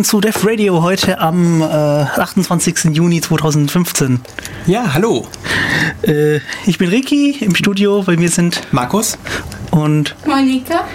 [0.00, 2.84] Willkommen zu Def Radio heute am äh, 28.
[2.94, 4.22] Juni 2015.
[4.66, 5.28] Ja, hallo.
[6.00, 9.18] Äh, ich bin Ricky im Studio, bei mir sind Markus
[9.72, 10.86] und Monika.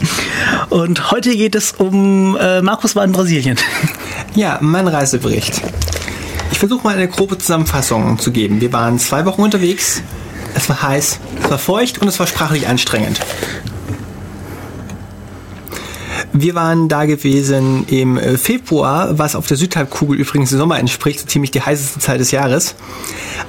[0.70, 3.58] Und heute geht es um äh, Markus war in Brasilien.
[4.34, 5.60] Ja, mein Reisebericht.
[6.50, 8.62] Ich versuche mal eine grobe Zusammenfassung zu geben.
[8.62, 10.00] Wir waren zwei Wochen unterwegs.
[10.54, 13.20] Es war heiß, es war feucht und es war sprachlich anstrengend.
[16.40, 21.18] Wir waren da gewesen im äh, Februar, was auf der Südhalbkugel übrigens im Sommer entspricht,
[21.18, 22.76] so ziemlich die heißeste Zeit des Jahres,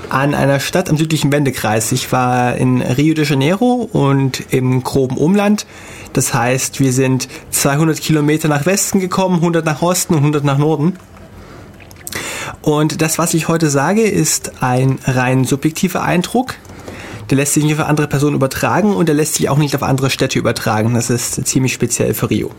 [0.09, 1.91] an einer Stadt am südlichen Wendekreis.
[1.91, 5.67] Ich war in Rio de Janeiro und im groben Umland.
[6.13, 10.57] Das heißt, wir sind 200 Kilometer nach Westen gekommen, 100 nach Osten und 100 nach
[10.57, 10.97] Norden.
[12.63, 16.55] Und das, was ich heute sage, ist ein rein subjektiver Eindruck.
[17.29, 19.83] Der lässt sich nicht auf andere Personen übertragen und der lässt sich auch nicht auf
[19.83, 20.95] andere Städte übertragen.
[20.95, 22.49] Das ist ziemlich speziell für Rio.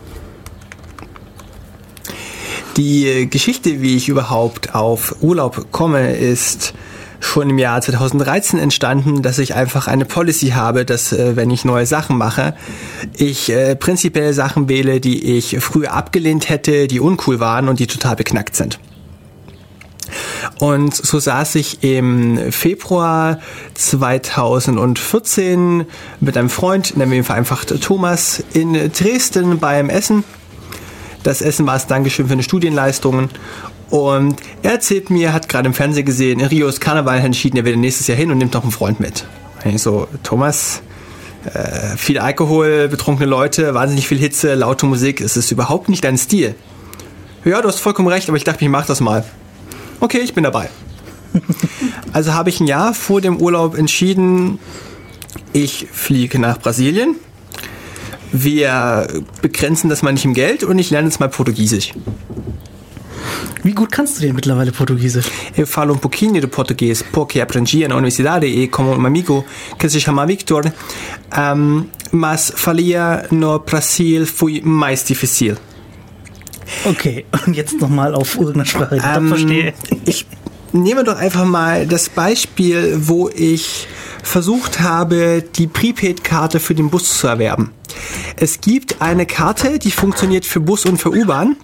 [2.77, 6.73] Die Geschichte, wie ich überhaupt auf Urlaub komme, ist
[7.19, 11.65] schon im Jahr 2013 entstanden, dass ich einfach eine Policy habe, dass äh, wenn ich
[11.65, 12.55] neue Sachen mache,
[13.15, 17.87] ich äh, prinzipiell Sachen wähle, die ich früher abgelehnt hätte, die uncool waren und die
[17.87, 18.79] total beknackt sind.
[20.59, 23.39] Und so saß ich im Februar
[23.75, 25.85] 2014
[26.19, 30.25] mit einem Freund, nennen wir ihn vereinfacht Thomas, in Dresden beim Essen.
[31.23, 33.29] Das Essen war es Dankeschön für eine Studienleistungen.
[33.89, 37.65] Und er erzählt mir, hat gerade im Fernsehen gesehen, in Rio ist Karneval entschieden, er
[37.65, 39.25] will nächstes Jahr hin und nimmt noch einen Freund mit.
[39.63, 40.81] Und ich so, Thomas,
[41.53, 46.17] äh, viel Alkohol, betrunkene Leute, wahnsinnig viel Hitze, laute Musik, es ist überhaupt nicht dein
[46.17, 46.55] Stil.
[47.43, 49.25] Ja, du hast vollkommen recht, aber ich dachte, ich mach das mal.
[49.99, 50.69] Okay, ich bin dabei.
[52.13, 54.59] Also habe ich ein Jahr vor dem Urlaub entschieden,
[55.53, 57.15] ich fliege nach Brasilien.
[58.31, 59.07] Wir
[59.41, 61.93] begrenzen das mal nicht im Geld und ich lerne jetzt mal Portugiesisch.
[63.63, 65.27] Wie gut kannst du denn mittlerweile Portugiesisch?
[65.55, 69.45] Eu falo um pouquinho de português porque aprendi na universidade e com um amigo
[69.77, 70.63] que se chama Victor,
[71.55, 75.57] um, mas falia no Brasil foi mais difícil.
[76.85, 79.73] Okay, und jetzt nochmal auf irgendeine Sprache, die ich Ähm, verstehe.
[80.05, 80.25] Ich
[80.73, 83.87] nehme doch einfach mal das Beispiel, wo ich
[84.23, 87.71] versucht habe, die Prepaid-Karte für den Bus zu erwerben.
[88.37, 91.55] Es gibt eine Karte, die funktioniert für Bus und für U-Bahn.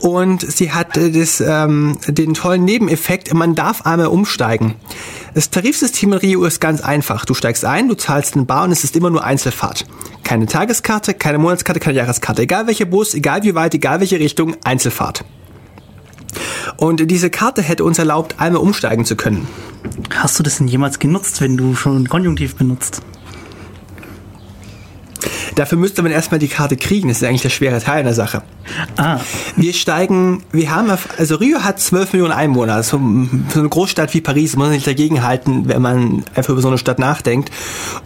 [0.00, 4.76] Und sie hat äh, das, ähm, den tollen Nebeneffekt, man darf einmal umsteigen.
[5.34, 7.24] Das Tarifsystem in Rio ist ganz einfach.
[7.24, 9.86] Du steigst ein, du zahlst einen Bar und es ist immer nur Einzelfahrt.
[10.22, 12.42] Keine Tageskarte, keine Monatskarte, keine Jahreskarte.
[12.42, 15.24] Egal welcher Bus, egal wie weit, egal welche Richtung, Einzelfahrt.
[16.76, 19.46] Und diese Karte hätte uns erlaubt, einmal umsteigen zu können.
[20.14, 23.02] Hast du das denn jemals genutzt, wenn du schon Konjunktiv benutzt?
[25.58, 27.08] Dafür müsste man erstmal die Karte kriegen.
[27.08, 28.42] Das ist eigentlich der schwere Teil der Sache.
[28.96, 29.18] Ah,
[29.56, 32.74] Wir steigen, wir haben, also Rio hat 12 Millionen Einwohner.
[32.74, 33.00] Also
[33.52, 36.68] so eine Großstadt wie Paris muss man sich dagegen halten, wenn man einfach über so
[36.68, 37.50] eine Stadt nachdenkt.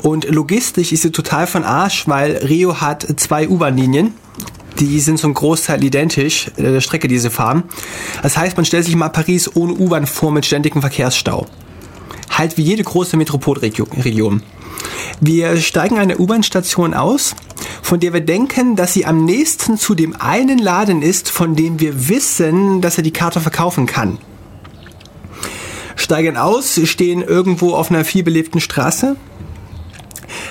[0.03, 4.14] Und logistisch ist sie total von Arsch, weil Rio hat zwei U-Bahn-Linien.
[4.78, 7.64] Die sind zum Großteil identisch, äh, der Strecke, die sie fahren.
[8.22, 11.46] Das heißt, man stellt sich mal Paris ohne U-Bahn vor mit ständigem Verkehrsstau.
[12.30, 14.42] Halt wie jede große Metropolregion.
[15.20, 17.36] Wir steigen an der U-Bahn-Station aus,
[17.82, 21.78] von der wir denken, dass sie am nächsten zu dem einen Laden ist, von dem
[21.78, 24.18] wir wissen, dass er die Karte verkaufen kann.
[25.94, 29.16] Steigen aus, stehen irgendwo auf einer vielbelebten Straße.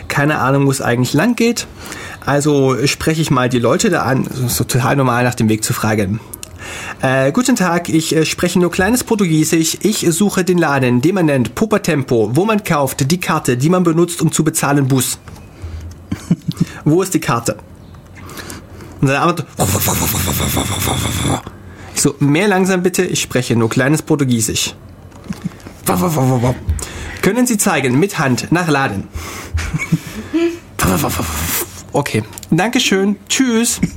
[0.08, 1.68] Keine Ahnung, wo es eigentlich lang geht.
[2.26, 5.74] Also spreche ich mal die Leute da an, so total normal nach dem Weg zu
[5.74, 6.20] fragen.
[7.02, 9.78] Äh, guten Tag, ich äh, spreche nur kleines Portugiesisch.
[9.82, 13.70] Ich suche den Laden, den man nennt Popa Tempo, wo man kauft die Karte, die
[13.70, 15.18] man benutzt, um zu bezahlen, Bus.
[16.86, 17.58] wo ist die Karte?
[19.02, 19.48] Und seine Antwort,
[21.96, 24.76] ich so, mehr langsam bitte, ich spreche nur kleines Portugiesisch.
[27.22, 29.08] Können Sie zeigen, mit Hand, nach Laden.
[31.94, 33.82] Okay, Dankeschön, tschüss.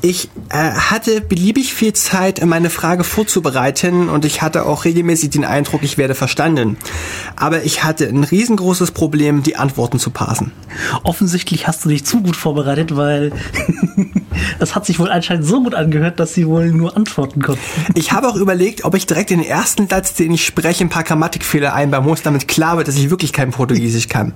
[0.00, 5.44] Ich äh, hatte beliebig viel Zeit, meine Frage vorzubereiten und ich hatte auch regelmäßig den
[5.44, 6.76] Eindruck, ich werde verstanden.
[7.36, 10.52] Aber ich hatte ein riesengroßes Problem, die Antworten zu parsen.
[11.04, 13.32] offensichtlich hast du dich zu gut vorbereitet, weil
[14.58, 17.62] das hat sich wohl anscheinend so gut angehört, dass sie wohl nur antworten konnten.
[17.94, 20.90] Ich habe auch überlegt, ob ich direkt in den ersten Satz, den ich spreche, ein
[20.90, 24.32] paar Grammatikfehler einbauen muss, damit klar wird, dass ich wirklich kein Portugiesisch kann.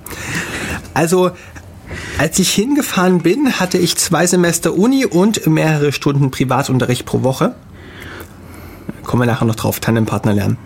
[0.93, 1.31] Also,
[2.17, 7.55] als ich hingefahren bin, hatte ich zwei Semester Uni und mehrere Stunden Privatunterricht pro Woche.
[9.03, 10.57] Kommen wir nachher noch drauf, Tandempartner lernen.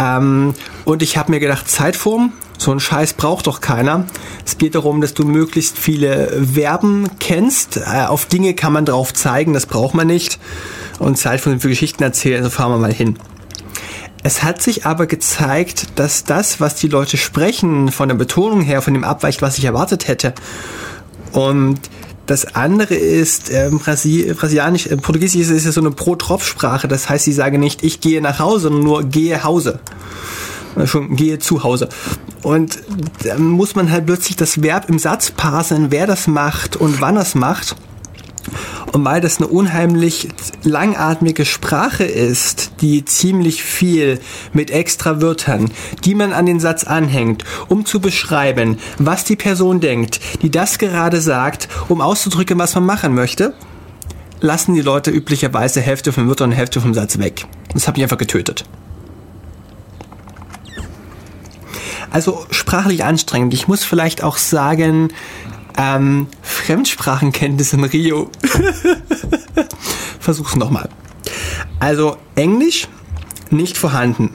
[0.00, 0.54] Ähm,
[0.84, 4.06] und ich habe mir gedacht, Zeitform, So ein Scheiß braucht doch keiner.
[4.46, 7.76] Es geht darum, dass du möglichst viele Verben kennst.
[7.78, 10.38] Äh, auf Dinge kann man drauf zeigen, das braucht man nicht.
[10.98, 13.18] Und Zeit für Geschichten erzählen, also fahren wir mal hin.
[14.26, 18.80] Es hat sich aber gezeigt, dass das, was die Leute sprechen, von der Betonung her,
[18.80, 20.32] von dem abweicht, was ich erwartet hätte.
[21.32, 21.78] Und
[22.24, 26.88] das andere ist, äh, Brasi Brasilianisch, äh, Portugiesisch ist, ja so eine Pro-Tropf-Sprache.
[26.88, 29.80] Das heißt, sie sagen nicht, ich gehe nach Hause, sondern nur gehe Hause.
[30.74, 31.90] Äh, schon gehe zu Hause.
[32.42, 32.78] Und
[33.24, 37.18] dann muss man halt plötzlich das Verb im Satz parsen, wer das macht und wann
[37.18, 37.76] es macht.
[38.92, 40.28] Und weil das eine unheimlich
[40.62, 44.20] langatmige Sprache ist, die ziemlich viel
[44.52, 45.70] mit extra Wörtern,
[46.04, 50.78] die man an den Satz anhängt, um zu beschreiben, was die Person denkt, die das
[50.78, 53.54] gerade sagt, um auszudrücken, was man machen möchte,
[54.40, 57.46] lassen die Leute üblicherweise Hälfte vom Wörter und Hälfte vom Satz weg.
[57.72, 58.64] Das hat mich einfach getötet.
[62.10, 63.54] Also sprachlich anstrengend.
[63.54, 65.08] Ich muss vielleicht auch sagen,
[65.76, 68.30] ähm, Fremdsprachenkenntnis in Rio.
[70.20, 70.88] Versuch's nochmal.
[71.80, 72.88] Also Englisch
[73.50, 74.30] nicht vorhanden.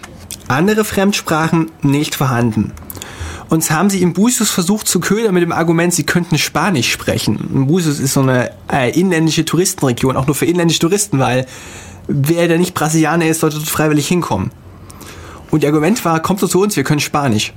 [0.47, 2.73] Andere Fremdsprachen nicht vorhanden.
[3.49, 7.65] Uns haben sie in Busus versucht zu ködern mit dem Argument, sie könnten Spanisch sprechen.
[7.67, 11.47] Busus ist so eine äh, inländische Touristenregion, auch nur für inländische Touristen, weil
[12.07, 14.51] wer der nicht Brasilianer ist, sollte dort freiwillig hinkommen.
[15.49, 17.53] Und ihr Argument war, kommt zu uns, wir können Spanisch.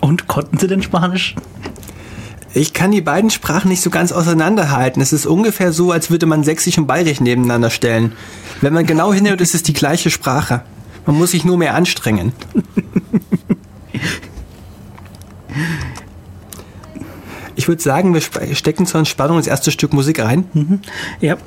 [0.00, 1.34] Und konnten sie denn Spanisch?
[2.52, 5.02] Ich kann die beiden Sprachen nicht so ganz auseinanderhalten.
[5.02, 8.12] Es ist ungefähr so, als würde man Sächsisch und Bayerisch nebeneinander stellen.
[8.60, 10.62] Wenn man genau hinhört, ist es die gleiche Sprache.
[11.04, 12.32] Man muss sich nur mehr anstrengen.
[17.64, 18.20] Ich würde sagen, wir
[18.54, 20.44] stecken zur Entspannung das erste Stück Musik rein.
[20.52, 20.80] Mhm.
[21.22, 21.38] Ja,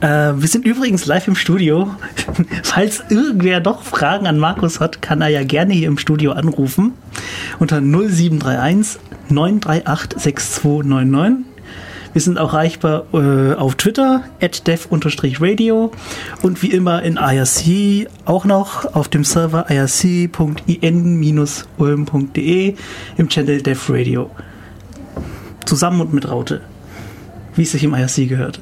[0.00, 1.94] äh, wir sind übrigens live im Studio.
[2.62, 6.94] Falls irgendwer doch Fragen an Markus hat, kann er ja gerne hier im Studio anrufen
[7.58, 11.44] unter 0731 938 6299.
[12.14, 15.92] Wir sind auch erreichbar äh, auf Twitter, at dev-radio
[16.40, 20.34] und wie immer in IRC auch noch auf dem Server irc.in-ulm.de
[23.18, 24.30] im Channel Dev Radio.
[25.66, 26.62] Zusammen und mit Raute.
[27.54, 28.60] Wie es sich im IRC gehört.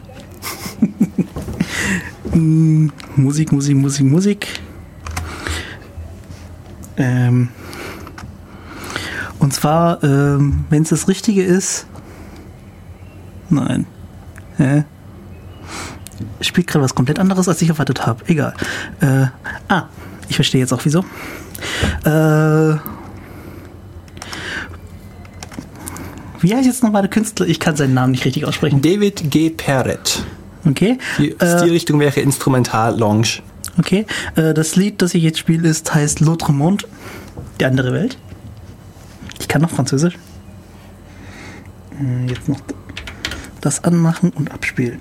[3.16, 4.48] Musik, Musik, Musik, Musik.
[6.96, 7.48] Ähm,
[9.38, 11.86] und zwar, ähm, wenn es das Richtige ist.
[13.50, 13.86] Nein.
[14.56, 14.84] Hä?
[16.40, 18.24] Spielt gerade was komplett anderes, als ich erwartet habe.
[18.26, 18.54] Egal.
[19.00, 19.26] Äh,
[19.68, 19.84] ah,
[20.28, 21.04] ich verstehe jetzt auch wieso.
[22.04, 22.76] Äh,
[26.44, 27.46] wie heißt jetzt nochmal der Künstler?
[27.46, 28.80] Ich kann seinen Namen nicht richtig aussprechen.
[28.82, 29.50] David G.
[29.50, 30.22] Perret.
[30.66, 30.98] Okay.
[31.18, 33.40] Die Äh, Stilrichtung wäre Instrumental Lounge.
[33.78, 34.06] Okay,
[34.36, 36.84] äh, das Lied, das ich jetzt spiele, ist, heißt L'autre monde,
[37.58, 38.18] die andere Welt.
[39.40, 40.16] Ich kann noch Französisch.
[42.00, 42.60] Äh, Jetzt noch
[43.60, 45.00] das anmachen und abspielen.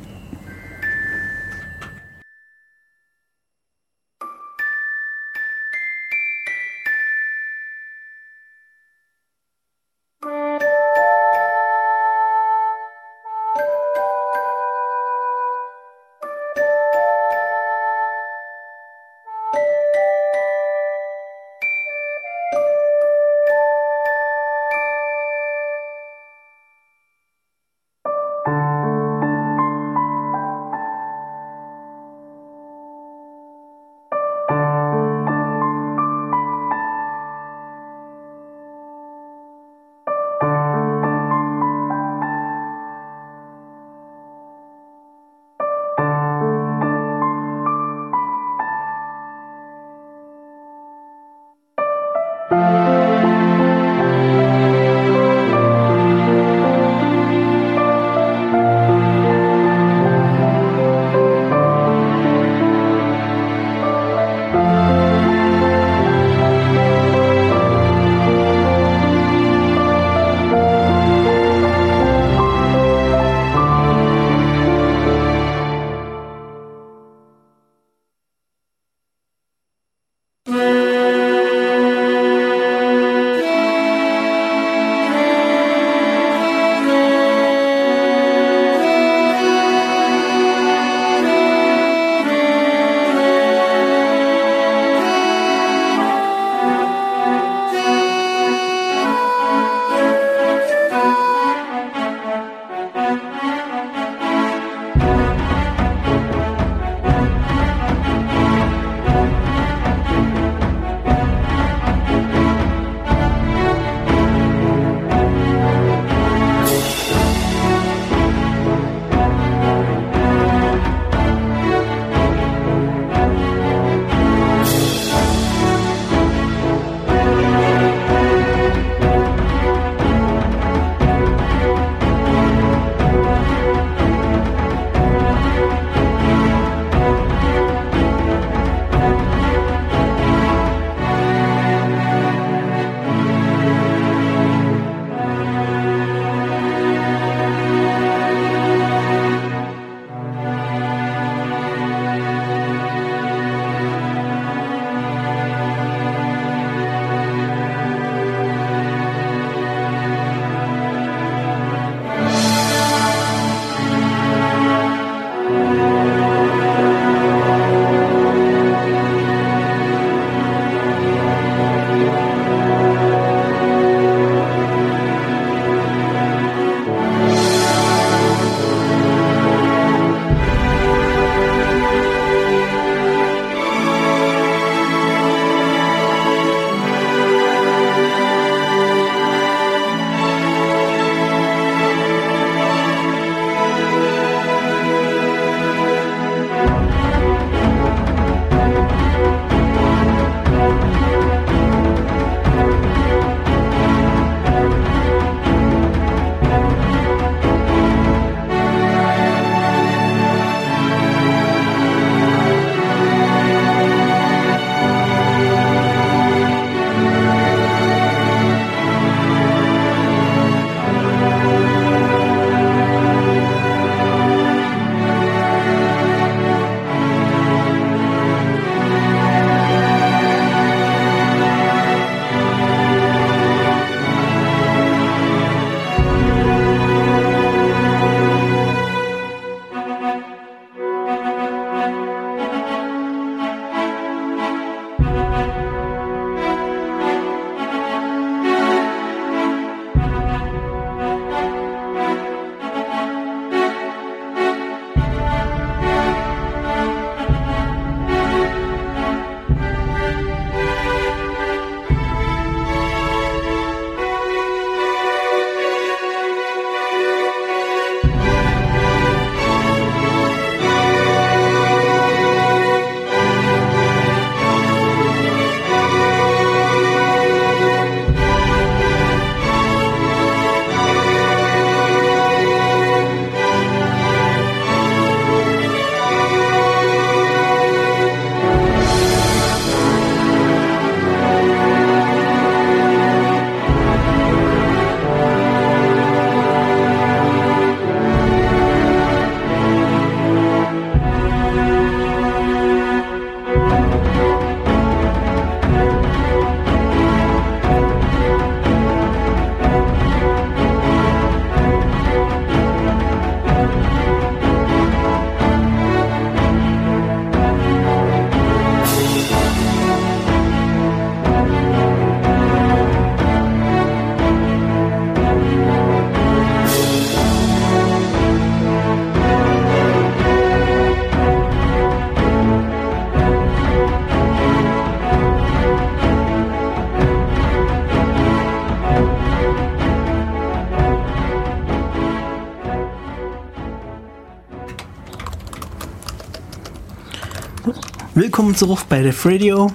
[348.44, 349.72] Willkommen zurück bei Def Radio.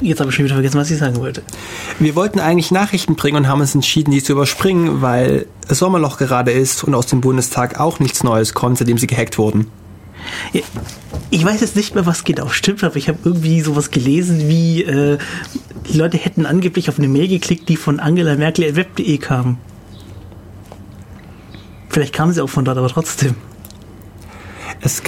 [0.00, 1.42] Jetzt habe ich schon wieder vergessen, was ich sagen wollte.
[1.98, 6.52] Wir wollten eigentlich Nachrichten bringen und haben uns entschieden, die zu überspringen, weil Sommerloch gerade
[6.52, 9.66] ist und aus dem Bundestag auch nichts Neues kommt, seitdem sie gehackt wurden.
[11.30, 14.84] Ich weiß jetzt nicht mehr, was genau stimmt, aber ich habe irgendwie sowas gelesen, wie
[14.84, 15.18] äh,
[15.88, 19.58] die Leute hätten angeblich auf eine Mail geklickt, die von Angela Merkel at web.de kam.
[21.88, 23.34] Vielleicht kamen sie auch von dort, aber trotzdem.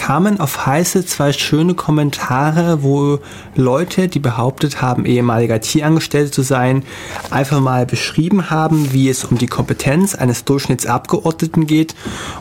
[0.03, 3.21] Kamen auf heiße zwei schöne Kommentare, wo
[3.55, 6.83] Leute, die behauptet haben, ehemaliger Tierangestellte zu sein,
[7.31, 11.95] einfach mal beschrieben haben, wie es um die Kompetenz eines Durchschnittsabgeordneten geht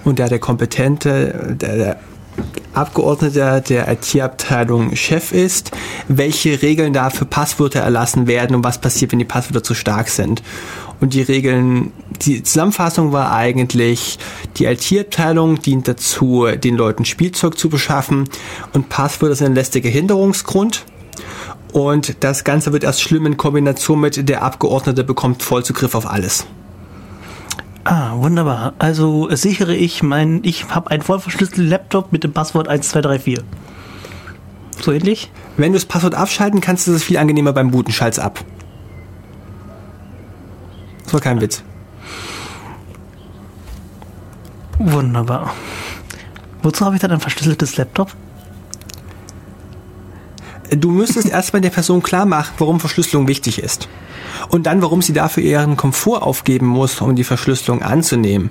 [0.03, 1.99] und da der kompetente, der, der
[2.73, 5.69] Abgeordneter der IT-Abteilung Chef ist,
[6.07, 10.09] welche Regeln da für Passwörter erlassen werden und was passiert, wenn die Passwörter zu stark
[10.09, 10.41] sind.
[11.01, 11.91] Und die Regeln,
[12.21, 14.19] die Zusammenfassung war eigentlich,
[14.57, 18.29] die IT-Abteilung dient dazu, den Leuten Spielzeug zu beschaffen
[18.73, 20.85] und Passwörter sind ein lästiger Hinderungsgrund.
[21.73, 26.45] Und das Ganze wird erst schlimm in Kombination mit der Abgeordnete bekommt Vollzugriff auf alles.
[27.83, 28.73] Ah, wunderbar.
[28.77, 33.43] Also sichere ich mein, ich habe einen vollverschlüsselten Laptop mit dem Passwort 1234.
[34.79, 35.31] So ähnlich?
[35.57, 37.91] Wenn du das Passwort abschalten kannst, ist es viel angenehmer beim Booten.
[37.91, 38.43] Schalt's ab.
[41.11, 41.61] Das war kein Witz.
[44.79, 45.53] Wunderbar.
[46.63, 48.15] Wozu habe ich dann ein verschlüsseltes Laptop?
[50.69, 53.89] Du müsstest erstmal der Person klar machen, warum Verschlüsselung wichtig ist.
[54.47, 58.49] Und dann, warum sie dafür ihren Komfort aufgeben muss, um die Verschlüsselung anzunehmen.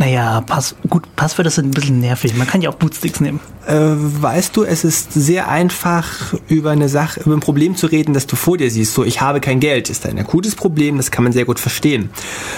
[0.00, 2.34] Naja, Pass gut, Passwörter sind ein bisschen nervig.
[2.34, 3.38] Man kann ja auch Bootsticks nehmen.
[3.66, 8.14] Äh, weißt du, es ist sehr einfach, über eine Sache, über ein Problem zu reden,
[8.14, 8.94] das du vor dir siehst.
[8.94, 12.08] So, ich habe kein Geld, ist ein akutes Problem, das kann man sehr gut verstehen.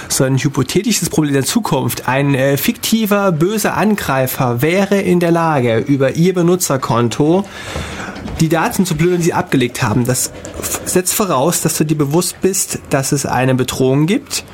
[0.09, 2.07] So ein hypothetisches Problem der Zukunft.
[2.07, 7.45] Ein äh, fiktiver, böser Angreifer wäre in der Lage, über ihr Benutzerkonto
[8.41, 10.05] die Daten zu plündern, die sie abgelegt haben.
[10.05, 10.33] Das
[10.85, 14.45] setzt voraus, dass du dir bewusst bist, dass es eine Bedrohung gibt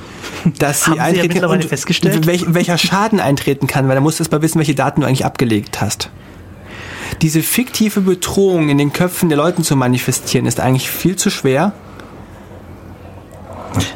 [0.58, 2.26] dass sie, Haben sie ja eintreten und festgestellt?
[2.26, 5.06] welch, welcher Schaden eintreten kann, weil da musst du erst mal wissen, welche Daten du
[5.06, 6.10] eigentlich abgelegt hast.
[7.22, 11.72] Diese fiktive Bedrohung in den Köpfen der Leuten zu manifestieren, ist eigentlich viel zu schwer.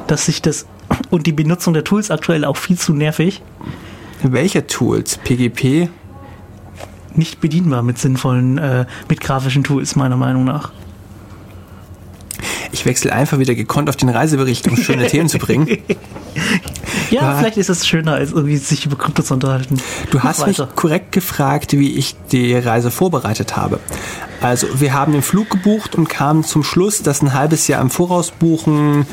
[0.07, 0.67] Dass sich das
[1.11, 3.43] und die Benutzung der Tools aktuell auch viel zu nervig,
[4.23, 5.19] Welche Tools?
[5.19, 5.89] PGP?
[7.17, 10.73] Nicht bedienbar mit sinnvollen, äh, mit grafischen Tools, meiner Meinung nach.
[12.73, 15.69] Ich wechsle einfach wieder gekonnt auf den Reisebericht, um schöne Themen zu bringen.
[17.11, 17.37] Ja, Ja.
[17.39, 19.77] vielleicht ist es schöner, als irgendwie sich über Krypto zu unterhalten.
[20.11, 20.73] Du Mach hast mich weiter.
[20.75, 23.81] korrekt gefragt, wie ich die Reise vorbereitet habe.
[24.41, 27.91] Also, wir haben den Flug gebucht und kamen zum Schluss, dass ein halbes Jahr im
[27.91, 29.07] Voraus buchen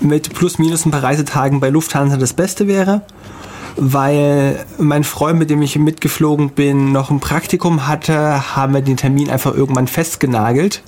[0.00, 3.00] mit plus minus ein paar Reisetagen bei Lufthansa das Beste wäre.
[3.80, 8.96] Weil mein Freund, mit dem ich mitgeflogen bin, noch ein Praktikum hatte, haben wir den
[8.96, 10.82] Termin einfach irgendwann festgenagelt.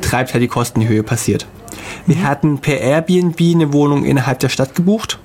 [0.00, 1.46] Treibt halt die Kosten in die Höhe passiert.
[2.06, 5.20] Wir hatten per Airbnb eine Wohnung innerhalb der Stadt gebucht.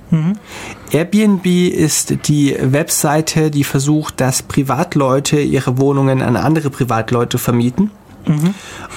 [0.91, 7.89] Airbnb ist die Webseite, die versucht, dass Privatleute ihre Wohnungen an andere Privatleute vermieten.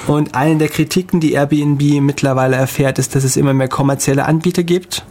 [0.06, 4.62] Und eine der Kritiken, die Airbnb mittlerweile erfährt, ist, dass es immer mehr kommerzielle Anbieter
[4.62, 5.04] gibt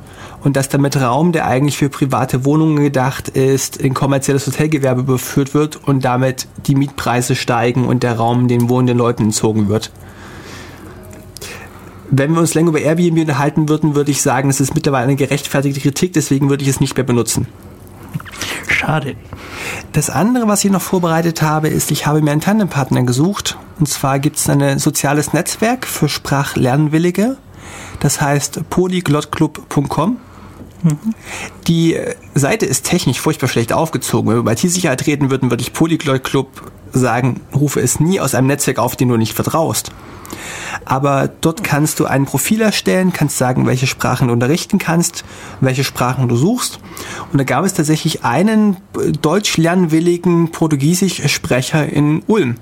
[0.43, 5.53] und dass damit Raum, der eigentlich für private Wohnungen gedacht ist, in kommerzielles Hotelgewerbe überführt
[5.53, 9.91] wird und damit die Mietpreise steigen und der Raum den wohnenden Leuten entzogen wird.
[12.09, 15.15] Wenn wir uns länger über Airbnb unterhalten würden, würde ich sagen, es ist mittlerweile eine
[15.17, 17.47] gerechtfertigte Kritik, deswegen würde ich es nicht mehr benutzen.
[18.67, 19.15] Schade.
[19.93, 23.57] Das andere, was ich noch vorbereitet habe, ist, ich habe mir einen Tandempartner gesucht.
[23.79, 27.37] Und zwar gibt es ein soziales Netzwerk für Sprachlernwillige.
[27.99, 30.17] Das heißt polyglotclub.com.
[31.67, 31.97] Die
[32.35, 34.29] Seite ist technisch furchtbar schlecht aufgezogen.
[34.29, 38.35] Wenn wir über IT-Sicherheit reden würden, würde ich Polyglot Club sagen, rufe es nie aus
[38.35, 39.91] einem Netzwerk auf, dem du nicht vertraust.
[40.85, 45.23] Aber dort kannst du ein Profil erstellen, kannst sagen, welche Sprachen du unterrichten kannst,
[45.61, 46.79] welche Sprachen du suchst.
[47.31, 48.77] Und da gab es tatsächlich einen
[49.21, 52.55] deutsch lernwilligen Portugiesisch-Sprecher in Ulm.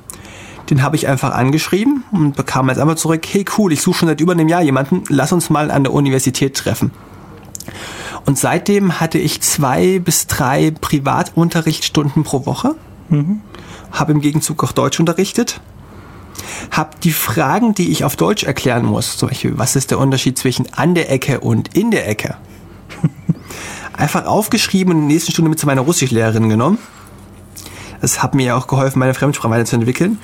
[0.69, 4.07] Den habe ich einfach angeschrieben und bekam jetzt einmal zurück, hey cool, ich suche schon
[4.07, 6.91] seit über einem Jahr jemanden, lass uns mal an der Universität treffen.
[8.25, 12.75] Und seitdem hatte ich zwei bis drei Privatunterrichtsstunden pro Woche.
[13.91, 15.61] Habe im Gegenzug auch Deutsch unterrichtet.
[16.71, 20.37] Habe die Fragen, die ich auf Deutsch erklären muss, zum Beispiel, was ist der Unterschied
[20.37, 22.35] zwischen an der Ecke und in der Ecke,
[23.93, 26.77] einfach aufgeschrieben und in der nächsten Stunde mit zu meiner Russischlehrerin genommen.
[28.05, 30.19] Das hat mir auch geholfen, meine Fremdsprache weiterzuentwickeln.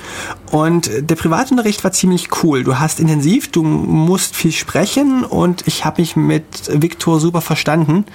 [0.52, 2.64] Und der Privatunterricht war ziemlich cool.
[2.64, 8.06] Du hast intensiv, du musst viel sprechen und ich habe mich mit Viktor super verstanden.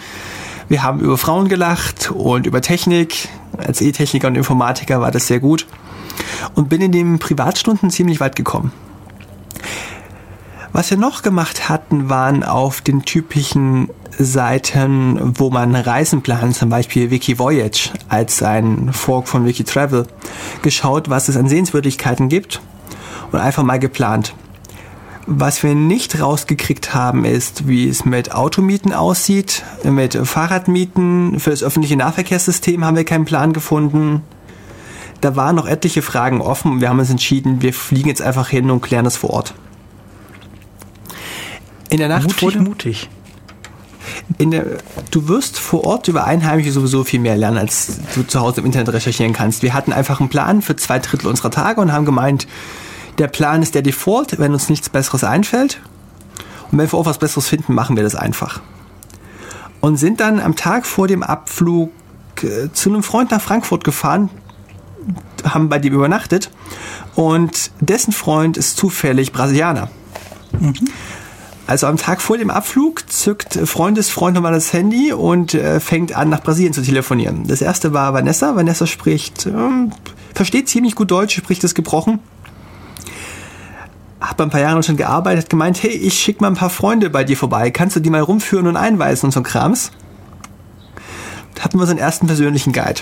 [0.69, 5.41] Wir haben über Frauen gelacht und über Technik Als E-Techniker und Informatiker war das sehr
[5.41, 5.67] gut.
[6.55, 8.71] Und bin in den Privatstunden ziemlich weit gekommen.
[10.77, 16.69] Was wir noch gemacht hatten, waren auf den typischen Seiten, wo man Reisen plant, zum
[16.69, 20.07] Beispiel Wikivoyage als ein Fork von Wikitravel,
[20.61, 22.61] geschaut, was es an Sehenswürdigkeiten gibt
[23.33, 24.35] und einfach mal geplant.
[25.27, 31.41] Was wir nicht rausgekriegt haben, ist, wie es mit Automieten aussieht, mit Fahrradmieten.
[31.41, 34.21] Für das öffentliche Nahverkehrssystem haben wir keinen Plan gefunden.
[35.23, 38.51] Da waren noch etliche Fragen offen und wir haben uns entschieden, wir fliegen jetzt einfach
[38.51, 39.55] hin und klären das vor Ort.
[41.97, 43.09] In der Nacht mutig, vor dem, mutig.
[44.39, 44.67] der,
[45.11, 48.67] du wirst vor Ort über Einheimische sowieso viel mehr lernen, als du zu Hause im
[48.67, 49.63] Internet recherchieren kannst.
[49.63, 52.47] Wir hatten einfach einen Plan für zwei Drittel unserer Tage und haben gemeint,
[53.17, 55.81] der Plan ist der Default, wenn uns nichts Besseres einfällt.
[56.71, 58.61] Und wenn wir auch was Besseres finden, machen wir das einfach.
[59.81, 61.91] Und sind dann am Tag vor dem Abflug
[62.43, 64.29] äh, zu einem Freund nach Frankfurt gefahren,
[65.45, 66.51] haben bei dem übernachtet
[67.15, 69.89] und dessen Freund ist zufällig Brasilianer.
[71.67, 76.29] Also am Tag vor dem Abflug zückt Freundesfreund nochmal das Handy und äh, fängt an,
[76.29, 77.47] nach Brasilien zu telefonieren.
[77.49, 78.55] Das erste war Vanessa.
[78.55, 79.91] Vanessa spricht, ähm,
[80.33, 82.21] versteht ziemlich gut Deutsch, spricht es gebrochen.
[84.21, 86.71] Hat bei ein paar Jahren schon gearbeitet, hat gemeint, hey, ich schick mal ein paar
[86.71, 87.71] Freunde bei dir vorbei.
[87.71, 89.91] Kannst du die mal rumführen und einweisen und so Krams?
[91.57, 93.01] Da hatten wir so einen ersten persönlichen Guide.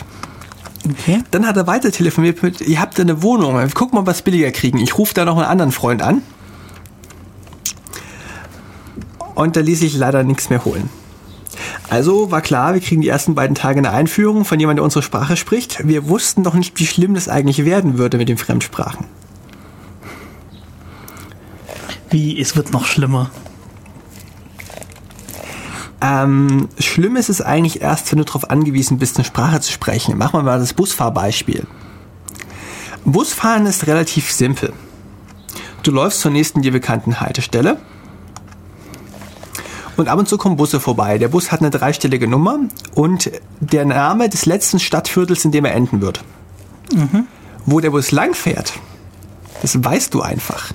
[0.88, 1.22] Okay.
[1.30, 4.78] Dann hat er weiter telefoniert mit, ihr habt eine Wohnung, guck mal, was billiger kriegen.
[4.78, 6.22] Ich rufe da noch einen anderen Freund an.
[9.34, 10.88] Und da ließ sich leider nichts mehr holen.
[11.88, 15.02] Also war klar, wir kriegen die ersten beiden Tage eine Einführung von jemandem, der unsere
[15.02, 15.86] Sprache spricht.
[15.86, 19.06] Wir wussten noch nicht, wie schlimm das eigentlich werden würde mit den Fremdsprachen.
[22.10, 23.30] Wie, es wird noch schlimmer.
[26.00, 30.18] Ähm, schlimm ist es eigentlich erst, wenn du darauf angewiesen bist, eine Sprache zu sprechen.
[30.18, 31.66] Machen wir mal das Busfahrbeispiel.
[33.04, 34.72] Busfahren ist relativ simpel.
[35.82, 37.78] Du läufst zur nächsten dir bekannten Haltestelle
[39.96, 41.18] und ab und zu kommen Busse vorbei.
[41.18, 42.58] Der Bus hat eine dreistellige Nummer
[42.94, 43.30] und
[43.60, 46.24] der Name des letzten Stadtviertels, in dem er enden wird.
[47.66, 48.74] Wo der Bus lang fährt,
[49.62, 50.72] das weißt du einfach.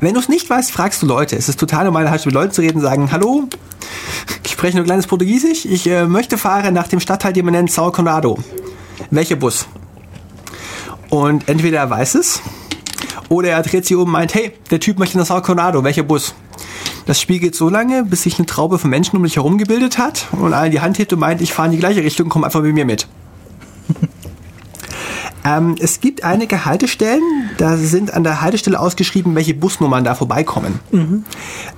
[0.00, 1.36] Wenn du es nicht weißt, fragst du Leute.
[1.36, 3.48] Es ist total normal, halt mit Leuten zu reden, sagen, hallo,
[4.44, 7.70] ich spreche nur kleines Portugiesisch, ich äh, möchte fahren nach dem Stadtteil, den man nennt
[7.70, 8.38] Sao Conrado.
[9.10, 9.66] Welcher Bus?
[11.08, 12.42] Und entweder er weiß es,
[13.28, 16.02] oder er dreht sich um und meint, hey, der Typ möchte nach Sao Conrado, welcher
[16.02, 16.34] Bus?
[17.06, 19.98] Das Spiel geht so lange, bis sich eine Traube von Menschen um dich herum gebildet
[19.98, 22.42] hat und einer die Hand hebt und meint, ich fahre in die gleiche Richtung, komm
[22.42, 23.06] einfach mit mir mit.
[25.44, 27.22] ähm, es gibt einige Haltestellen,
[27.58, 30.80] da sind an der Haltestelle ausgeschrieben, welche Busnummern da vorbeikommen.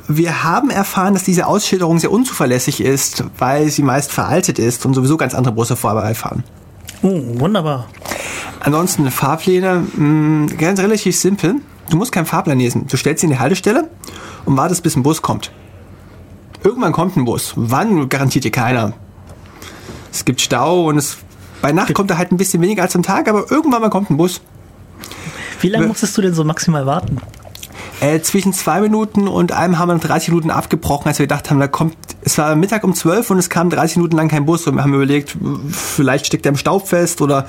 [0.09, 4.95] Wir haben erfahren, dass diese Ausschilderung sehr unzuverlässig ist, weil sie meist veraltet ist und
[4.95, 6.43] sowieso ganz andere Busse vorbeifahren.
[7.03, 7.87] Oh, wunderbar.
[8.61, 11.57] Ansonsten Fahrpläne, mh, ganz relativ simpel.
[11.91, 12.87] Du musst keinen Fahrplan lesen.
[12.89, 13.89] Du stellst ihn in die Haltestelle
[14.45, 15.53] und wartest, bis ein Bus kommt.
[16.65, 17.53] Irgendwann kommt ein Bus.
[17.57, 18.95] Wann, garantiert dir keiner.
[20.13, 21.19] Es gibt Stau und es,
[21.63, 24.11] bei Nacht kommt er halt ein bisschen weniger als am Tag, aber irgendwann mal kommt
[24.11, 24.41] ein Bus.
[25.61, 27.19] Wie lange musstest du denn so maximal warten?
[28.01, 31.59] Äh, zwischen zwei Minuten und einem haben wir 30 Minuten abgebrochen, als wir gedacht haben,
[31.59, 31.97] da kommt,
[32.29, 34.83] es war Mittag um 12 und es kam 30 Minuten lang kein Bus und wir
[34.83, 35.35] haben überlegt,
[35.71, 37.49] vielleicht steckt er im Staub fest oder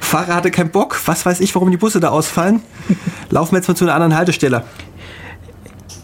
[0.00, 2.60] Fahrer hatte keinen Bock, was weiß ich, warum die Busse da ausfallen.
[3.30, 4.64] Laufen wir jetzt mal zu einer anderen Haltestelle.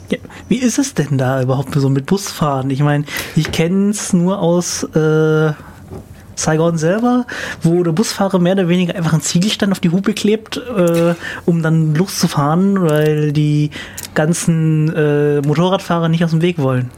[0.08, 2.70] Ja, wie ist es denn da überhaupt so mit Busfahren?
[2.70, 3.04] Ich meine,
[3.37, 5.52] ich kenne es nur aus äh,
[6.34, 7.26] Saigon selber,
[7.60, 11.62] wo der Busfahrer mehr oder weniger einfach einen Ziegelstein auf die Hupe klebt, äh, um
[11.62, 13.68] dann loszufahren, weil die
[14.14, 16.90] ganzen äh, Motorradfahrer nicht aus dem Weg wollen.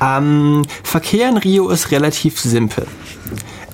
[0.00, 2.86] Ähm, Verkehr in Rio ist relativ simpel.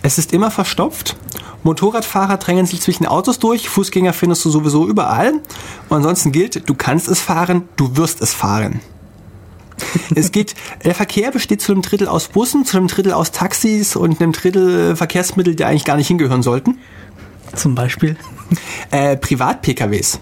[0.02, 1.16] Es ist immer verstopft.
[1.62, 5.34] Motorradfahrer drängen sich zwischen Autos durch, Fußgänger findest du sowieso überall.
[5.88, 8.80] Und ansonsten gilt, du kannst es fahren, du wirst es fahren.
[10.14, 10.54] es geht,
[10.84, 14.32] der Verkehr besteht zu einem Drittel aus Bussen, zu einem Drittel aus Taxis und einem
[14.32, 16.78] Drittel Verkehrsmittel, die eigentlich gar nicht hingehören sollten.
[17.54, 18.16] Zum Beispiel.
[18.90, 20.20] Äh, Privat-PKWs.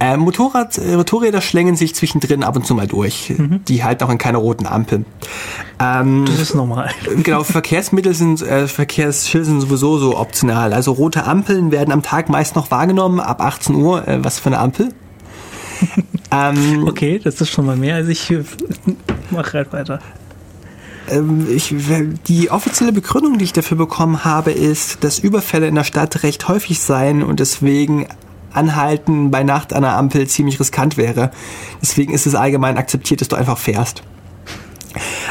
[0.00, 3.32] Äh, Motorrad, äh, Motorräder schlängen sich zwischendrin ab und zu mal durch.
[3.68, 5.04] Die halten auch in keiner roten Ampel.
[5.80, 6.90] Ähm, Das ist normal.
[7.22, 10.72] Genau, Verkehrsmittel sind, äh, Verkehrsschilder sind sowieso so optional.
[10.72, 14.06] Also rote Ampeln werden am Tag meist noch wahrgenommen, ab 18 Uhr.
[14.08, 14.88] Äh, was für eine Ampel?
[16.32, 18.42] ähm, Okay, das ist schon mal mehr, als ich äh,
[19.30, 20.00] mach halt weiter.
[21.10, 21.74] ähm, ich,
[22.26, 26.48] die offizielle Begründung, die ich dafür bekommen habe, ist, dass Überfälle in der Stadt recht
[26.48, 28.06] häufig seien und deswegen
[28.54, 31.30] Anhalten bei Nacht an der Ampel ziemlich riskant wäre.
[31.82, 34.02] Deswegen ist es allgemein akzeptiert, dass du einfach fährst.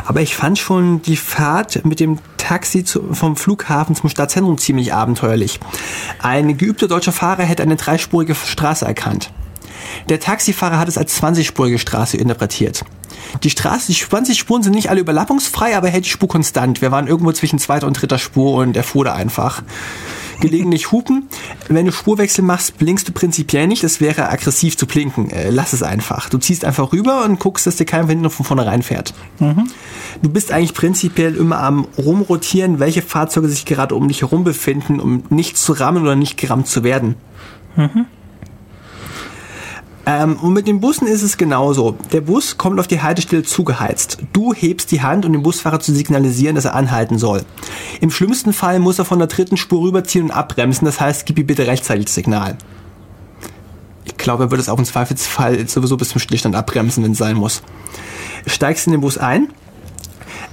[0.06, 4.94] Aber ich fand schon die Fahrt mit dem Taxi zu, vom Flughafen zum Stadtzentrum ziemlich
[4.94, 5.60] abenteuerlich.
[6.22, 9.32] Ein geübter deutscher Fahrer hätte eine dreispurige Straße erkannt.
[10.10, 12.84] Der Taxifahrer hat es als 20-spurige Straße interpretiert.
[13.43, 16.82] Die Straße, die 20 Spuren sind nicht alle überlappungsfrei, aber hält die Spur konstant.
[16.82, 19.63] Wir waren irgendwo zwischen zweiter und dritter Spur und er fuhr da einfach.
[20.39, 21.30] Gelegentlich hupen.
[21.69, 23.84] Wenn du Spurwechsel machst, blinkst du prinzipiell nicht.
[23.84, 25.30] Es wäre aggressiv zu blinken.
[25.30, 26.28] Äh, lass es einfach.
[26.30, 29.13] Du ziehst einfach rüber und guckst, dass dir kein Wind von vornherein fährt.
[29.39, 29.69] Mhm.
[30.22, 35.00] Du bist eigentlich prinzipiell immer am rumrotieren, welche Fahrzeuge sich gerade um dich herum befinden,
[35.00, 37.15] um nicht zu rammen oder nicht gerammt zu werden.
[37.76, 38.06] Mhm.
[40.06, 41.98] Ähm, und mit den Bussen ist es genauso.
[42.12, 44.18] Der Bus kommt auf die Haltestelle zugeheizt.
[44.34, 47.44] Du hebst die Hand, um dem Busfahrer zu signalisieren, dass er anhalten soll.
[48.02, 50.86] Im schlimmsten Fall muss er von der dritten Spur rüberziehen und abbremsen.
[50.86, 52.58] Das heißt, gib ihm bitte rechtzeitig das Signal.
[54.04, 57.18] Ich glaube, er wird es auch im Zweifelsfall sowieso bis zum Stillstand abbremsen, wenn es
[57.18, 57.62] sein muss.
[58.46, 59.48] Steigst in den Bus ein.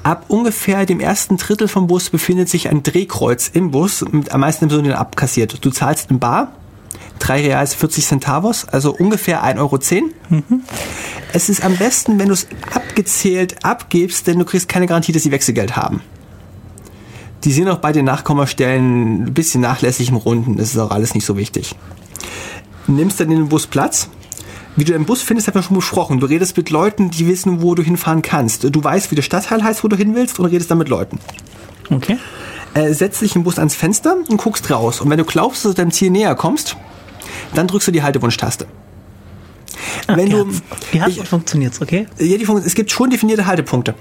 [0.02, 4.40] Ab ungefähr dem ersten Drittel vom Bus befindet sich ein Drehkreuz im Bus, mit am
[4.40, 5.62] meisten Personen abkassiert.
[5.62, 6.52] Du zahlst in Bar,
[7.20, 9.78] 3 Reals 40 Centavos, also ungefähr 1,10 Euro.
[10.28, 10.62] Mhm.
[11.32, 15.22] Es ist am besten, wenn du es abgezählt abgibst, denn du kriegst keine Garantie, dass
[15.22, 16.02] sie Wechselgeld haben.
[17.44, 21.14] Die sind auch bei den Nachkommastellen ein bisschen nachlässig im Runden, das ist auch alles
[21.14, 21.76] nicht so wichtig.
[22.86, 24.08] Nimmst dann in den Bus Platz.
[24.76, 26.20] Wie du im Bus findest, haben wir schon besprochen.
[26.20, 28.64] Du redest mit Leuten, die wissen, wo du hinfahren kannst.
[28.64, 31.18] Du weißt, wie der Stadtteil heißt, wo du hin willst und redest dann mit Leuten.
[31.90, 32.18] Okay.
[32.74, 35.00] Äh, setz dich im Bus ans Fenster und guckst raus.
[35.00, 36.76] Und wenn du glaubst, dass du deinem Ziel näher kommst,
[37.54, 38.66] dann drückst du die Haltewunschtaste.
[40.06, 40.46] Ah, Wenn du,
[40.92, 42.06] wie hat funktioniert okay?
[42.18, 43.94] Ja, die, es gibt schon definierte Haltepunkte.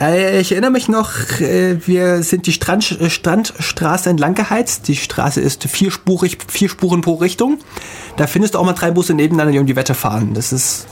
[0.00, 4.88] Äh, ich erinnere mich noch, äh, wir sind die Strand, äh, Strandstraße entlang geheizt.
[4.88, 7.58] Die Straße ist vierspurig, vier Spuren pro Richtung.
[8.16, 10.34] Da findest du auch mal drei Busse nebeneinander, die um die Wette fahren.
[10.34, 10.86] Das ist,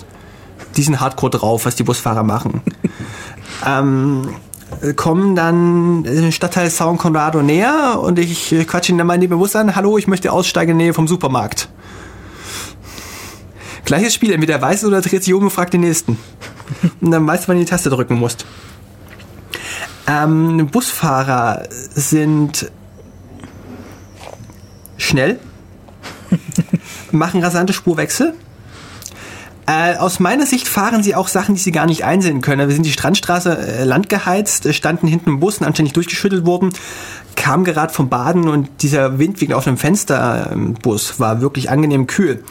[0.77, 2.63] die sind hardcore drauf, was die Busfahrer machen.
[3.67, 4.29] ähm,
[4.97, 9.57] kommen dann im Stadtteil San Conrado näher und ich quatsche ihn dann mal dem Bus
[9.57, 9.77] an.
[9.77, 11.69] Hallo, ich möchte aussteigen in der Nähe vom Supermarkt.
[13.85, 16.19] Gleiches Spiel, entweder er weiß es oder dreht sich um und fragt den nächsten.
[17.01, 18.47] Und dann weißt du, wann du die Taste drücken musst.
[20.07, 22.71] Ähm, Busfahrer sind
[24.97, 25.39] schnell,
[27.11, 28.35] machen rasante Spurwechsel
[29.67, 32.69] äh, aus meiner Sicht fahren sie auch Sachen, die sie gar nicht einsehen können.
[32.69, 36.73] Wir sind die Strandstraße äh, landgeheizt, äh, standen hinten im Bus und anständig durchgeschüttelt worden,
[37.37, 41.71] kam gerade vom Baden und dieser Wind wegen auf einem Fenster im Bus war wirklich
[41.71, 42.43] angenehm kühl.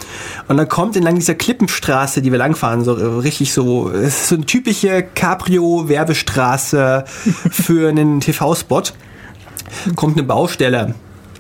[0.47, 4.29] Und dann kommt entlang dieser Klippenstraße, die wir langfahren, so äh, richtig so, es ist
[4.29, 7.05] so eine typische Cabrio-Werbestraße
[7.51, 8.83] für einen TV-Spot.
[9.95, 10.95] Kommt eine Baustelle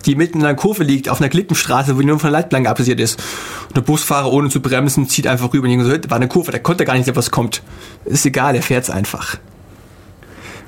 [0.05, 2.69] die mitten in einer Kurve liegt, auf einer Klippenstraße, wo die nur von der Leitplanke
[2.69, 3.21] abgesiert ist.
[3.67, 6.61] Und der Busfahrer, ohne zu bremsen, zieht einfach rüber und so, war eine Kurve, der
[6.61, 7.61] konnte gar nicht sehen, was kommt.
[8.05, 9.37] Ist egal, er fährt's einfach.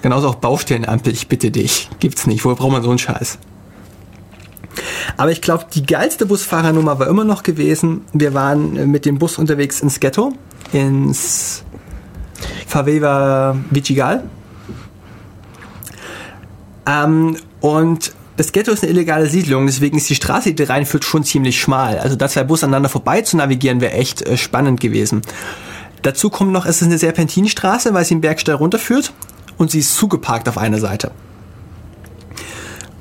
[0.02, 1.90] Genauso auch Baustellenampel, ich bitte dich.
[2.00, 2.44] Gibt's nicht.
[2.44, 3.38] Woher braucht man so einen Scheiß?
[5.18, 9.38] Aber ich glaube, die geilste Busfahrernummer war immer noch gewesen, wir waren mit dem Bus
[9.38, 10.34] unterwegs ins Ghetto,
[10.72, 11.64] ins
[12.68, 14.24] Favela Vichigal.
[16.86, 21.24] Ähm, und das Ghetto ist eine illegale Siedlung, deswegen ist die Straße, die reinführt, schon
[21.24, 22.00] ziemlich schmal.
[22.00, 25.22] Also da zwei Busse aneinander vorbei zu navigieren, wäre echt äh, spannend gewesen.
[26.02, 29.14] Dazu kommt noch, es ist eine Serpentinstraße, weil sie den Berg steil runterführt
[29.60, 31.12] und sie ist zugeparkt auf einer Seite.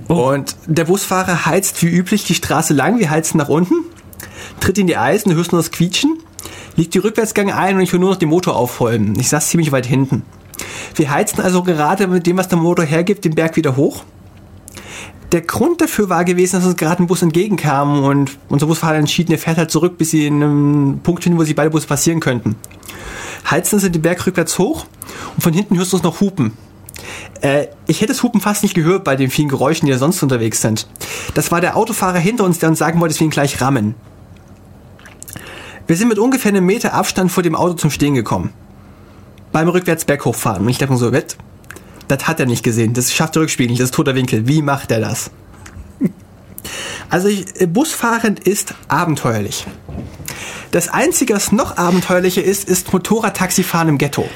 [0.08, 0.30] Oh.
[0.30, 3.76] Und der Busfahrer heizt wie üblich die Straße lang, wir heizen nach unten,
[4.60, 6.18] tritt in die Eisen, du hörst nur das Quietschen,
[6.76, 9.18] liegt die Rückwärtsgang ein und ich höre nur noch den Motor aufholen.
[9.18, 10.22] Ich saß ziemlich weit hinten.
[10.96, 14.04] Wir heizen also gerade mit dem, was der Motor hergibt, den Berg wieder hoch
[15.32, 19.32] der Grund dafür war gewesen, dass uns gerade ein Bus entgegenkam und unser Busfahrer entschieden,
[19.32, 22.20] er fährt halt zurück, bis sie in einem Punkt finden, wo sie beide Busse passieren
[22.20, 22.56] könnten.
[23.48, 24.86] Heizen sie den Berg rückwärts hoch
[25.36, 26.52] und von hinten hörst du uns noch Hupen.
[27.40, 30.22] Äh, ich hätte das Hupen fast nicht gehört bei den vielen Geräuschen, die da sonst
[30.22, 30.86] unterwegs sind.
[31.34, 33.94] Das war der Autofahrer hinter uns, der uns sagen wollte, dass wir ihn gleich rammen.
[35.86, 38.52] Wir sind mit ungefähr einem Meter Abstand vor dem Auto zum Stehen gekommen.
[39.52, 40.62] Beim rückwärts Berg hochfahren.
[40.62, 41.36] Und ich dachte mir so, wett,
[42.10, 42.92] das hat er nicht gesehen.
[42.94, 43.80] Das schafft der Rückspiegel nicht.
[43.80, 44.48] Das ist toter Winkel.
[44.48, 45.30] Wie macht er das?
[47.08, 49.66] Also ich, Busfahren ist abenteuerlich.
[50.70, 54.28] Das Einzige, was noch abenteuerlicher ist, ist Motorradtaxifahren im Ghetto.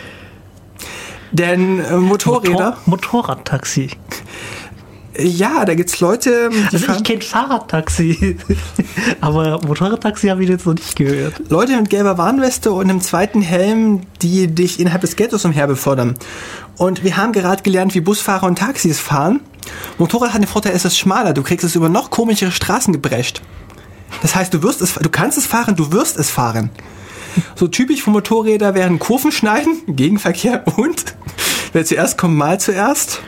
[1.31, 2.53] Denn äh, Motorräder...
[2.53, 3.91] Motor Motorradtaxi.
[5.17, 8.37] Ja, da gibt's Leute, die also ich kenne Fahrradtaxi,
[9.21, 11.35] aber Motorradtaxi habe ich jetzt noch nicht gehört.
[11.51, 16.15] Leute mit gelber Warnweste und einem zweiten Helm, die dich innerhalb des Ghettos umher befördern.
[16.77, 19.41] Und wir haben gerade gelernt, wie Busfahrer und Taxis fahren.
[19.99, 21.33] Motorrad hat den Vorteil, es ist schmaler.
[21.33, 23.41] Du kriegst es über noch komischere Straßen gebrecht.
[24.23, 26.71] Das heißt, du wirst es, du kannst es fahren, du wirst es fahren.
[27.57, 31.15] So typisch für Motorräder wären Kurven schneiden, Gegenverkehr und
[31.73, 33.21] wer zuerst kommt, mal zuerst.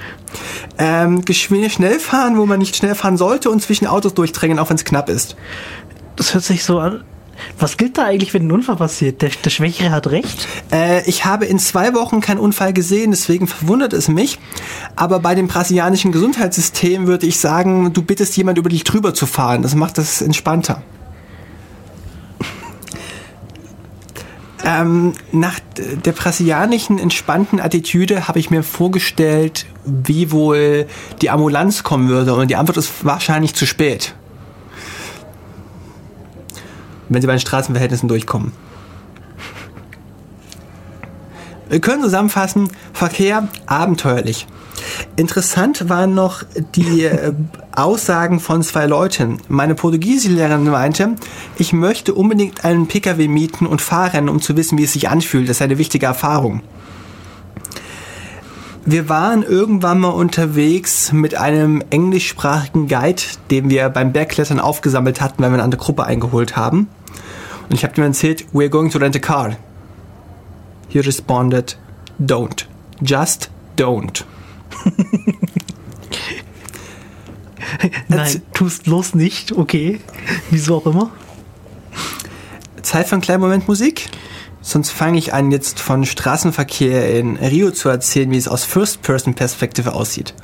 [0.79, 4.71] Ähm, geschwind schnell fahren, wo man nicht schnell fahren sollte und zwischen Autos durchdrängen, auch
[4.71, 5.37] wenn es knapp ist.
[6.17, 7.05] Das hört sich so an.
[7.59, 9.23] Was gilt da eigentlich, wenn ein Unfall passiert?
[9.23, 10.49] Der, der Schwächere hat recht?
[10.73, 14.39] Äh, ich habe in zwei Wochen keinen Unfall gesehen, deswegen verwundert es mich.
[14.95, 19.27] Aber bei dem brasilianischen Gesundheitssystem würde ich sagen, du bittest jemand über dich drüber zu
[19.27, 19.63] fahren.
[19.63, 20.83] Das macht das entspannter.
[24.69, 30.89] Ähm, nach der brasilianischen entspannten Attitüde habe ich mir vorgestellt, wie wohl
[31.23, 32.35] die Ambulanz kommen würde.
[32.35, 34.17] Und die Antwort ist wahrscheinlich zu spät.
[37.09, 38.51] Wenn sie bei den Straßenverhältnissen durchkommen.
[41.69, 44.49] Wir können zusammenfassen, Verkehr abenteuerlich.
[45.17, 46.43] Interessant waren noch
[46.75, 47.33] die äh,
[47.75, 49.39] Aussagen von zwei Leuten.
[49.49, 51.17] Meine Portugiesischlehrerin meinte,
[51.57, 55.49] ich möchte unbedingt einen Pkw mieten und fahren, um zu wissen, wie es sich anfühlt.
[55.49, 56.63] Das ist eine wichtige Erfahrung.
[58.89, 65.43] Wir waren irgendwann mal unterwegs mit einem englischsprachigen Guide, den wir beim Bergklettern aufgesammelt hatten,
[65.43, 66.89] weil wir eine andere Gruppe eingeholt haben.
[67.69, 69.57] Und ich habe ihm erzählt, we're going to rent a car.
[70.89, 71.77] He responded,
[72.21, 72.67] don't.
[73.03, 74.25] Just don't.
[78.09, 80.01] Nein, tust bloß nicht, okay.
[80.51, 81.11] Wieso auch immer.
[82.83, 84.09] Zeit für einen kleinen Moment Musik?
[84.61, 89.93] Sonst fange ich an, jetzt von Straßenverkehr in Rio zu erzählen, wie es aus First-Person-Perspektive
[89.93, 90.35] aussieht.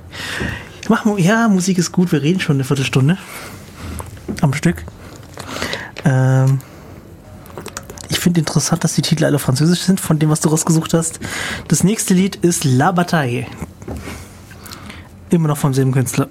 [0.89, 3.19] Mach, ja, Musik ist gut, wir reden schon eine Viertelstunde
[4.41, 4.85] am Stück.
[6.05, 6.61] Ähm,
[8.09, 11.19] ich finde interessant, dass die Titel alle französisch sind, von dem, was du rausgesucht hast.
[11.69, 13.47] Das nächste Lied ist La Bataille.
[15.33, 16.29] Immer noch vom selben Künstler.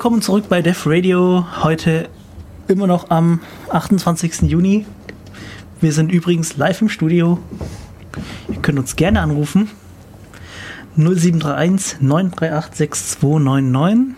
[0.00, 1.44] Willkommen zurück bei Def Radio.
[1.62, 2.08] Heute
[2.68, 4.48] immer noch am 28.
[4.50, 4.86] Juni.
[5.82, 7.38] Wir sind übrigens live im Studio.
[8.48, 9.68] Ihr könnt uns gerne anrufen.
[10.96, 14.16] 0731 938 6299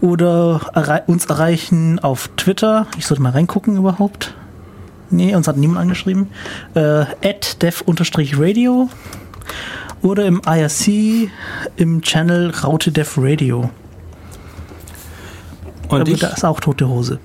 [0.00, 2.86] oder uns erreichen auf Twitter.
[2.96, 4.34] Ich sollte mal reingucken überhaupt.
[5.10, 6.28] Nee, uns hat niemand angeschrieben.
[6.74, 7.06] Äh,
[7.60, 8.88] dev-radio
[10.00, 11.28] oder im IRC
[11.74, 13.70] im Channel Raute Dev Radio.
[15.88, 17.18] Und Aber ich, da ist auch tote Hose.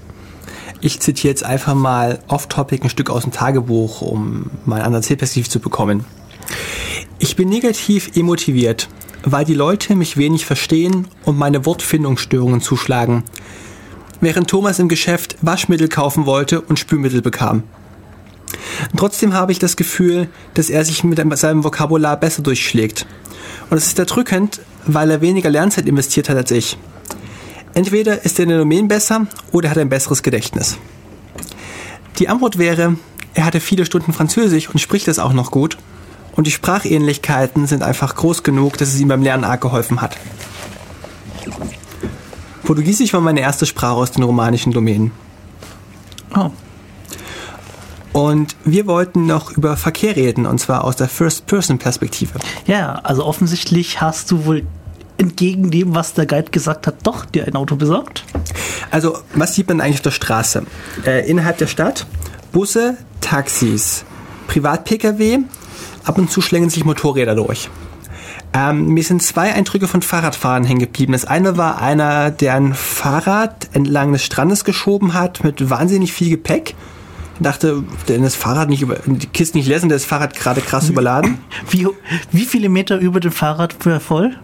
[0.81, 4.99] ich zitiere jetzt einfach mal off-topic ein Stück aus dem Tagebuch, um mal eine andere
[4.99, 6.05] Erzählperspektive zu bekommen.
[7.19, 8.89] Ich bin negativ emotiviert,
[9.23, 13.23] weil die Leute mich wenig verstehen und meine Wortfindungsstörungen zuschlagen.
[14.21, 17.63] Während Thomas im Geschäft Waschmittel kaufen wollte und Spülmittel bekam.
[18.95, 23.05] Trotzdem habe ich das Gefühl, dass er sich mit seinem Vokabular besser durchschlägt.
[23.69, 26.77] Und es ist erdrückend, weil er weniger Lernzeit investiert hat als ich.
[27.73, 30.77] Entweder ist er in den Domain besser oder er hat ein besseres Gedächtnis.
[32.19, 32.97] Die Antwort wäre,
[33.33, 35.77] er hatte viele Stunden Französisch und spricht es auch noch gut.
[36.35, 40.17] Und die Sprachähnlichkeiten sind einfach groß genug, dass es ihm beim Lernen arg geholfen hat.
[42.63, 45.11] Portugiesisch war meine erste Sprache aus den romanischen Domänen.
[46.35, 46.49] Oh.
[48.13, 52.39] Und wir wollten noch über Verkehr reden, und zwar aus der First-Person-Perspektive.
[52.67, 54.65] Ja, also offensichtlich hast du wohl
[55.17, 58.23] entgegen dem, was der Guide gesagt hat, doch dir ein Auto besorgt.
[58.91, 60.63] Also, was sieht man eigentlich auf der Straße?
[61.05, 62.05] Äh, innerhalb der Stadt
[62.51, 64.05] Busse, Taxis,
[64.47, 65.39] Privat-Pkw,
[66.03, 67.69] ab und zu schlängeln sich Motorräder durch.
[68.53, 71.13] Ähm, mir sind zwei Eindrücke von Fahrradfahrern hängen geblieben.
[71.13, 76.29] Das eine war einer, der ein Fahrrad entlang des Strandes geschoben hat mit wahnsinnig viel
[76.29, 76.75] Gepäck.
[77.43, 81.37] Dachte, denn das Fahrrad nicht über, die Kiste nicht sind, das Fahrrad gerade krass überladen.
[81.69, 81.87] Wie,
[82.31, 84.35] wie viele Meter über dem Fahrrad für voll?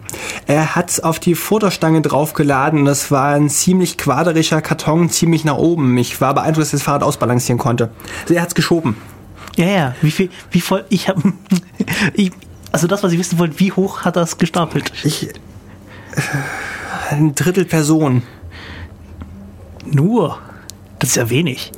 [0.46, 5.56] Er hat's auf die Vorderstange draufgeladen und das war ein ziemlich quaderischer Karton, ziemlich nach
[5.56, 5.96] oben.
[5.98, 7.90] Ich war beeindruckt, dass das Fahrrad ausbalancieren konnte.
[8.22, 8.96] Also er hat's geschoben.
[9.56, 9.94] Ja, ja.
[10.02, 10.84] Wie viel, wie voll?
[10.88, 11.32] Ich habe,
[12.72, 14.92] also das, was ich wissen wollte, wie hoch hat das gestapelt?
[15.04, 15.28] Ich.
[15.28, 15.30] äh,
[17.10, 18.22] Ein Drittel Person.
[19.86, 20.38] Nur.
[20.98, 21.72] Das ist ja wenig.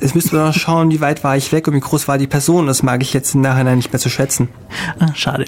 [0.00, 2.26] Jetzt müssten wir noch schauen, wie weit war ich weg und wie groß war die
[2.26, 2.66] Person.
[2.66, 4.48] Das mag ich jetzt im Nachhinein nicht mehr zu schätzen.
[4.98, 5.44] Ah, schade.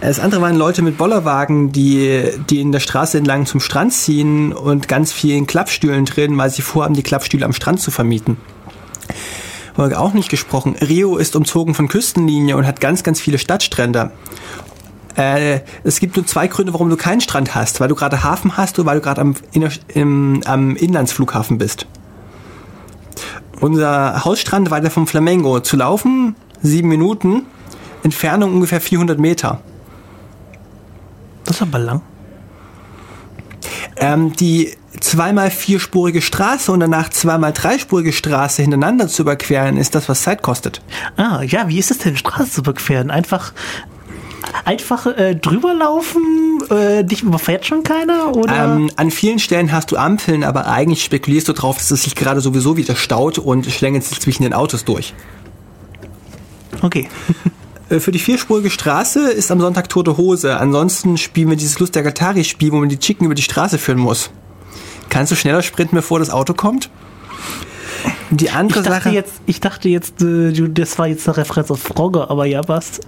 [0.00, 4.52] Das andere waren Leute mit Bollerwagen, die, die in der Straße entlang zum Strand ziehen
[4.52, 8.36] und ganz vielen Klappstühlen drin, weil sie vorhaben, die Klappstühle am Strand zu vermieten.
[9.74, 10.76] Wollte auch nicht gesprochen.
[10.80, 14.12] Rio ist umzogen von Küstenlinie und hat ganz, ganz viele Stadtstrände.
[15.16, 17.80] Äh, es gibt nur zwei Gründe, warum du keinen Strand hast.
[17.80, 19.34] Weil du gerade Hafen hast oder weil du gerade am,
[20.44, 21.88] am Inlandsflughafen bist.
[23.60, 25.60] Unser Hausstrand weiter vom Flamengo.
[25.60, 27.46] Zu laufen, sieben Minuten.
[28.02, 29.60] Entfernung ungefähr 400 Meter.
[31.44, 32.02] Das ist aber lang.
[33.96, 40.08] Ähm, die zweimal vierspurige Straße und danach zweimal dreispurige Straße hintereinander zu überqueren, ist das,
[40.08, 40.82] was Zeit kostet.
[41.16, 43.10] Ah, ja, wie ist es denn, Straße zu überqueren?
[43.10, 43.52] Einfach,
[44.64, 46.60] einfach äh, drüber laufen?
[46.70, 48.36] Äh, dich überfährt schon keiner?
[48.36, 48.64] Oder?
[48.64, 52.14] Ähm, an vielen Stellen hast du Ampeln, aber eigentlich spekulierst du drauf, dass es sich
[52.14, 55.14] gerade sowieso wieder staut und schlängelt sich zwischen den Autos durch.
[56.82, 57.08] okay.
[57.90, 60.56] Äh, Für die vierspurige Straße ist am Sonntag tote Hose.
[60.56, 63.98] Ansonsten spielen wir dieses Lust der Gatari-Spiel, wo man die Chicken über die Straße führen
[63.98, 64.30] muss.
[65.10, 66.88] Kannst du schneller sprinten, bevor das Auto kommt?
[68.36, 69.14] Die andere Ich dachte Sache.
[69.14, 73.00] jetzt, ich dachte jetzt, äh, das war jetzt eine Referenz auf Frogger, aber ja, was?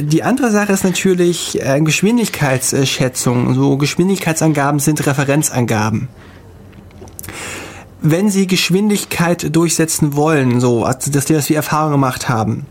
[0.00, 3.54] Die andere Sache ist natürlich äh, Geschwindigkeitsschätzung.
[3.54, 6.08] So Geschwindigkeitsangaben sind Referenzangaben.
[8.00, 12.66] Wenn Sie Geschwindigkeit durchsetzen wollen, so, also dass die das wie Erfahrung gemacht haben.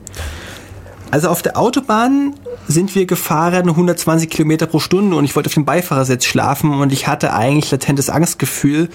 [1.14, 2.34] Also auf der Autobahn
[2.68, 6.91] sind wir gefahren 120 Kilometer pro Stunde und ich wollte auf dem Beifahrersitz schlafen und
[6.91, 8.89] ich hatte eigentlich latentes Angstgefühl,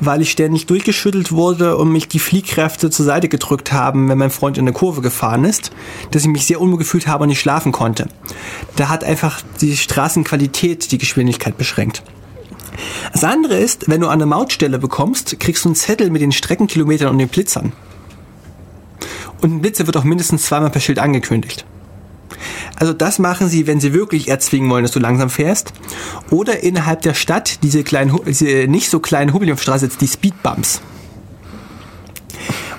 [0.00, 4.32] weil ich ständig durchgeschüttelt wurde und mich die Fliehkräfte zur Seite gedrückt haben, wenn mein
[4.32, 5.70] Freund in eine Kurve gefahren ist,
[6.10, 8.08] dass ich mich sehr unwohl gefühlt habe und nicht schlafen konnte.
[8.74, 12.02] Da hat einfach die Straßenqualität die Geschwindigkeit beschränkt.
[13.12, 16.32] Das andere ist, wenn du an eine Mautstelle bekommst, kriegst du einen Zettel mit den
[16.32, 17.72] Streckenkilometern und den Blitzern.
[19.44, 21.66] Und ein Blitzer wird auch mindestens zweimal per Schild angekündigt.
[22.76, 25.74] Also das machen sie, wenn sie wirklich erzwingen wollen, dass du langsam fährst.
[26.30, 30.08] Oder innerhalb der Stadt diese kleinen, diese nicht so kleinen Hubbel auf der Straße, die
[30.08, 30.80] Speedbumps.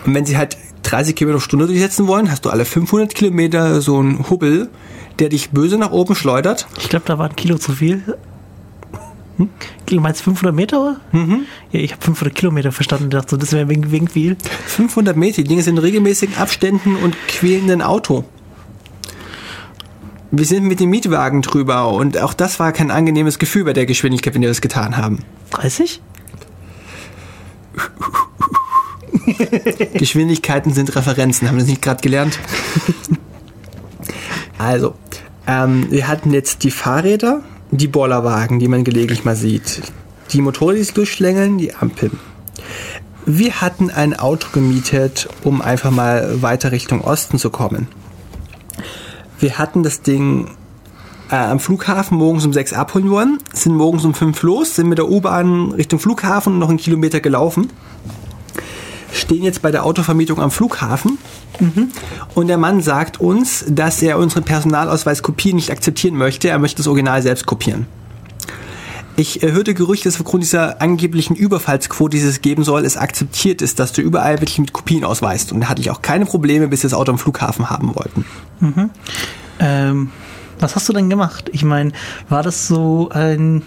[0.07, 3.79] Und wenn sie halt 30 Kilometer pro Stunde durchsetzen wollen, hast du alle 500 Kilometer
[3.79, 4.71] so einen Hubbel,
[5.19, 6.65] der dich böse nach oben schleudert.
[6.79, 8.17] Ich glaube, da war ein Kilo zu viel.
[9.37, 9.49] Hm?
[9.85, 10.81] Du meinst 500 Meter?
[10.81, 11.01] oder?
[11.71, 13.05] Ja, ich habe 500 Kilometer verstanden.
[13.05, 14.37] Ich dachte, so, das wäre wegen, wegen viel.
[14.67, 18.23] 500 Meter, die Dinge sind in regelmäßigen Abständen und quälen ein Auto.
[20.31, 23.85] Wir sind mit dem Mietwagen drüber und auch das war kein angenehmes Gefühl bei der
[23.85, 25.19] Geschwindigkeit, wenn wir das getan haben.
[25.51, 26.01] 30?
[29.93, 32.39] Geschwindigkeiten sind Referenzen, haben wir das nicht gerade gelernt?
[34.57, 34.95] also,
[35.47, 37.43] ähm, wir hatten jetzt die Fahrräder,
[37.77, 39.81] die Bollerwagen, die man gelegentlich mal sieht,
[40.31, 42.19] die Motorräder, die sich durchschlängeln, die Ampeln.
[43.25, 47.87] Wir hatten ein Auto gemietet, um einfach mal weiter Richtung Osten zu kommen.
[49.39, 50.51] Wir hatten das Ding
[51.31, 54.99] äh, am Flughafen morgens um 6 abholen wollen, sind morgens um 5 los, sind mit
[54.99, 57.71] der U-Bahn Richtung Flughafen noch einen Kilometer gelaufen.
[59.11, 61.17] Stehen jetzt bei der Autovermietung am Flughafen
[61.59, 61.89] mhm.
[62.33, 66.87] und der Mann sagt uns, dass er unsere Personalausweiskopie nicht akzeptieren möchte, er möchte das
[66.87, 67.87] Original selbst kopieren.
[69.17, 73.61] Ich äh, hörte Gerüchte, dass aufgrund dieser angeblichen Überfallsquote, die es geben soll, es akzeptiert
[73.61, 75.51] ist, dass du überall wirklich mit Kopien ausweist.
[75.51, 78.25] Und da hatte ich auch keine Probleme, bis wir das Auto am Flughafen haben wollten.
[78.59, 78.89] Mhm.
[79.59, 80.11] Ähm,
[80.59, 81.49] was hast du denn gemacht?
[81.53, 81.91] Ich meine,
[82.29, 83.63] war das so ein.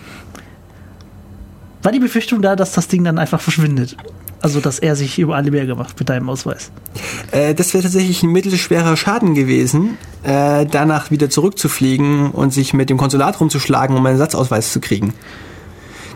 [1.82, 3.96] War die Befürchtung da, dass das Ding dann einfach verschwindet?
[4.40, 6.70] Also, dass er sich über alle Berge macht mit deinem Ausweis?
[7.32, 12.88] Äh, das wäre tatsächlich ein mittelschwerer Schaden gewesen, äh, danach wieder zurückzufliegen und sich mit
[12.88, 15.12] dem Konsulat rumzuschlagen, um einen Satzausweis zu kriegen.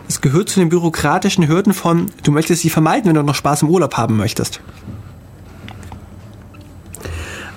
[0.07, 3.63] Das gehört zu den bürokratischen Hürden von, du möchtest sie vermeiden, wenn du noch Spaß
[3.63, 4.61] im Urlaub haben möchtest.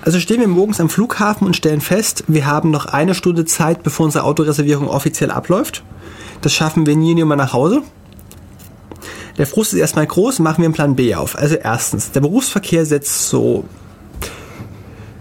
[0.01, 3.83] Also stehen wir morgens am Flughafen und stellen fest, wir haben noch eine Stunde Zeit,
[3.83, 5.83] bevor unsere Autoreservierung offiziell abläuft.
[6.41, 7.81] Das schaffen wir nie und nimmer nach Hause.
[9.37, 11.37] Der Frust ist erstmal groß, machen wir einen Plan B auf.
[11.37, 13.65] Also erstens, der Berufsverkehr setzt so,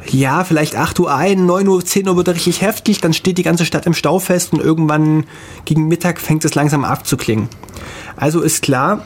[0.09, 3.39] ja, vielleicht 8 Uhr ein, 9 Uhr, 10 Uhr wird er richtig heftig, dann steht
[3.39, 5.25] die ganze Stadt im Stau fest und irgendwann
[5.65, 7.49] gegen Mittag fängt es langsam abzuklingen.
[8.17, 9.05] Also ist klar,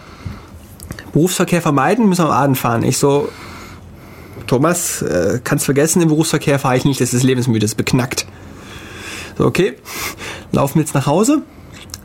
[1.12, 2.82] Berufsverkehr vermeiden, müssen wir am Abend fahren.
[2.84, 3.28] Ich so,
[4.46, 8.26] Thomas, äh, kannst vergessen, im Berufsverkehr fahre ich nicht, das ist lebensmüde, das ist beknackt.
[9.38, 9.76] So, okay,
[10.52, 11.42] laufen wir jetzt nach Hause,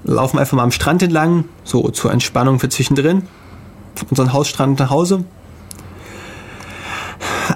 [0.06, 3.24] laufen einfach mal am Strand entlang, so zur Entspannung für zwischendrin,
[4.10, 5.26] unseren Hausstrand nach Hause.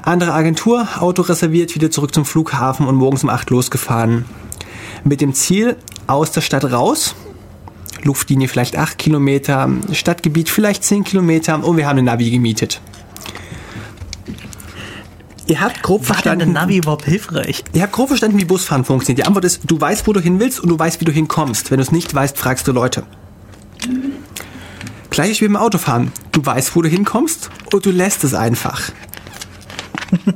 [0.04, 4.26] Andere Agentur, Auto reserviert, wieder zurück zum Flughafen und morgens um 8 losgefahren.
[5.04, 5.78] Mit dem Ziel,
[6.08, 7.16] aus der Stadt raus,
[8.04, 12.82] Luftlinie vielleicht 8 Kilometer, Stadtgebiet vielleicht 10 Kilometer und wir haben eine Navi gemietet.
[15.50, 16.40] Ihr habt grob War verstanden.
[16.40, 17.64] denn der Navi überhaupt hilfreich?
[17.74, 19.26] Ihr habt grob verstanden, wie Busfahren funktioniert.
[19.26, 21.72] Die Antwort ist, du weißt, wo du hin willst und du weißt, wie du hinkommst.
[21.72, 23.04] Wenn du es nicht weißt, fragst du Leute.
[25.10, 26.12] Gleiches wie beim Autofahren.
[26.32, 28.92] Du weißt, wo du hinkommst und du lässt es einfach.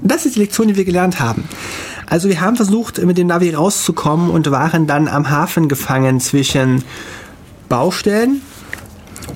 [0.00, 1.48] Das ist die Lektion, die wir gelernt haben.
[2.06, 6.84] Also wir haben versucht, mit dem Navi rauszukommen und waren dann am Hafen gefangen zwischen
[7.68, 8.40] Baustellen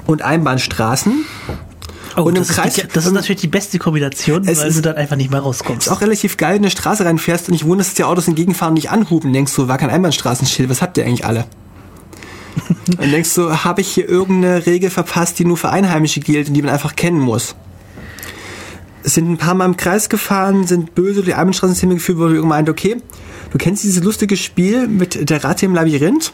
[0.07, 1.25] und Einbahnstraßen.
[2.17, 4.77] Oh, Und im das, ist Kreis- die, das ist natürlich die beste Kombination, weil ist-
[4.77, 5.87] du dann einfach nicht mehr rauskommst.
[5.87, 8.05] Ist auch relativ geil, wenn du in eine Straße reinfährst und nicht wunderst, dass die
[8.05, 9.33] Autos entgegenfahren und nicht anhupen.
[9.33, 11.47] Denkst du, war kein Einbahnstraßenschild, was habt ihr eigentlich alle?
[12.99, 16.55] und denkst du, habe ich hier irgendeine Regel verpasst, die nur für Einheimische gilt und
[16.55, 17.55] die man einfach kennen muss?
[19.05, 22.35] Sind ein paar Mal im Kreis gefahren, sind böse durch die Einbahnstraßensysteme geführt, wo du
[22.35, 22.99] irgendwann meint, okay,
[23.51, 26.33] du kennst dieses lustige Spiel mit der Ratte im Labyrinth?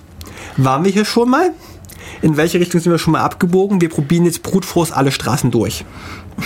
[0.59, 1.51] Waren wir hier schon mal?
[2.21, 3.81] In welche Richtung sind wir schon mal abgebogen?
[3.81, 5.85] Wir probieren jetzt brutforce alle Straßen durch.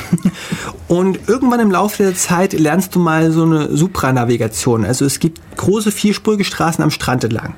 [0.89, 4.85] Und irgendwann im Laufe der Zeit lernst du mal so eine Supranavigation.
[4.85, 7.55] Also es gibt große vierspurige Straßen am Strand entlang.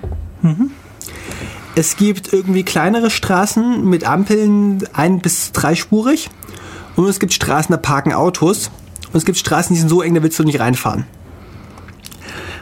[1.74, 6.30] Es gibt irgendwie kleinere Straßen mit Ampeln ein- bis dreispurig.
[6.96, 8.70] Und es gibt Straßen, da parken Autos.
[9.12, 11.04] Und es gibt Straßen, die sind so eng, da willst du nicht reinfahren.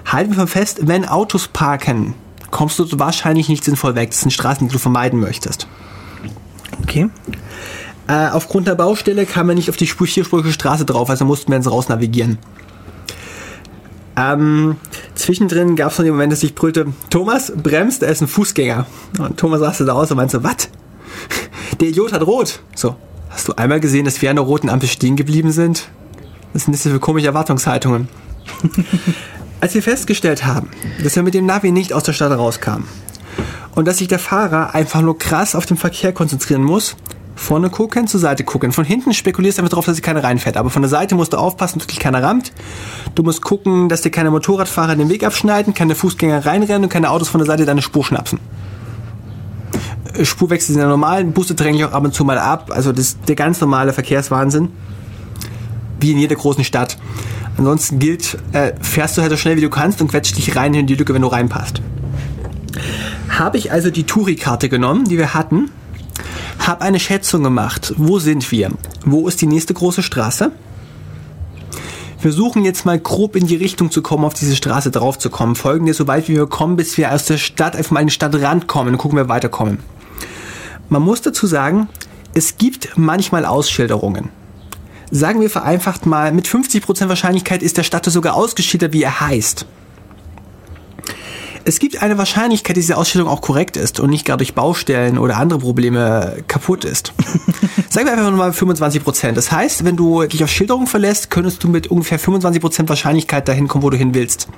[0.07, 2.15] Halten wir fest, wenn Autos parken,
[2.53, 4.11] kommst du wahrscheinlich nicht sinnvoll weg.
[4.11, 5.67] Das sind Straßen, die du vermeiden möchtest.
[6.85, 7.09] Okay.
[8.07, 11.51] Äh, aufgrund der Baustelle kam man nicht auf die spur- vierspurige Straße drauf, also mussten
[11.51, 12.39] wir ins raus navigieren.
[14.17, 14.77] Ähm,
[15.15, 18.87] zwischendrin gab es noch den Moment, dass ich brüllte, Thomas, bremst, er ist ein Fußgänger.
[19.19, 20.69] Und Thomas raste da aus und meinte so, was?
[21.81, 22.61] Der Idiot hat rot.
[22.75, 22.97] So,
[23.31, 25.89] hast du einmal gesehen, dass wir an der roten Ampel stehen geblieben sind?
[26.53, 28.09] Was sind das für komische Erwartungshaltungen?
[29.63, 30.71] Als wir festgestellt haben,
[31.05, 32.89] dass wir mit dem Navi nicht aus der Stadt rauskamen
[33.77, 36.97] und dass sich der Fahrer einfach nur krass auf den Verkehr konzentrieren muss,
[37.37, 38.73] vorne gucken, zur Seite gucken.
[38.73, 40.57] Von hinten spekulierst du einfach darauf, dass sich keiner reinfährt.
[40.57, 42.51] Aber von der Seite musst du aufpassen, dass dich keiner rammt.
[43.15, 47.11] Du musst gucken, dass dir keine Motorradfahrer den Weg abschneiden, keine Fußgänger reinrennen und keine
[47.11, 48.41] Autos von der Seite deine Spur schnapsen.
[50.13, 52.73] Äh, Spurwechsel sind ja normal, Busse drängen dich auch ab und zu mal ab.
[52.75, 54.71] Also das ist der ganz normale Verkehrswahnsinn.
[56.01, 56.99] Wie in jeder großen Stadt.
[57.59, 60.75] Ansonsten gilt, äh, fährst du halt so schnell wie du kannst und quetscht dich rein
[60.75, 61.81] in die Lücke, wenn du reinpasst.
[63.29, 65.71] Habe ich also die Touri-Karte genommen, die wir hatten,
[66.59, 67.95] habe eine Schätzung gemacht.
[67.97, 68.71] Wo sind wir?
[69.05, 70.53] Wo ist die nächste große Straße?
[72.21, 75.29] Wir suchen jetzt mal grob in die Richtung zu kommen, auf diese Straße drauf zu
[75.29, 75.57] kommen.
[75.57, 78.07] Folgen dir so weit wie wir kommen, bis wir aus der Stadt einfach mal in
[78.07, 78.93] den Stadtrand kommen.
[78.93, 79.79] Dann gucken wir weiterkommen.
[80.89, 81.89] Man muss dazu sagen,
[82.33, 84.29] es gibt manchmal Ausschilderungen.
[85.15, 89.67] Sagen wir vereinfacht mal, mit 50% Wahrscheinlichkeit ist der Status sogar ausgeschieden, wie er heißt.
[91.65, 95.19] Es gibt eine Wahrscheinlichkeit, dass diese Ausstellung auch korrekt ist und nicht gar durch Baustellen
[95.19, 97.13] oder andere Probleme kaputt ist.
[97.91, 99.37] Sagen wir einfach mal 25 Prozent.
[99.37, 103.47] Das heißt, wenn du dich auf Schilderung verlässt, könntest du mit ungefähr 25 Prozent Wahrscheinlichkeit
[103.47, 104.49] dahin kommen, wo du hin willst.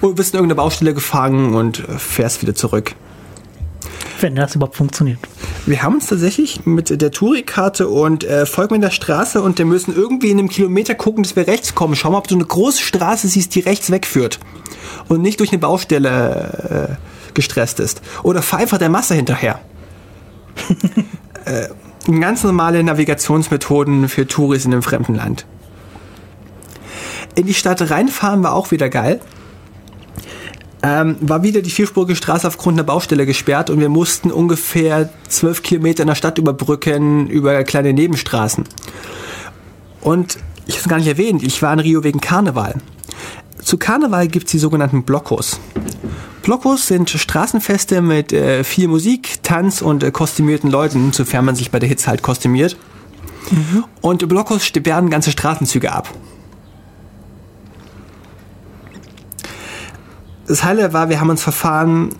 [0.00, 2.94] Und bist in irgendeine Baustelle gefangen und fährst wieder zurück.
[4.20, 5.18] Wenn das überhaupt funktioniert.
[5.66, 9.64] Wir haben uns tatsächlich mit der Touri-Karte und äh, folgen in der Straße und wir
[9.64, 11.96] müssen irgendwie in einem Kilometer gucken, dass wir rechts kommen.
[11.96, 14.40] Schau mal, ob du eine große Straße siehst, die rechts wegführt
[15.08, 18.02] und nicht durch eine Baustelle äh, gestresst ist.
[18.22, 19.60] Oder fahr einfach der Masse hinterher.
[21.44, 21.68] äh,
[22.20, 25.46] ganz normale Navigationsmethoden für Touris in einem fremden Land.
[27.34, 29.20] In die Stadt reinfahren war auch wieder geil.
[30.86, 35.62] Ähm, war wieder die vierspurige Straße aufgrund einer Baustelle gesperrt und wir mussten ungefähr zwölf
[35.62, 38.64] Kilometer in der Stadt überbrücken über kleine Nebenstraßen.
[40.02, 42.74] Und ich habe es gar nicht erwähnt, ich war in Rio wegen Karneval.
[43.62, 45.58] Zu Karneval gibt es die sogenannten Blockos.
[46.42, 51.70] Blockos sind Straßenfeste mit äh, viel Musik, Tanz und äh, kostümierten Leuten, sofern man sich
[51.70, 52.76] bei der Hitze halt kostümiert.
[53.50, 53.84] Mhm.
[54.02, 56.10] Und Blockos sperren ganze Straßenzüge ab.
[60.46, 62.10] Das Heile war, wir haben uns verfahren,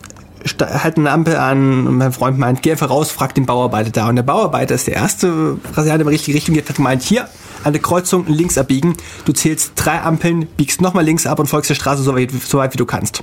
[0.60, 4.08] halten eine Ampel an und mein Freund meint, geh einfach raus, frag den Bauarbeiter da.
[4.08, 7.28] Und der Bauarbeiter ist der erste der in die richtige Richtung geht, hat gemeint, hier,
[7.64, 8.96] an der Kreuzung links abbiegen.
[9.24, 12.58] Du zählst drei Ampeln, biegst nochmal links ab und folgst der Straße so weit, so
[12.58, 13.22] weit wie du kannst.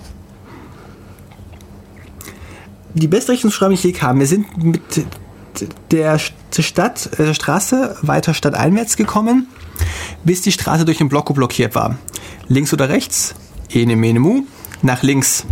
[2.94, 4.82] Die beste Richtungsbeschreibung, die ich je kam, wir sind mit
[5.92, 9.48] der Stadt, äh, der Straße weiter stadteinwärts gekommen,
[10.24, 11.98] bis die Straße durch den Blocko blockiert war.
[12.48, 13.36] Links oder rechts?
[13.70, 14.44] Ene, mene, mu.
[14.82, 15.46] Nach links.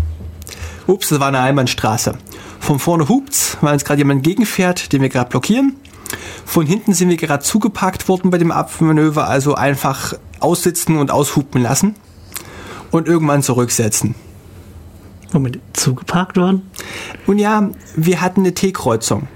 [0.87, 2.17] Ups, das war eine Einbahnstraße.
[2.59, 5.75] Von vorne hupt's, weil uns gerade jemand gegenfährt, den wir gerade blockieren.
[6.45, 11.61] Von hinten sind wir gerade zugepackt worden bei dem Abmanöver, also einfach aussitzen und aushupen
[11.61, 11.95] lassen
[12.89, 14.15] und irgendwann zurücksetzen.
[15.31, 16.71] Womit zugeparkt worden?
[17.27, 19.27] Und ja, wir hatten eine T-Kreuzung.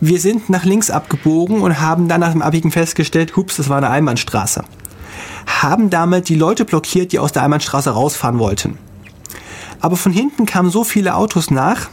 [0.00, 3.76] Wir sind nach links abgebogen und haben dann nach dem Abbiegen festgestellt, hups, das war
[3.76, 4.64] eine Einbahnstraße.
[5.46, 8.78] Haben damit die Leute blockiert, die aus der Einbahnstraße rausfahren wollten.
[9.80, 11.88] Aber von hinten kamen so viele Autos nach,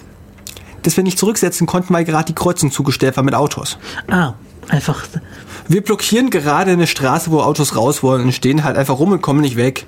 [0.84, 3.78] dass wir nicht zurücksetzen konnten, weil gerade die Kreuzung zugestellt war mit Autos.
[4.08, 4.34] Ah,
[4.70, 5.06] einfach.
[5.68, 9.22] Wir blockieren gerade eine Straße, wo Autos raus wollen und stehen halt einfach rum und
[9.22, 9.86] kommen nicht weg.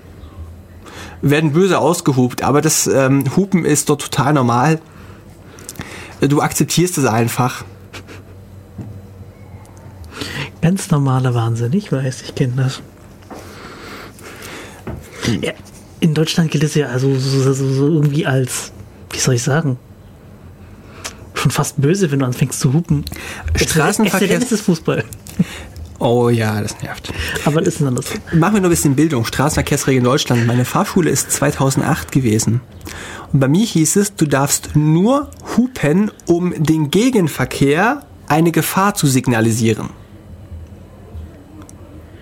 [1.22, 4.82] Werden böse ausgehupt, aber das ähm, Hupen ist dort total normal.
[6.20, 7.64] Du akzeptierst es einfach.
[10.62, 12.82] Ganz normaler Wahnsinn, ich weiß, ich kenne das.
[15.42, 15.54] Ja,
[16.00, 18.72] in Deutschland gilt es ja also so, so, so irgendwie als,
[19.12, 19.78] wie soll ich sagen,
[21.34, 23.06] schon fast böse, wenn du anfängst zu hupen.
[23.56, 24.42] Straßenverkehr.
[24.42, 25.04] Ist Fußball.
[26.00, 27.14] Oh ja, das nervt.
[27.46, 28.08] Aber das ist anders.
[28.34, 29.24] Machen wir nur ein bisschen Bildung.
[29.24, 30.48] Straßenverkehrsregeln in Deutschland.
[30.48, 32.62] Meine Fahrschule ist 2008 gewesen.
[33.32, 39.06] Und bei mir hieß es, du darfst nur hupen, um den Gegenverkehr eine Gefahr zu
[39.08, 39.92] signalisieren.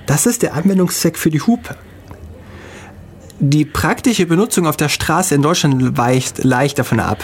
[0.05, 1.75] Das ist der Anwendungszweck für die Hupe.
[3.39, 7.23] Die praktische Benutzung auf der Straße in Deutschland weicht leicht davon ab.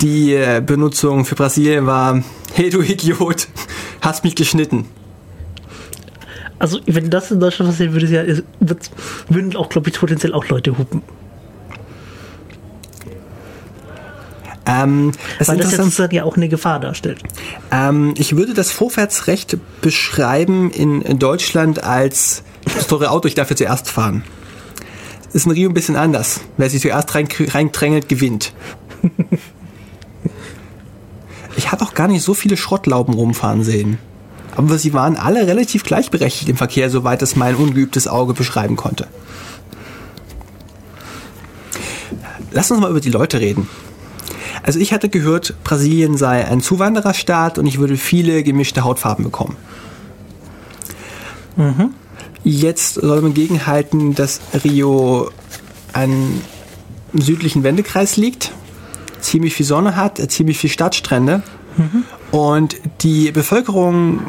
[0.00, 2.22] Die äh, Benutzung für Brasilien war,
[2.54, 3.48] hey du Idiot,
[4.00, 4.86] hast mich geschnitten.
[6.58, 8.22] Also wenn das in Deutschland passieren würde, ja,
[9.28, 11.02] würden auch, glaube ich, potenziell auch Leute hupen.
[14.64, 17.18] Ähm, das Weil das jetzt sozusagen ja auch eine Gefahr darstellt.
[17.70, 23.58] Ähm, ich würde das Vorwärtsrecht beschreiben in Deutschland als das teure Auto, ich darf jetzt
[23.58, 24.24] zuerst fahren.
[25.36, 26.40] Ist in Rio ein bisschen anders.
[26.56, 28.54] Wer sich zuerst reindrängelt, gewinnt.
[31.58, 33.98] Ich habe auch gar nicht so viele Schrottlauben rumfahren sehen.
[34.56, 39.06] Aber sie waren alle relativ gleichberechtigt im Verkehr, soweit es mein ungeübtes Auge beschreiben konnte.
[42.50, 43.70] Lass uns mal über die Leute reden.
[44.62, 49.56] Also ich hatte gehört, Brasilien sei ein Zuwandererstaat und ich würde viele gemischte Hautfarben bekommen.
[51.56, 51.94] Mhm.
[52.48, 55.30] Jetzt soll man gegenhalten, dass Rio
[55.92, 56.42] einen
[57.12, 58.52] südlichen Wendekreis liegt
[59.20, 61.42] ziemlich viel Sonne hat, ziemlich viel Stadtstrände
[61.76, 62.04] mhm.
[62.30, 64.20] und die Bevölkerung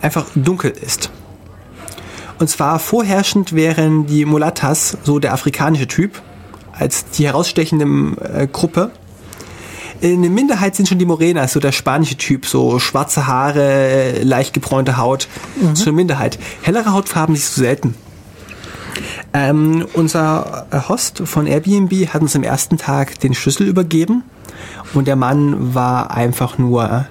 [0.00, 1.10] einfach dunkel ist.
[2.38, 6.22] Und zwar vorherrschend wären die Mulattas, so der afrikanische Typ,
[6.72, 7.84] als die herausstechende
[8.22, 8.90] äh, Gruppe.
[10.02, 14.96] Eine Minderheit sind schon die Morenas, so der spanische Typ, so schwarze Haare, leicht gebräunte
[14.96, 15.28] Haut,
[15.60, 15.74] mhm.
[15.74, 16.38] so eine Minderheit.
[16.62, 17.94] Hellere Hautfarben siehst du selten.
[19.32, 24.22] Ähm, unser Host von Airbnb hat uns am ersten Tag den Schlüssel übergeben
[24.94, 27.06] und der Mann war einfach nur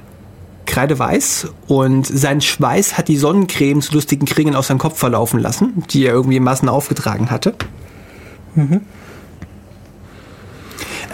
[0.66, 5.84] kreideweiß und sein Schweiß hat die Sonnencreme zu lustigen Kringeln aus seinem Kopf verlaufen lassen,
[5.92, 7.54] die er irgendwie in Massen aufgetragen hatte.
[8.56, 8.82] Mhm.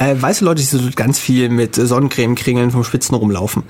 [0.01, 3.61] Äh, weiße Leute, die so ganz viel mit Sonnencreme-Kringeln vom Spitzen rumlaufen.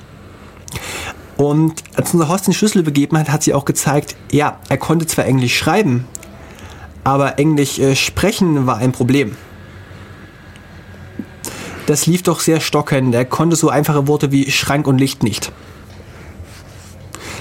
[1.36, 5.06] Und als unser Horst den Schlüssel begeben hat, hat sie auch gezeigt, ja, er konnte
[5.06, 6.08] zwar Englisch schreiben,
[7.04, 9.36] aber Englisch äh, sprechen war ein Problem.
[11.86, 13.14] Das lief doch sehr stockend.
[13.14, 15.52] Er konnte so einfache Worte wie Schrank und Licht nicht.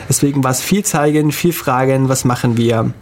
[0.08, 2.92] Deswegen war es viel zeigen, viel fragen, was machen wir.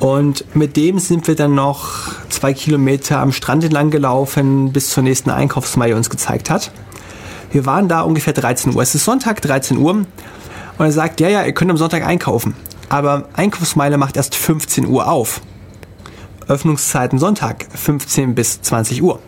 [0.00, 5.02] Und mit dem sind wir dann noch zwei Kilometer am Strand entlang gelaufen, bis zur
[5.02, 6.72] nächsten Einkaufsmeile uns gezeigt hat.
[7.52, 8.82] Wir waren da ungefähr 13 Uhr.
[8.82, 9.92] Es ist Sonntag, 13 Uhr.
[9.92, 10.06] Und
[10.78, 12.54] er sagt, ja, ja, ihr könnt am Sonntag einkaufen.
[12.88, 15.40] Aber Einkaufsmeile macht erst 15 Uhr auf.
[16.48, 19.20] Öffnungszeiten Sonntag 15 bis 20 Uhr.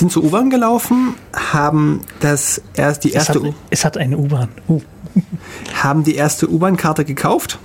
[0.00, 1.14] sind zur U-Bahn gelaufen,
[1.52, 4.48] haben das erst die erste es hat, es hat eine U-Bahn.
[4.66, 4.80] Uh.
[5.82, 7.58] Haben die erste U-Bahn-Karte gekauft.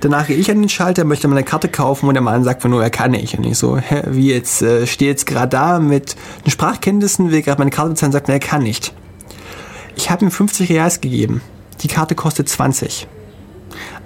[0.00, 2.70] Danach gehe ich an den Schalter, möchte meine Karte kaufen und der Mann sagt mir
[2.70, 3.38] nur, er kann nicht.
[3.38, 7.42] Und ich so, hä, wie jetzt, äh, stehe jetzt gerade da mit den Sprachkenntnissen, will
[7.42, 8.92] gerade meine Karte bezahlen, sagt mir, er kann nicht.
[9.96, 11.40] Ich habe ihm 50 Reals gegeben.
[11.80, 13.06] Die Karte kostet 20.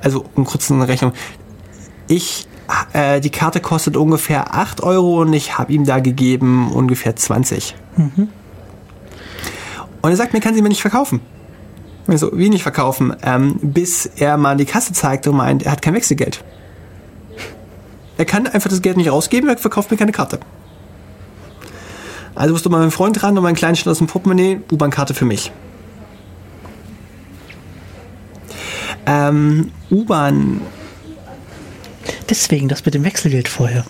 [0.00, 1.12] Also, um kurz eine Rechnung.
[2.06, 2.46] Ich
[2.92, 7.74] äh, die Karte kostet ungefähr 8 Euro und ich habe ihm da gegeben ungefähr 20.
[7.96, 8.28] Mhm.
[10.00, 11.20] Und er sagt mir, kann sie mir nicht verkaufen.
[12.08, 13.14] Also, wie nicht verkaufen?
[13.22, 16.42] Ähm, bis er mal die Kasse zeigt und meint, er hat kein Wechselgeld.
[18.16, 20.40] Er kann einfach das Geld nicht rausgeben, er verkauft mir keine Karte.
[22.34, 25.14] Also musst du mal meinen Freund ran und meinen kleinen Schnitt aus dem Portemonnaie, U-Bahn-Karte
[25.14, 25.52] für mich.
[29.06, 30.60] Ähm, U-Bahn
[32.28, 33.84] Deswegen das mit dem Wechselgeld vorher.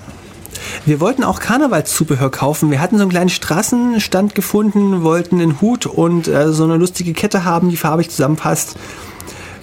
[0.86, 2.70] Wir wollten auch Karnevalszubehör kaufen.
[2.70, 7.12] Wir hatten so einen kleinen Straßenstand gefunden, wollten einen Hut und äh, so eine lustige
[7.12, 8.76] Kette haben, die farbig zusammenpasst.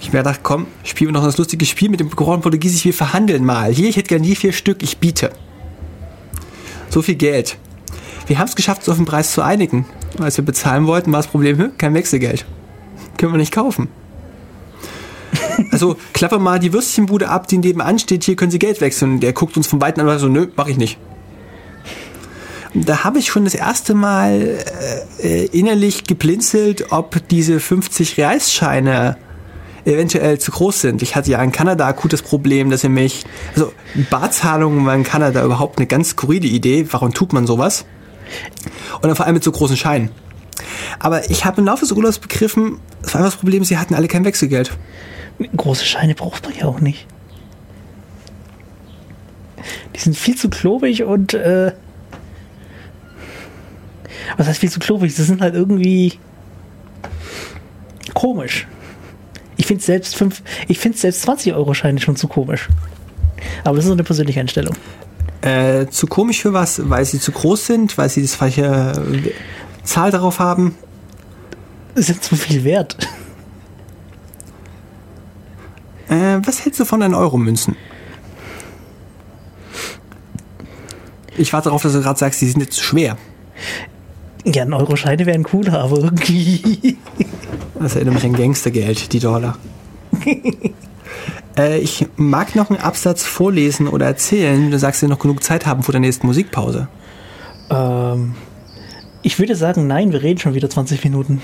[0.00, 2.84] Ich mir gedacht, komm, spielen wir noch das lustige Spiel mit dem Grand Portugiesisch.
[2.84, 3.72] Wir verhandeln mal.
[3.72, 5.30] Hier, ich hätte gerne die vier Stück, ich biete.
[6.90, 7.56] So viel Geld.
[8.26, 9.86] Wir haben es geschafft, uns auf den Preis zu einigen.
[10.18, 12.44] Als wir bezahlen wollten, war das Problem, kein Wechselgeld.
[13.16, 13.88] Können wir nicht kaufen.
[15.70, 19.20] Also klappe mal die Würstchenbude ab, die nebenan steht, hier können Sie Geld wechseln.
[19.20, 20.98] Der guckt uns von Weitem an und so, nö, mach ich nicht.
[22.74, 24.58] Da habe ich schon das erste Mal
[25.22, 29.16] äh, innerlich geblinzelt, ob diese 50 Reisscheine
[29.86, 31.00] eventuell zu groß sind.
[31.00, 33.24] Ich hatte ja in Kanada akutes Problem, dass er mich,
[33.54, 33.72] also
[34.10, 36.86] Barzahlungen waren in Kanada überhaupt eine ganz skurrile Idee.
[36.90, 37.86] Warum tut man sowas?
[38.96, 40.10] Und dann vor allem mit so großen Scheinen.
[40.98, 43.94] Aber ich habe im Laufe des Urlaubs begriffen, es war einfach das Problem, sie hatten
[43.94, 44.76] alle kein Wechselgeld.
[45.56, 47.06] Große Scheine braucht man ja auch nicht.
[49.94, 51.72] Die sind viel zu klobig und äh,
[54.36, 55.14] was heißt viel zu klobig?
[55.14, 56.18] Sie sind halt irgendwie
[58.14, 58.66] komisch.
[59.56, 62.68] Ich finde selbst fünf, ich finde selbst 20 Euro Scheine schon zu komisch.
[63.64, 64.74] Aber das ist eine persönliche Einstellung.
[65.40, 66.88] Äh, zu komisch für was?
[66.88, 68.92] Weil sie zu groß sind, weil sie das falsche
[69.82, 70.76] Zahl darauf haben?
[71.94, 72.96] Sind zu viel wert.
[76.08, 77.76] Äh, was hältst du von deinen Euro-Münzen?
[81.36, 83.16] Ich warte darauf, dass du gerade sagst, die sind jetzt zu schwer.
[84.44, 86.96] Ja, ein Euro-Scheine wären cooler, aber irgendwie.
[87.78, 89.58] Das erinnert mich an Gangstergeld, die Dollar.
[91.58, 94.70] äh, ich mag noch einen Absatz vorlesen oder erzählen.
[94.70, 96.88] Du sagst, wir noch genug Zeit haben vor der nächsten Musikpause.
[97.70, 98.34] Ähm,
[99.22, 101.42] ich würde sagen, nein, wir reden schon wieder 20 Minuten.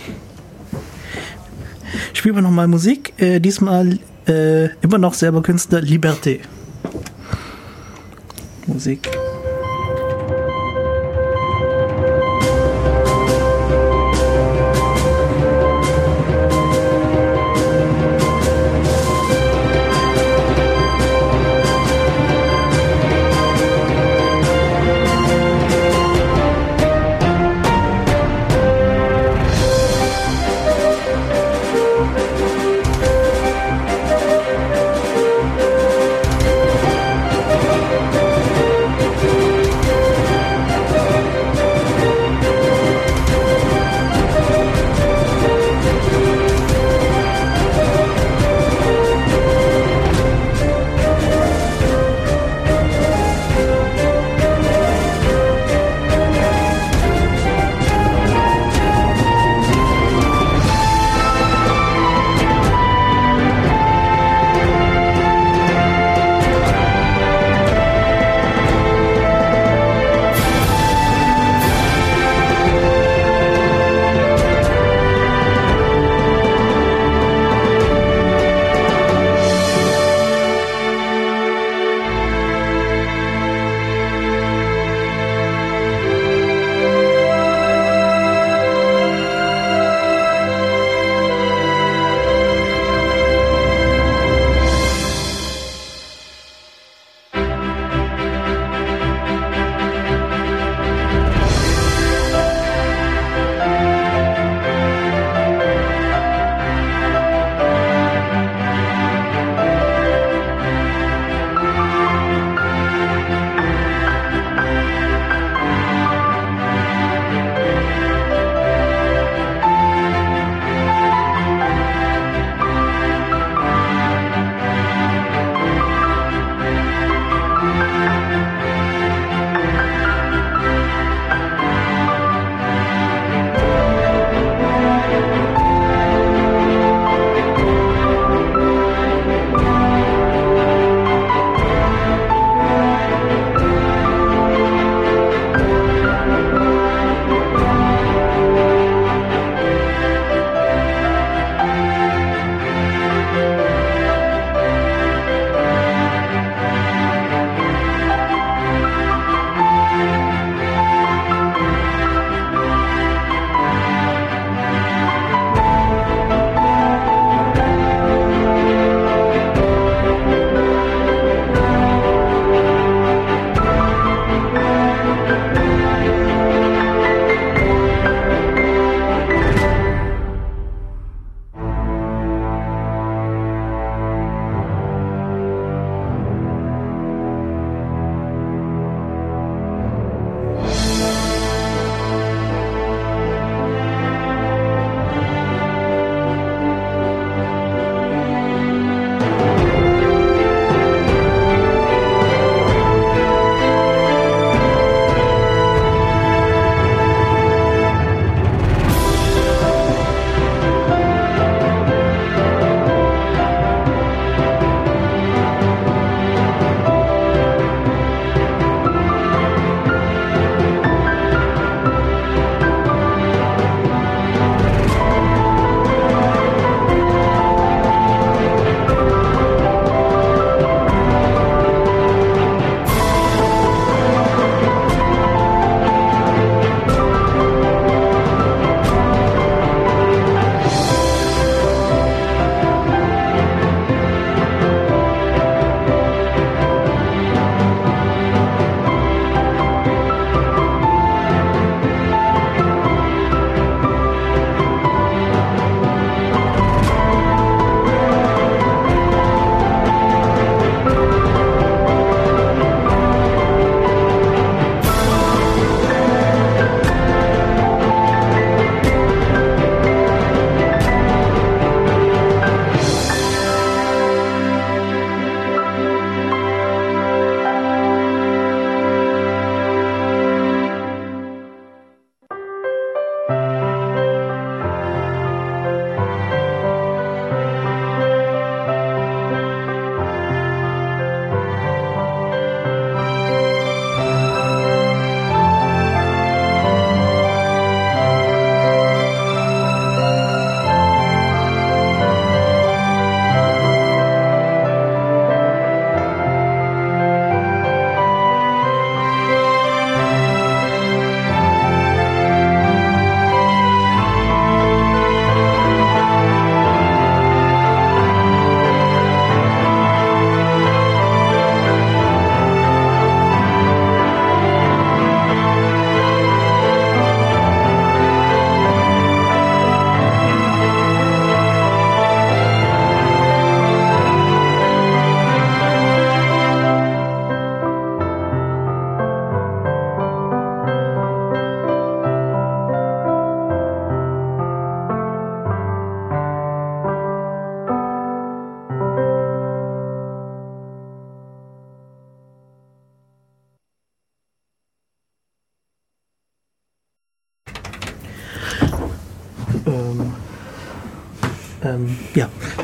[2.15, 3.13] Spielen wir nochmal Musik.
[3.19, 6.41] Äh, diesmal äh, immer noch selber Künstler Liberté.
[8.67, 9.09] Musik.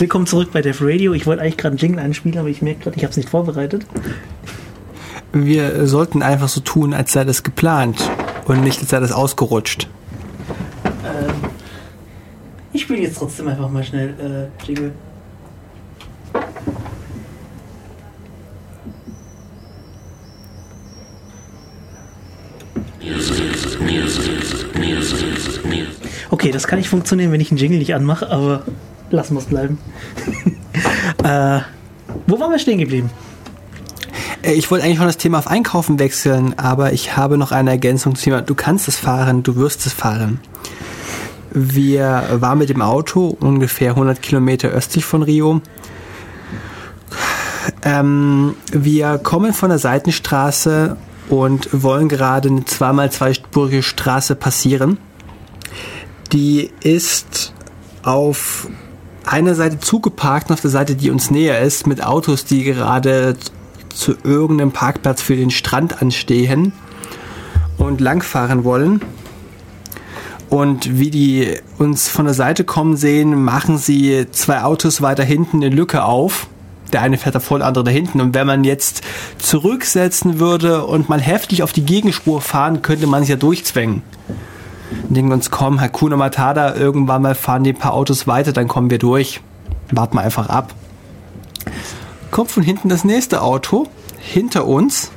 [0.00, 1.12] Willkommen zurück bei Def Radio.
[1.12, 3.28] Ich wollte eigentlich gerade einen Jingle einspielen, aber ich merke gerade, ich habe es nicht
[3.28, 3.84] vorbereitet.
[5.32, 8.08] Wir sollten einfach so tun, als sei das geplant
[8.46, 9.88] und nicht, als sei das ausgerutscht.
[10.84, 11.34] Ähm,
[12.72, 14.92] ich spiele jetzt trotzdem einfach mal schnell äh, Jingle.
[26.30, 28.64] Okay, das kann nicht funktionieren, wenn ich einen Jingle nicht anmache, aber
[29.10, 29.78] lassen wir es bleiben.
[31.24, 31.60] äh,
[32.26, 33.10] wo waren wir stehen geblieben?
[34.42, 37.70] Äh, ich wollte eigentlich schon das Thema auf Einkaufen wechseln, aber ich habe noch eine
[37.70, 38.42] Ergänzung zum Thema.
[38.42, 40.40] Du kannst es fahren, du wirst es fahren.
[41.50, 45.62] Wir waren mit dem Auto ungefähr 100 Kilometer östlich von Rio.
[47.82, 50.96] Ähm, wir kommen von der Seitenstraße
[51.28, 54.98] und wollen gerade eine zweimal zweispurige Straße passieren.
[56.32, 57.54] Die ist
[58.02, 58.68] auf
[59.28, 63.36] einer Seite zugeparkt und auf der Seite, die uns näher ist, mit Autos, die gerade
[63.94, 66.72] zu irgendeinem Parkplatz für den Strand anstehen
[67.76, 69.02] und langfahren wollen.
[70.48, 75.58] Und wie die uns von der Seite kommen sehen, machen sie zwei Autos weiter hinten
[75.58, 76.46] eine Lücke auf.
[76.92, 78.20] Der eine fährt da vor, der andere da hinten.
[78.22, 79.02] Und wenn man jetzt
[79.36, 84.02] zurücksetzen würde und mal heftig auf die Gegenspur fahren, könnte man sich ja durchzwängen.
[85.08, 88.90] Denken uns, komm, Hakuna Matada, irgendwann mal fahren die ein paar Autos weiter, dann kommen
[88.90, 89.40] wir durch.
[89.90, 90.74] Warten wir einfach ab.
[92.30, 93.86] Kommt von hinten das nächste Auto
[94.18, 95.10] hinter uns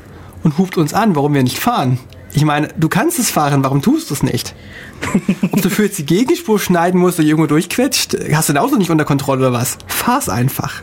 [0.43, 1.99] und hupt uns an, warum wir nicht fahren.
[2.33, 4.55] Ich meine, du kannst es fahren, warum tust du es nicht?
[5.51, 8.77] Ob du für jetzt die Gegenspur schneiden musst oder irgendwo durchquetscht, hast du dein Auto
[8.77, 9.77] nicht unter Kontrolle oder was?
[9.87, 10.81] Fahr's einfach.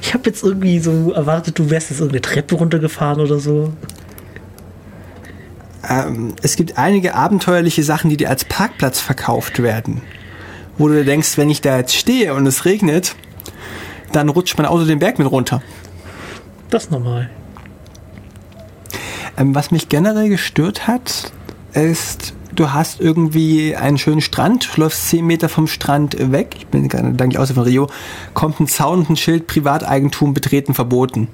[0.00, 3.72] Ich habe jetzt irgendwie so erwartet, du wärst jetzt irgendeine Treppe runtergefahren oder so.
[5.88, 10.02] Ähm, es gibt einige abenteuerliche Sachen, die dir als Parkplatz verkauft werden.
[10.78, 13.14] Wo du denkst, wenn ich da jetzt stehe und es regnet,
[14.12, 15.62] dann rutscht mein Auto den Berg mit runter.
[16.70, 17.30] Das ist normal.
[19.36, 21.32] Ähm, was mich generell gestört hat,
[21.72, 26.66] ist, du hast irgendwie einen schönen Strand, du läufst 10 Meter vom Strand weg, ich
[26.66, 27.88] bin gerade dank aus von Rio,
[28.34, 31.28] kommt ein Zaun und ein Schild, Privateigentum betreten verboten.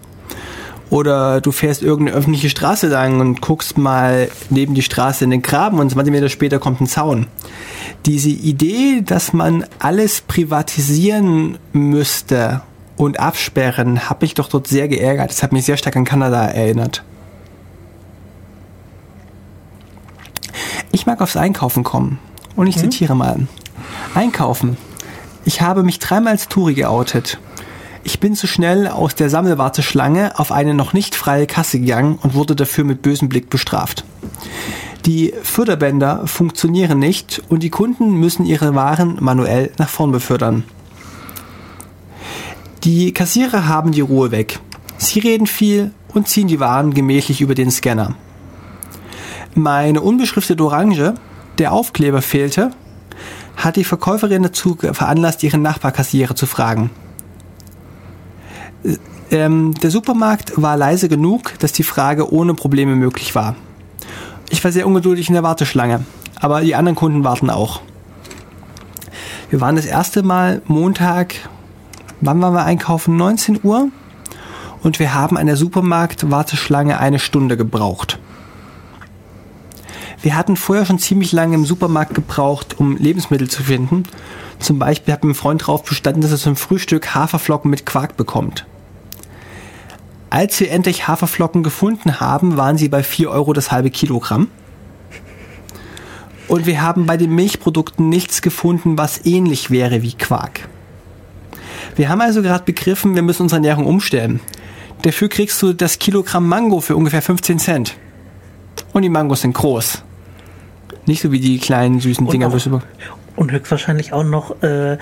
[0.91, 5.43] Oder du fährst irgendeine öffentliche Straße lang und guckst mal neben die Straße in den
[5.43, 7.27] Graben und 20 Meter später kommt ein Zaun.
[8.07, 12.63] Diese Idee, dass man alles privatisieren müsste
[12.97, 15.31] und absperren, hat mich doch dort sehr geärgert.
[15.31, 17.05] Das hat mich sehr stark an Kanada erinnert.
[20.91, 22.19] Ich mag aufs Einkaufen kommen.
[22.57, 22.81] Und ich mhm.
[22.81, 23.47] zitiere mal.
[24.15, 24.77] Einkaufen.
[25.45, 27.39] Ich habe mich dreimal als Touri geoutet.
[28.05, 32.35] Ich bin zu schnell aus der Sammelwarteschlange auf eine noch nicht freie Kasse gegangen und
[32.35, 34.05] wurde dafür mit bösem Blick bestraft.
[35.07, 40.65] Die Förderbänder funktionieren nicht und die Kunden müssen ihre Waren manuell nach vorn befördern.
[42.85, 44.61] Die Kassierer haben die Ruhe weg.
[44.97, 48.15] Sie reden viel und ziehen die Waren gemächlich über den Scanner.
[49.55, 51.15] Meine unbeschriftete Orange,
[51.59, 52.71] der Aufkleber fehlte,
[53.57, 56.91] hat die Verkäuferin dazu veranlasst, ihren Nachbarkassierer zu fragen.
[59.31, 63.57] Ähm, der Supermarkt war leise genug, dass die Frage ohne Probleme möglich war.
[64.51, 66.05] Ich war sehr ungeduldig in der Warteschlange,
[66.41, 67.81] aber die anderen Kunden warten auch.
[69.51, 71.35] Wir waren das erste Mal Montag,
[72.21, 73.17] wann waren wir einkaufen?
[73.17, 73.89] 19 Uhr.
[74.83, 78.19] Und wir haben an der Supermarkt-Warteschlange eine Stunde gebraucht.
[80.21, 84.03] Wir hatten vorher schon ziemlich lange im Supermarkt gebraucht, um Lebensmittel zu finden.
[84.59, 88.67] Zum Beispiel hat mein Freund darauf bestanden, dass er zum Frühstück Haferflocken mit Quark bekommt.
[90.31, 94.49] Als wir endlich Haferflocken gefunden haben, waren sie bei 4 Euro das halbe Kilogramm.
[96.49, 100.69] Und wir haben bei den Milchprodukten nichts gefunden, was ähnlich wäre wie Quark.
[101.95, 104.41] Wir haben also gerade begriffen, wir müssen unsere Ernährung umstellen.
[105.03, 107.97] Dafür kriegst du das Kilogramm Mango für ungefähr 15 Cent.
[108.93, 110.03] Und die Mangos sind groß.
[111.09, 112.49] Nicht so wie die kleinen süßen und Dinger.
[112.49, 112.83] Auch,
[113.35, 114.99] und höchstwahrscheinlich auch noch äh,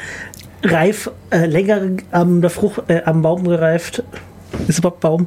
[0.63, 1.81] reif, äh, länger
[2.13, 4.03] am, der Frucht, äh, am Baum gereift
[4.69, 5.27] ist überhaupt Baum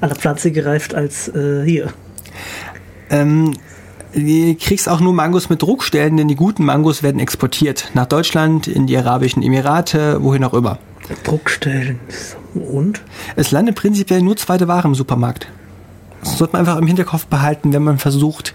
[0.00, 1.92] an der Pflanze gereift als äh, hier?
[3.10, 3.54] Ähm,
[4.12, 7.90] du kriegst auch nur Mangos mit Druckstellen, denn die guten Mangos werden exportiert.
[7.94, 10.78] Nach Deutschland, in die Arabischen Emirate, wohin auch immer.
[11.24, 12.00] Druckstellen.
[12.54, 13.02] Und?
[13.36, 15.48] Es landet prinzipiell nur zweite Ware im Supermarkt.
[16.20, 18.54] Das sollte man einfach im Hinterkopf behalten, wenn man versucht,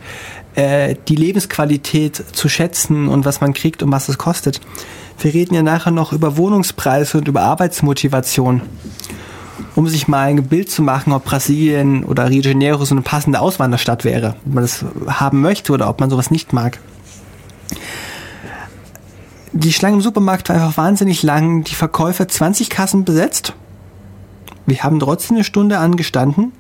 [0.56, 4.62] äh, die Lebensqualität zu schätzen und was man kriegt und was es kostet.
[5.20, 8.62] Wir reden ja nachher noch über Wohnungspreise und über Arbeitsmotivation
[9.76, 13.02] um sich mal ein Bild zu machen, ob Brasilien oder Rio de Janeiro so eine
[13.02, 16.80] passende Auswanderstadt wäre, ob man das haben möchte oder ob man sowas nicht mag.
[19.54, 21.64] Die Schlange im Supermarkt war einfach wahnsinnig lang.
[21.64, 23.54] Die Verkäufer 20 Kassen besetzt.
[24.66, 26.54] Wir haben trotzdem eine Stunde angestanden.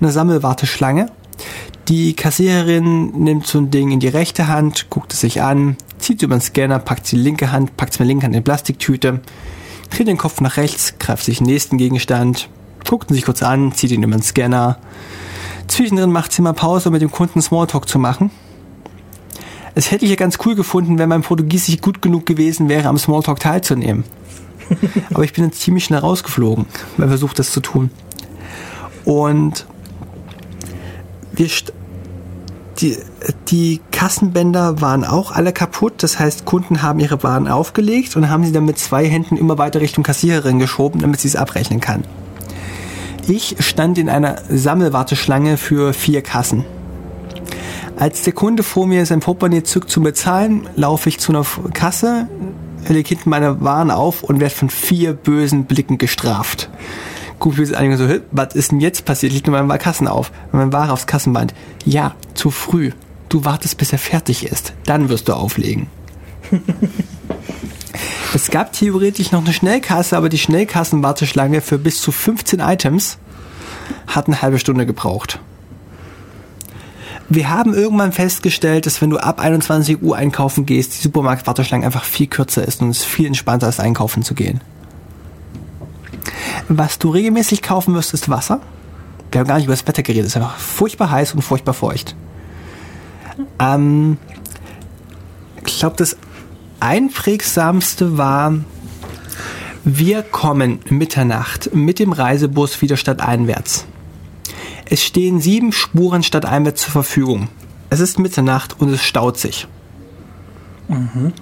[0.00, 1.10] Eine Sammelwarteschlange.
[1.88, 6.22] Die Kassiererin nimmt so ein Ding in die rechte Hand, guckt es sich an, zieht
[6.22, 8.44] über den Scanner, packt die linke Hand, packt es mit der linken Hand in die
[8.44, 9.20] Plastiktüte,
[9.90, 12.50] dreht den Kopf nach rechts, greift sich den nächsten Gegenstand,
[12.86, 14.78] guckt ihn sich kurz an, zieht ihn über den Scanner.
[15.66, 18.30] Zwischendrin macht sie mal Pause, um mit dem Kunden Smalltalk zu machen.
[19.74, 22.98] Es hätte ich ja ganz cool gefunden, wenn mein Portugiesisch gut genug gewesen wäre, am
[22.98, 24.04] Smalltalk teilzunehmen.
[25.14, 26.66] Aber ich bin dann ziemlich schnell rausgeflogen,
[26.96, 27.90] wenn versucht, das zu tun.
[29.04, 29.66] Und
[31.38, 31.48] wir
[32.80, 32.96] die,
[33.48, 35.94] die Kassenbänder waren auch alle kaputt.
[35.98, 39.58] Das heißt, Kunden haben ihre Waren aufgelegt und haben sie dann mit zwei Händen immer
[39.58, 42.04] weiter Richtung Kassiererin geschoben, damit sie es abrechnen kann.
[43.26, 46.64] Ich stand in einer Sammelwarteschlange für vier Kassen.
[47.98, 52.28] Als der Kunde vor mir sein Portemonnaie zückt zum Bezahlen, laufe ich zu einer Kasse,
[52.86, 56.70] lege hinten meine Waren auf und werde von vier bösen Blicken gestraft.
[57.38, 59.32] Guck mir einige so, was ist denn jetzt passiert?
[59.32, 61.54] Liegt nur meine Kassen auf, meine Ware aufs Kassenband.
[61.84, 62.90] Ja, zu früh.
[63.28, 64.72] Du wartest, bis er fertig ist.
[64.86, 65.86] Dann wirst du auflegen.
[68.34, 73.18] es gab theoretisch noch eine Schnellkasse, aber die Schnellkassenwarteschlange für bis zu 15 Items
[74.06, 75.40] hat eine halbe Stunde gebraucht.
[77.28, 82.04] Wir haben irgendwann festgestellt, dass wenn du ab 21 Uhr einkaufen gehst, die Supermarktwarteschlange einfach
[82.04, 84.62] viel kürzer ist und es viel entspannter ist, einkaufen zu gehen.
[86.68, 88.60] Was du regelmäßig kaufen wirst, ist Wasser.
[89.30, 90.26] Wir haben gar nicht über das Wetter geredet.
[90.26, 92.16] Es ist einfach furchtbar heiß und furchtbar feucht.
[93.58, 94.18] Ähm,
[95.66, 96.16] ich glaube, das
[96.80, 98.54] einprägsamste war,
[99.84, 103.86] wir kommen Mitternacht mit dem Reisebus wieder stadteinwärts.
[104.90, 107.48] Es stehen sieben Spuren stadteinwärts zur Verfügung.
[107.90, 109.66] Es ist Mitternacht und es staut sich.
[110.88, 111.32] Mhm.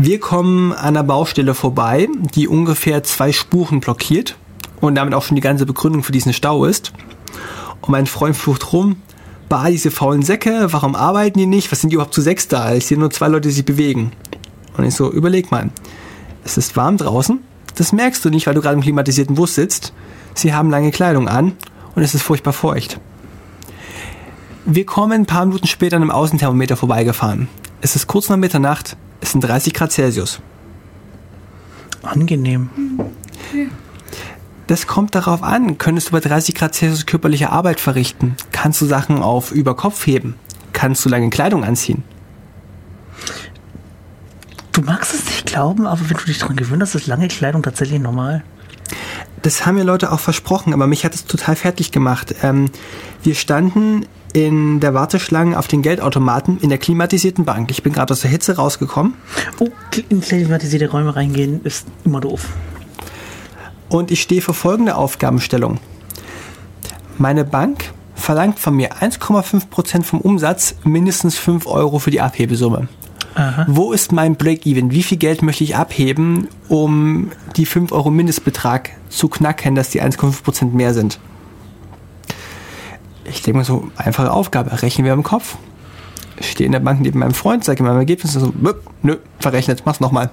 [0.00, 4.36] Wir kommen an einer Baustelle vorbei, die ungefähr zwei Spuren blockiert
[4.80, 6.92] und damit auch schon die ganze Begründung für diesen Stau ist.
[7.80, 9.02] Und mein Freund flucht rum,
[9.48, 11.72] bah, diese faulen Säcke, warum arbeiten die nicht?
[11.72, 12.74] Was sind die überhaupt zu sechs da?
[12.74, 14.12] Ich sehe nur zwei Leute, die sich bewegen.
[14.76, 15.70] Und ich so, überleg mal,
[16.44, 17.40] es ist warm draußen,
[17.74, 19.92] das merkst du nicht, weil du gerade im klimatisierten Bus sitzt.
[20.32, 21.54] Sie haben lange Kleidung an
[21.96, 23.00] und es ist furchtbar feucht.
[24.64, 27.48] Wir kommen ein paar Minuten später an einem Außenthermometer vorbeigefahren.
[27.80, 30.40] Es ist kurz nach Mitternacht, es sind 30 Grad Celsius.
[32.02, 32.70] Angenehm.
[34.66, 38.36] Das kommt darauf an, könntest du bei 30 Grad Celsius körperliche Arbeit verrichten?
[38.52, 40.34] Kannst du Sachen auf über Kopf heben?
[40.72, 42.04] Kannst du lange Kleidung anziehen?
[44.72, 47.62] Du magst es nicht glauben, aber wenn du dich daran gewöhnt hast, ist lange Kleidung
[47.62, 48.44] tatsächlich normal
[49.42, 52.34] das haben mir Leute auch versprochen, aber mich hat es total fertig gemacht.
[52.42, 52.70] Ähm,
[53.22, 57.70] wir standen in der Warteschlange auf den Geldautomaten in der klimatisierten Bank.
[57.70, 59.14] Ich bin gerade aus der Hitze rausgekommen.
[59.58, 59.68] Oh,
[60.08, 62.48] in klimatisierte Räume reingehen ist immer doof.
[63.88, 65.78] Und ich stehe vor folgender Aufgabenstellung.
[67.16, 72.88] Meine Bank verlangt von mir 1,5% vom Umsatz mindestens 5 Euro für die Abhebesumme.
[73.34, 73.66] Aha.
[73.68, 74.90] Wo ist mein Break-Even?
[74.90, 80.02] Wie viel Geld möchte ich abheben, um die 5 Euro Mindestbetrag zu knacken, dass die
[80.02, 81.18] 1,5% mehr sind?
[83.30, 85.56] Ich denke mal so, einfache Aufgabe, rechnen wir im Kopf.
[86.38, 88.52] Ich stehe in der Bank neben meinem Freund, sage ihm mein Ergebnis, so,
[89.02, 90.30] nö, verrechnet, mach's nochmal.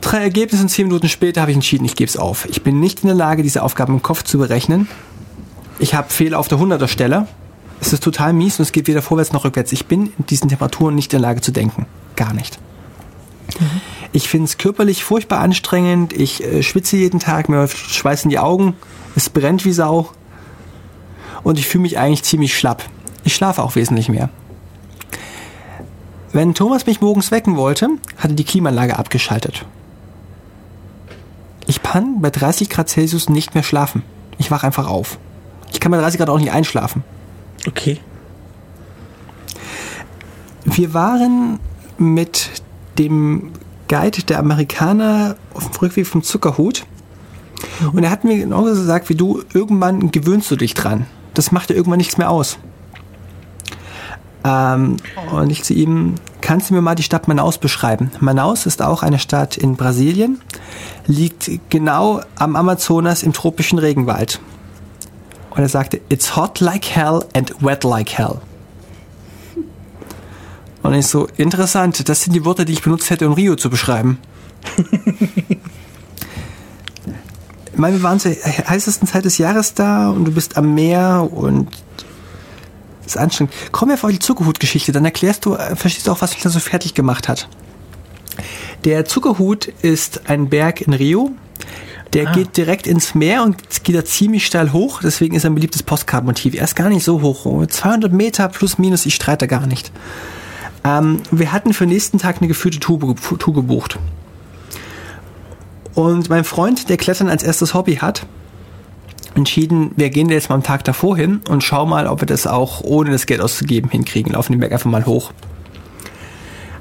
[0.00, 2.46] Drei Ergebnisse und zehn Minuten später habe ich entschieden, ich gebe es auf.
[2.46, 4.88] Ich bin nicht in der Lage, diese Aufgaben im Kopf zu berechnen.
[5.78, 7.26] Ich habe Fehler auf der 100er Stelle
[7.80, 9.72] es ist total mies und es geht weder vorwärts noch rückwärts.
[9.72, 11.86] Ich bin in diesen Temperaturen nicht in der Lage zu denken.
[12.14, 12.58] Gar nicht.
[13.58, 13.80] Mhm.
[14.12, 16.12] Ich finde es körperlich furchtbar anstrengend.
[16.12, 18.74] Ich äh, schwitze jeden Tag, mir schweißen die Augen.
[19.16, 20.10] Es brennt wie Sau.
[21.42, 22.84] Und ich fühle mich eigentlich ziemlich schlapp.
[23.24, 24.28] Ich schlafe auch wesentlich mehr.
[26.32, 29.66] Wenn Thomas mich morgens wecken wollte, hatte die Klimaanlage abgeschaltet.
[31.66, 34.02] Ich kann bei 30 Grad Celsius nicht mehr schlafen.
[34.38, 35.18] Ich wache einfach auf.
[35.72, 37.04] Ich kann bei 30 Grad auch nicht einschlafen.
[37.66, 37.98] Okay.
[40.64, 41.58] Wir waren
[41.98, 42.62] mit
[42.98, 43.52] dem
[43.88, 46.86] Guide der Amerikaner auf dem Rückweg vom Zuckerhut.
[47.92, 51.06] Und er hat mir genauso gesagt wie du, irgendwann gewöhnst du dich dran.
[51.34, 52.58] Das macht dir irgendwann nichts mehr aus.
[54.44, 54.96] Ähm,
[55.32, 58.10] und ich zu ihm, kannst du mir mal die Stadt Manaus beschreiben?
[58.20, 60.40] Manaus ist auch eine Stadt in Brasilien,
[61.06, 64.40] liegt genau am Amazonas im tropischen Regenwald.
[65.50, 68.36] Und er sagte, it's hot like hell and wet like hell.
[70.82, 73.68] Und ich so, interessant, das sind die Worte, die ich benutzt hätte, um Rio zu
[73.68, 74.18] beschreiben.
[77.80, 81.26] ich meine, wir waren zur heißesten Zeit des Jahres da und du bist am Meer
[81.32, 81.66] und
[83.06, 83.54] ist anstrengend.
[83.72, 86.50] Kommen wir auf die Zuckerhut-Geschichte, dann erklärst du, äh, verstehst du auch, was mich da
[86.50, 87.48] so fertig gemacht hat.
[88.84, 91.30] Der Zuckerhut ist ein Berg in Rio.
[92.12, 92.32] Der Ah.
[92.32, 95.00] geht direkt ins Meer und geht da ziemlich steil hoch.
[95.02, 96.52] Deswegen ist er ein beliebtes Postkartenmotiv.
[96.52, 97.66] Er ist gar nicht so hoch.
[97.66, 99.90] 200 Meter plus minus, ich streite gar nicht.
[100.84, 103.98] Ähm, wir hatten für den nächsten Tag eine geführte Tour, Tour gebucht.
[106.00, 108.24] Und mein Freund, der Klettern als erstes Hobby hat,
[109.34, 112.46] entschieden, wir gehen jetzt mal am Tag davor hin und schauen mal, ob wir das
[112.46, 114.32] auch ohne das Geld auszugeben hinkriegen.
[114.32, 115.32] Laufen den Berg einfach mal hoch.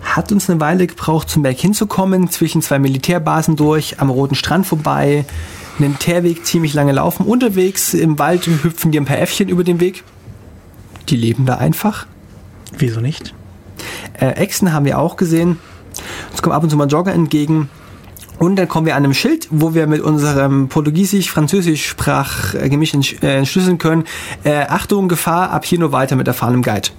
[0.03, 4.65] Hat uns eine Weile gebraucht, zum Berg hinzukommen, zwischen zwei Militärbasen durch, am Roten Strand
[4.65, 5.25] vorbei,
[5.79, 7.25] einen Teerweg ziemlich lange laufen.
[7.25, 10.05] Unterwegs im Wald hüpfen dir ein paar Äffchen über den Weg.
[11.09, 12.07] Die leben da einfach.
[12.77, 13.33] Wieso nicht?
[14.13, 15.59] Äh, Echsen haben wir auch gesehen.
[16.31, 17.67] Uns kommen ab und zu mal Jogger entgegen.
[18.39, 23.37] Und dann kommen wir an einem Schild, wo wir mit unserem Portugiesisch-Französisch-Sprach äh, Gemisch äh,
[23.37, 24.05] entschlüsseln können.
[24.45, 26.89] Äh, Achtung, Gefahr, ab hier nur weiter mit erfahrenem Guide.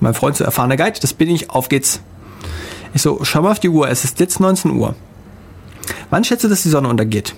[0.00, 2.00] Mein Freund so erfahrener Guide, das bin ich, auf geht's.
[2.92, 4.96] Ich so, schau mal auf die Uhr, es ist jetzt 19 Uhr.
[6.10, 7.34] Wann schätze, dass die Sonne untergeht?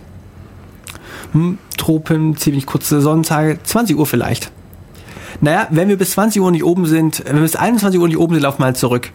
[1.33, 4.51] Hm, Tropen, ziemlich kurze Sonnentage, 20 Uhr vielleicht.
[5.43, 8.17] Naja, wenn wir bis 20 Uhr nicht oben sind, wenn wir bis 21 Uhr nicht
[8.17, 9.11] oben sind, laufen wir halt zurück.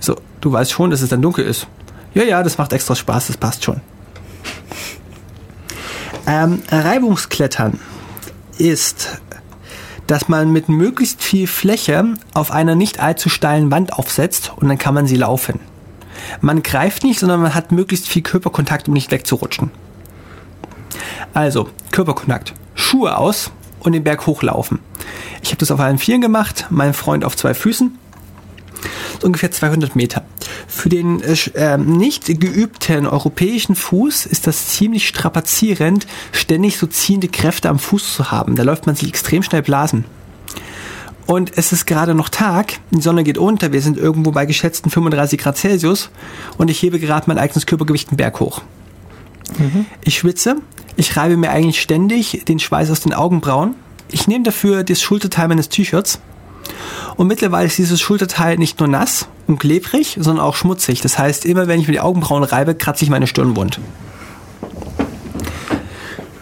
[0.00, 1.66] So, du weißt schon, dass es dann dunkel ist.
[2.16, 3.82] Ja, ja, das macht extra Spaß, das passt schon.
[6.26, 7.78] Ähm, Reibungsklettern
[8.56, 9.20] ist,
[10.06, 14.78] dass man mit möglichst viel Fläche auf einer nicht allzu steilen Wand aufsetzt und dann
[14.78, 15.60] kann man sie laufen.
[16.40, 19.70] Man greift nicht, sondern man hat möglichst viel Körperkontakt, um nicht wegzurutschen.
[21.34, 22.54] Also, Körperkontakt.
[22.74, 24.78] Schuhe aus und den Berg hochlaufen.
[25.42, 27.98] Ich habe das auf allen Vieren gemacht, mein Freund auf zwei Füßen.
[29.20, 30.24] So ungefähr 200 Meter.
[30.66, 37.28] Für den äh, ähm, nicht geübten europäischen Fuß ist das ziemlich strapazierend, ständig so ziehende
[37.28, 38.56] Kräfte am Fuß zu haben.
[38.56, 40.04] Da läuft man sich extrem schnell Blasen.
[41.26, 44.90] Und es ist gerade noch Tag, die Sonne geht unter, wir sind irgendwo bei geschätzten
[44.90, 46.10] 35 Grad Celsius
[46.56, 48.62] und ich hebe gerade mein eigenes Körpergewicht einen Berg hoch.
[50.04, 50.56] Ich schwitze,
[50.96, 53.74] ich reibe mir eigentlich ständig den Schweiß aus den Augenbrauen.
[54.08, 56.20] Ich nehme dafür das Schulterteil meines T-Shirts
[57.16, 61.00] und mittlerweile ist dieses Schulterteil nicht nur nass und klebrig, sondern auch schmutzig.
[61.00, 63.80] Das heißt, immer wenn ich mir die Augenbrauen reibe, kratze ich meine Stirn wund.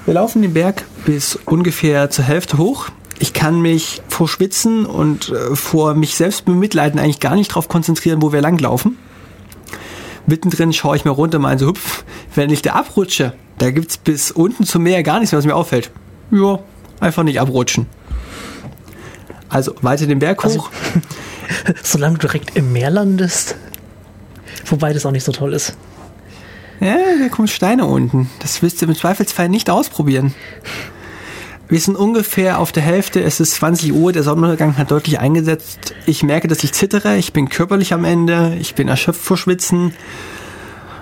[0.05, 2.89] Wir laufen den Berg bis ungefähr zur Hälfte hoch.
[3.19, 7.69] Ich kann mich vor Schwitzen und äh, vor mich selbst bemitleiden eigentlich gar nicht darauf
[7.69, 8.99] konzentrieren, wo wir langlaufen.
[10.27, 14.31] Mittendrin schaue ich mir runter, mal so, hüpf, wenn ich da abrutsche, da gibt's bis
[14.31, 15.91] unten zum Meer gar nichts mehr, was mir auffällt.
[16.31, 16.59] Ja,
[17.01, 17.87] einfach nicht abrutschen.
[19.55, 20.71] Also weiter den Berg Also- hoch.
[21.83, 23.55] Solange du direkt im Meer landest.
[24.67, 25.77] Wobei das auch nicht so toll ist.
[26.81, 28.29] Ja, da kommen Steine unten.
[28.41, 30.35] Das willst du im Zweifelsfall nicht ausprobieren.
[31.69, 33.23] Wir sind ungefähr auf der Hälfte.
[33.23, 34.13] Es ist 20 Uhr.
[34.13, 35.95] Der Sonnenuntergang hat deutlich eingesetzt.
[36.05, 37.17] Ich merke, dass ich zittere.
[37.17, 38.57] Ich bin körperlich am Ende.
[38.61, 39.95] Ich bin erschöpft vor Schwitzen.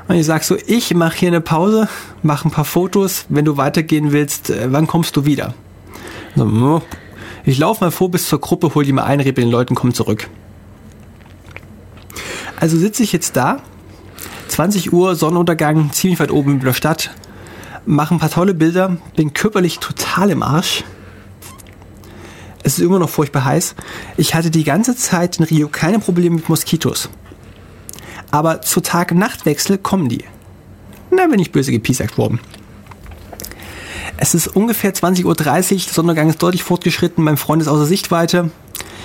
[0.09, 1.89] Und ich sag so, ich mache hier eine Pause,
[2.23, 3.25] mache ein paar Fotos.
[3.29, 5.55] Wenn du weitergehen willst, äh, wann kommst du wieder?
[6.37, 6.83] So.
[7.45, 9.95] Ich laufe mal vor bis zur Gruppe, hol die mal ein, rede den Leuten, komm
[9.95, 10.29] zurück.
[12.61, 13.61] Also sitze ich jetzt da,
[14.49, 17.11] 20 Uhr, Sonnenuntergang, ziemlich weit oben über der Stadt,
[17.87, 20.85] mache ein paar tolle Bilder, bin körperlich total im Arsch.
[22.63, 23.75] Es ist immer noch furchtbar heiß.
[24.17, 27.11] Ich hatte die ganze Zeit in Rio keine Probleme mit Moskitos.
[28.31, 30.25] Aber zu Tag-Nacht-Wechsel kommen die.
[31.11, 32.39] Na, bin ich böse gepiesackt worden.
[34.17, 38.51] Es ist ungefähr 20.30 Uhr, der Sonnenuntergang ist deutlich fortgeschritten, mein Freund ist außer Sichtweite.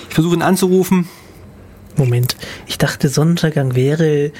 [0.09, 1.07] Ich versuche ihn anzurufen.
[1.95, 4.31] Moment, ich dachte, Sonnenuntergang wäre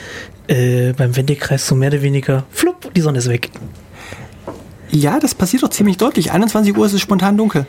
[0.48, 3.50] äh, beim Wendekreis so mehr oder weniger flupp, die Sonne ist weg.
[4.92, 6.32] Ja, das passiert doch ziemlich deutlich.
[6.32, 7.66] 21 Uhr ist es spontan dunkel.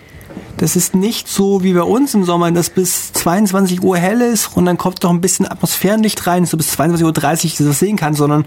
[0.59, 4.57] Das ist nicht so wie bei uns im Sommer, dass bis 22 Uhr hell ist
[4.57, 7.97] und dann kommt noch ein bisschen Atmosphärenlicht rein, dass du bis 22.30 Uhr das sehen
[7.97, 8.45] kannst, sondern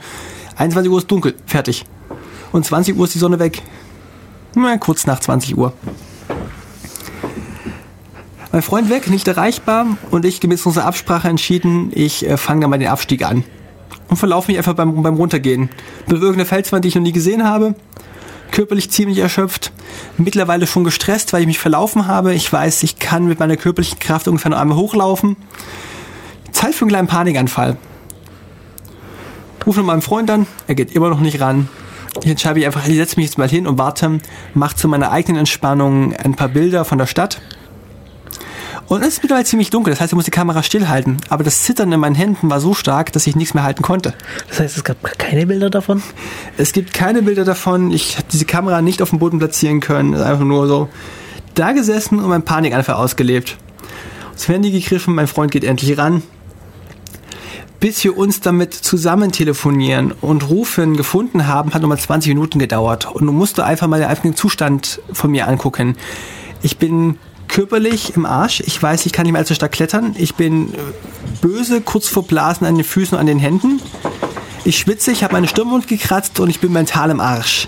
[0.57, 1.85] 21 Uhr ist dunkel, fertig.
[2.51, 3.61] Und 20 Uhr ist die Sonne weg.
[4.53, 5.73] Na, kurz nach 20 Uhr.
[8.51, 12.69] Mein Freund weg, nicht erreichbar und ich gemäß unserer Absprache entschieden, ich äh, fange dann
[12.69, 13.45] mal den Abstieg an.
[14.09, 15.69] Und verlaufe mich einfach beim, beim Runtergehen.
[16.07, 17.75] Irgendeine Felswand, die ich noch nie gesehen habe
[18.51, 19.71] körperlich ziemlich erschöpft,
[20.17, 22.33] mittlerweile schon gestresst, weil ich mich verlaufen habe.
[22.33, 25.37] Ich weiß, ich kann mit meiner körperlichen Kraft ungefähr noch einmal hochlaufen.
[26.51, 27.77] Zeit für einen kleinen Panikanfall.
[29.65, 31.69] Rufe mit meinem Freund an, er geht immer noch nicht ran.
[32.19, 34.19] Ich entscheide mich einfach, ich setze mich jetzt mal hin und warte,
[34.53, 37.41] mache zu meiner eigenen Entspannung ein paar Bilder von der Stadt.
[38.87, 41.15] Und es ist mittlerweile ziemlich dunkel, das heißt, ich muss die Kamera stillhalten.
[41.29, 44.13] Aber das Zittern in meinen Händen war so stark, dass ich nichts mehr halten konnte.
[44.49, 46.03] Das heißt, es gab keine Bilder davon?
[46.57, 47.91] Es gibt keine Bilder davon.
[47.91, 50.13] Ich habe diese Kamera nicht auf dem Boden platzieren können.
[50.13, 50.89] Es ist einfach nur so
[51.53, 53.55] da gesessen und mein Panikanfall ausgelebt.
[54.33, 56.21] Das Handy gegriffen, mein Freund geht endlich ran.
[57.81, 63.07] Bis wir uns damit zusammen telefonieren und rufen gefunden haben, hat nochmal 20 Minuten gedauert.
[63.11, 65.97] Und du musst einfach mal den Zustand von mir angucken.
[66.61, 67.17] Ich bin
[67.47, 68.61] körperlich im Arsch.
[68.61, 70.15] Ich weiß, ich kann nicht mehr allzu stark klettern.
[70.15, 70.77] Ich bin äh,
[71.41, 73.81] böse, kurz vor Blasen an den Füßen und an den Händen.
[74.63, 77.67] Ich schwitze, ich habe meine Stirnmund gekratzt und ich bin mental im Arsch.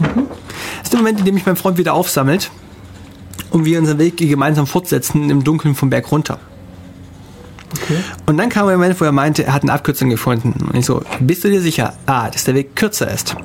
[0.00, 0.26] Mhm.
[0.78, 2.50] Das ist der Moment, in dem mich mein Freund wieder aufsammelt
[3.50, 6.40] und wir unseren Weg gemeinsam fortsetzen im Dunkeln vom Berg runter.
[7.74, 7.98] Okay.
[8.26, 10.54] Und dann kam der Moment, wo er meinte, er hat eine Abkürzung gefunden.
[10.66, 11.94] Und ich so, bist du dir sicher?
[12.06, 13.36] A, dass der Weg kürzer ist.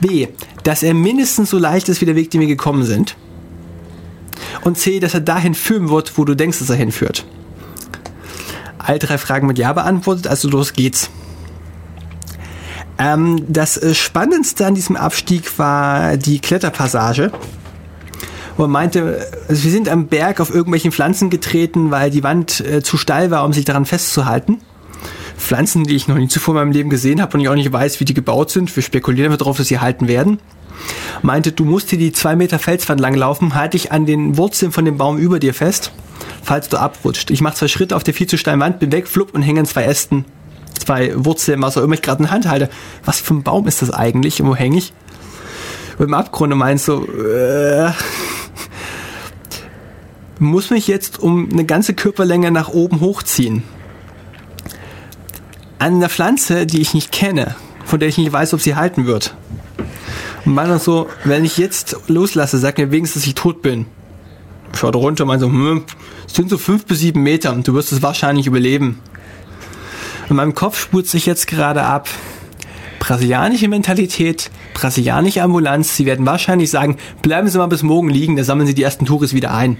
[0.00, 0.28] B,
[0.62, 3.16] dass er mindestens so leicht ist wie der Weg, den wir gekommen sind.
[4.62, 7.24] Und C, dass er dahin führen wird, wo du denkst, dass er hinführt.
[8.78, 11.10] All drei Fragen mit Ja beantwortet, also los geht's.
[12.98, 17.30] Ähm, das äh, Spannendste an diesem Abstieg war die Kletterpassage
[18.64, 22.82] er meinte, also wir sind am Berg auf irgendwelchen Pflanzen getreten, weil die Wand äh,
[22.82, 24.58] zu steil war, um sich daran festzuhalten.
[25.36, 27.72] Pflanzen, die ich noch nie zuvor in meinem Leben gesehen habe und ich auch nicht
[27.72, 28.74] weiß, wie die gebaut sind.
[28.74, 30.40] Wir spekulieren darauf, dass sie halten werden.
[31.22, 34.84] Meinte, du musst hier die zwei Meter Felswand langlaufen, halte dich an den Wurzeln von
[34.84, 35.92] dem Baum über dir fest,
[36.42, 37.30] falls du abrutscht.
[37.30, 39.60] Ich mache zwei Schritte auf der viel zu steilen Wand, bin weg, flupp und hänge
[39.60, 40.24] an zwei Ästen,
[40.78, 42.70] zwei Wurzeln, was auch immer ich gerade in der Hand halte.
[43.04, 44.44] Was für ein Baum ist das eigentlich?
[44.44, 44.92] wo hänge ich?
[45.98, 47.90] Und im Abgrund meinst so, äh,
[50.38, 53.62] muss mich jetzt um eine ganze Körperlänge nach oben hochziehen.
[55.78, 57.54] An einer Pflanze, die ich nicht kenne,
[57.84, 59.34] von der ich nicht weiß, ob sie halten wird.
[60.44, 63.86] Und meiner so, wenn ich jetzt loslasse, sag mir wenigstens, dass ich tot bin.
[64.72, 65.84] Ich schaue runter und meine so, hm,
[66.26, 69.00] es sind so fünf bis sieben Meter, du wirst es wahrscheinlich überleben.
[70.28, 72.08] In meinem Kopf spurt sich jetzt gerade ab.
[72.98, 78.44] Brasilianische Mentalität, brasilianische Ambulanz, sie werden wahrscheinlich sagen, bleiben Sie mal bis morgen liegen, da
[78.44, 79.78] sammeln Sie die ersten Touris wieder ein.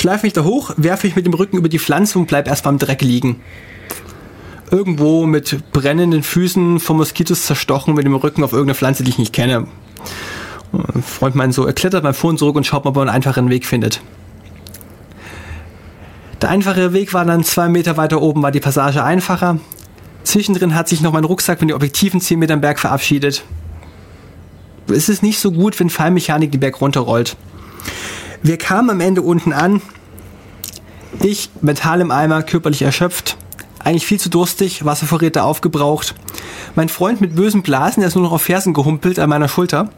[0.00, 2.64] Schleife mich da hoch, werfe ich mit dem Rücken über die Pflanze und bleib erst
[2.64, 3.42] beim Dreck liegen.
[4.70, 9.18] Irgendwo mit brennenden Füßen vom Moskitos zerstochen mit dem Rücken auf irgendeine Pflanze, die ich
[9.18, 9.66] nicht kenne.
[10.72, 13.10] Ein Freund meint so, er klettert beim Fuhren zurück und schaut mal, ob er einen
[13.10, 14.00] einfachen Weg findet.
[16.40, 19.60] Der einfache Weg war dann zwei Meter weiter oben, war die Passage einfacher.
[20.22, 23.44] Zwischendrin hat sich noch mein Rucksack mit den Objektiven 10 Meter am Berg verabschiedet.
[24.90, 27.36] Es ist nicht so gut, wenn Fallmechanik den Berg runterrollt.
[28.42, 29.82] Wir kamen am Ende unten an.
[31.22, 33.36] Ich, Metall im Eimer, körperlich erschöpft.
[33.78, 36.14] Eigentlich viel zu durstig, Wasservorräte aufgebraucht.
[36.74, 39.90] Mein Freund mit bösen Blasen, der ist nur noch auf Fersen gehumpelt an meiner Schulter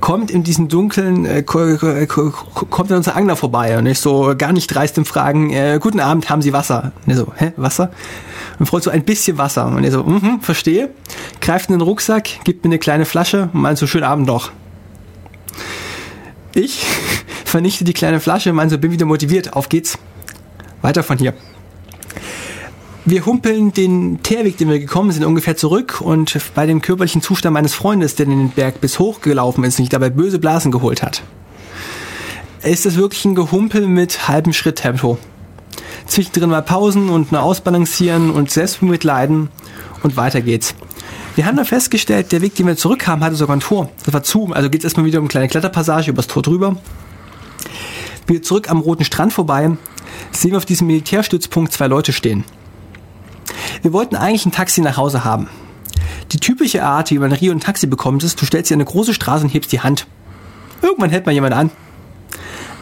[0.00, 4.66] kommt in diesen dunklen, äh, kommt an unser Angler vorbei und ich so gar nicht
[4.68, 6.92] dreist im Fragen, äh, guten Abend, haben Sie Wasser?
[7.04, 7.90] Und er so, hä, Wasser?
[8.58, 9.66] Und freut so ein bisschen Wasser.
[9.66, 10.90] Und er so, mhm, verstehe.
[11.40, 14.50] Greift in den Rucksack, gibt mir eine kleine Flasche und meint so, schönen Abend noch.
[16.54, 16.84] Ich
[17.44, 19.98] vernichte die kleine Flasche, mein so bin wieder motiviert, auf geht's.
[20.82, 21.34] Weiter von hier.
[23.04, 27.54] Wir humpeln den Teerweg, den wir gekommen sind, ungefähr zurück und bei dem körperlichen Zustand
[27.54, 31.02] meines Freundes, der den Berg bis hoch gelaufen ist und sich dabei böse Blasen geholt
[31.02, 31.22] hat,
[32.62, 35.18] ist es wirklich ein Gehumpel mit halbem Schritttempo.
[36.10, 39.48] Zwischendrin mal Pausen und ein Ausbalancieren und Selbstmitleiden
[40.02, 40.74] und weiter geht's.
[41.36, 43.90] Wir haben dann festgestellt, der Weg, den wir zurückkamen, hatte sogar ein Tor.
[44.04, 44.52] Das war zu.
[44.52, 46.76] Also geht es erstmal wieder um eine kleine Kletterpassage übers Tor drüber.
[48.26, 49.70] Wir zurück am Roten Strand vorbei,
[50.32, 52.42] sehen wir auf diesem Militärstützpunkt zwei Leute stehen.
[53.82, 55.48] Wir wollten eigentlich ein Taxi nach Hause haben.
[56.32, 58.84] Die typische Art, wie man in Rio ein Taxi bekommt, ist, du stellst dir eine
[58.84, 60.08] große Straße und hebst die Hand.
[60.82, 61.70] Irgendwann hält man jemand an.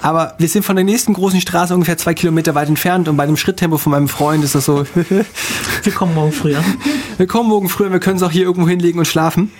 [0.00, 3.26] Aber wir sind von der nächsten großen Straße ungefähr zwei Kilometer weit entfernt und bei
[3.26, 4.84] dem Schritttempo von meinem Freund ist das so.
[5.82, 6.62] wir kommen morgen früher.
[7.16, 9.50] Wir kommen morgen früher, wir können es auch hier irgendwo hinlegen und schlafen.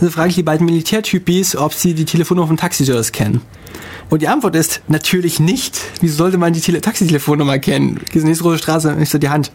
[0.00, 3.40] Also frage ich die beiden Militärtypis, ob sie die Telefonnummer vom Taxiservice kennen.
[4.10, 5.78] Und die Antwort ist natürlich nicht.
[6.00, 8.00] Wieso sollte man die Tele Taxitelefonnummer kennen?
[8.14, 9.52] Diese nächste große Straße, ist so die Hand.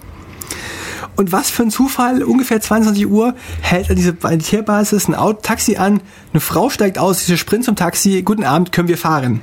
[1.16, 5.76] Und was für ein Zufall, ungefähr 22 Uhr hält an dieser Militärbasis ein Auto, Taxi
[5.78, 6.02] an,
[6.32, 9.42] eine Frau steigt aus, dieser Sprint zum Taxi, guten Abend, können wir fahren.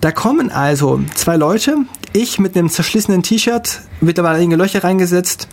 [0.00, 1.76] Da kommen also zwei Leute,
[2.12, 5.48] ich mit einem zerschlissenen T-Shirt, mittlerweile einige Löcher reingesetzt,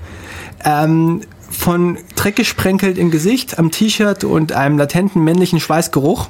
[0.64, 6.30] ähm, von Dreck gesprenkelt im Gesicht, am T-Shirt und einem latenten männlichen Schweißgeruch.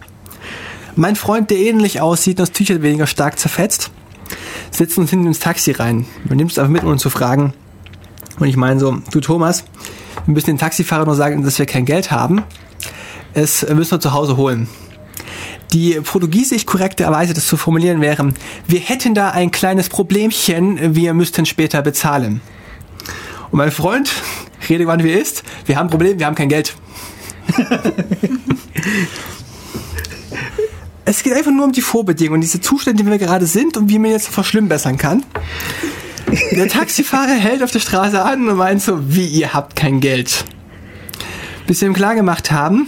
[0.95, 3.89] Mein Freund, der ähnlich aussieht, das T-Shirt weniger stark zerfetzt,
[4.71, 6.05] setzt uns hinten ins Taxi rein.
[6.25, 7.53] Man nimmt es einfach mit, um uns zu fragen.
[8.39, 9.63] Und ich meine so, du Thomas,
[10.25, 12.43] wir müssen den Taxifahrer nur sagen, dass wir kein Geld haben.
[13.33, 14.67] Es müssen wir zu Hause holen.
[15.73, 18.31] Die portugiesisch korrekte Weise, das zu formulieren wäre,
[18.67, 22.41] wir hätten da ein kleines Problemchen, wir müssten später bezahlen.
[23.49, 24.11] Und mein Freund,
[24.69, 26.75] rede wann wie ist, wir haben ein Problem, wir haben kein Geld.
[31.05, 33.89] Es geht einfach nur um die Vorbedingungen, diese Zustände, in denen wir gerade sind und
[33.89, 35.23] wie man jetzt verschlimmbessern kann.
[36.51, 40.45] Der Taxifahrer hält auf der Straße an und meint so, wie ihr habt kein Geld.
[41.67, 42.87] Bis wir ihm klargemacht haben,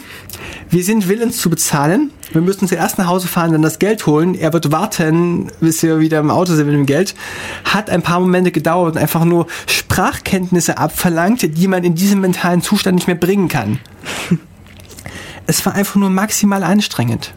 [0.69, 2.11] wir sind willens zu bezahlen.
[2.35, 4.35] Wir müssen zuerst nach Hause fahren, dann das Geld holen.
[4.35, 7.15] Er wird warten, bis wir wieder im Auto sind mit dem Geld.
[7.63, 12.61] Hat ein paar Momente gedauert und einfach nur Sprachkenntnisse abverlangt, die man in diesem mentalen
[12.61, 13.79] Zustand nicht mehr bringen kann.
[15.47, 17.35] Es war einfach nur maximal anstrengend.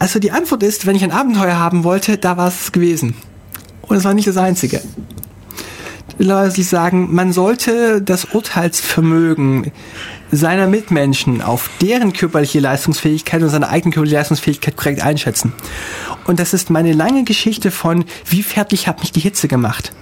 [0.00, 3.14] Also die Antwort ist, wenn ich ein Abenteuer haben wollte, da war es gewesen.
[3.82, 4.82] Und es war nicht das einzige.
[6.18, 9.72] Leute sagen, man sollte das Urteilsvermögen
[10.30, 15.52] seiner Mitmenschen auf deren körperliche Leistungsfähigkeit und seine eigene körperliche Leistungsfähigkeit korrekt einschätzen.
[16.26, 19.92] Und das ist meine lange Geschichte von, wie fertig hat mich die Hitze gemacht.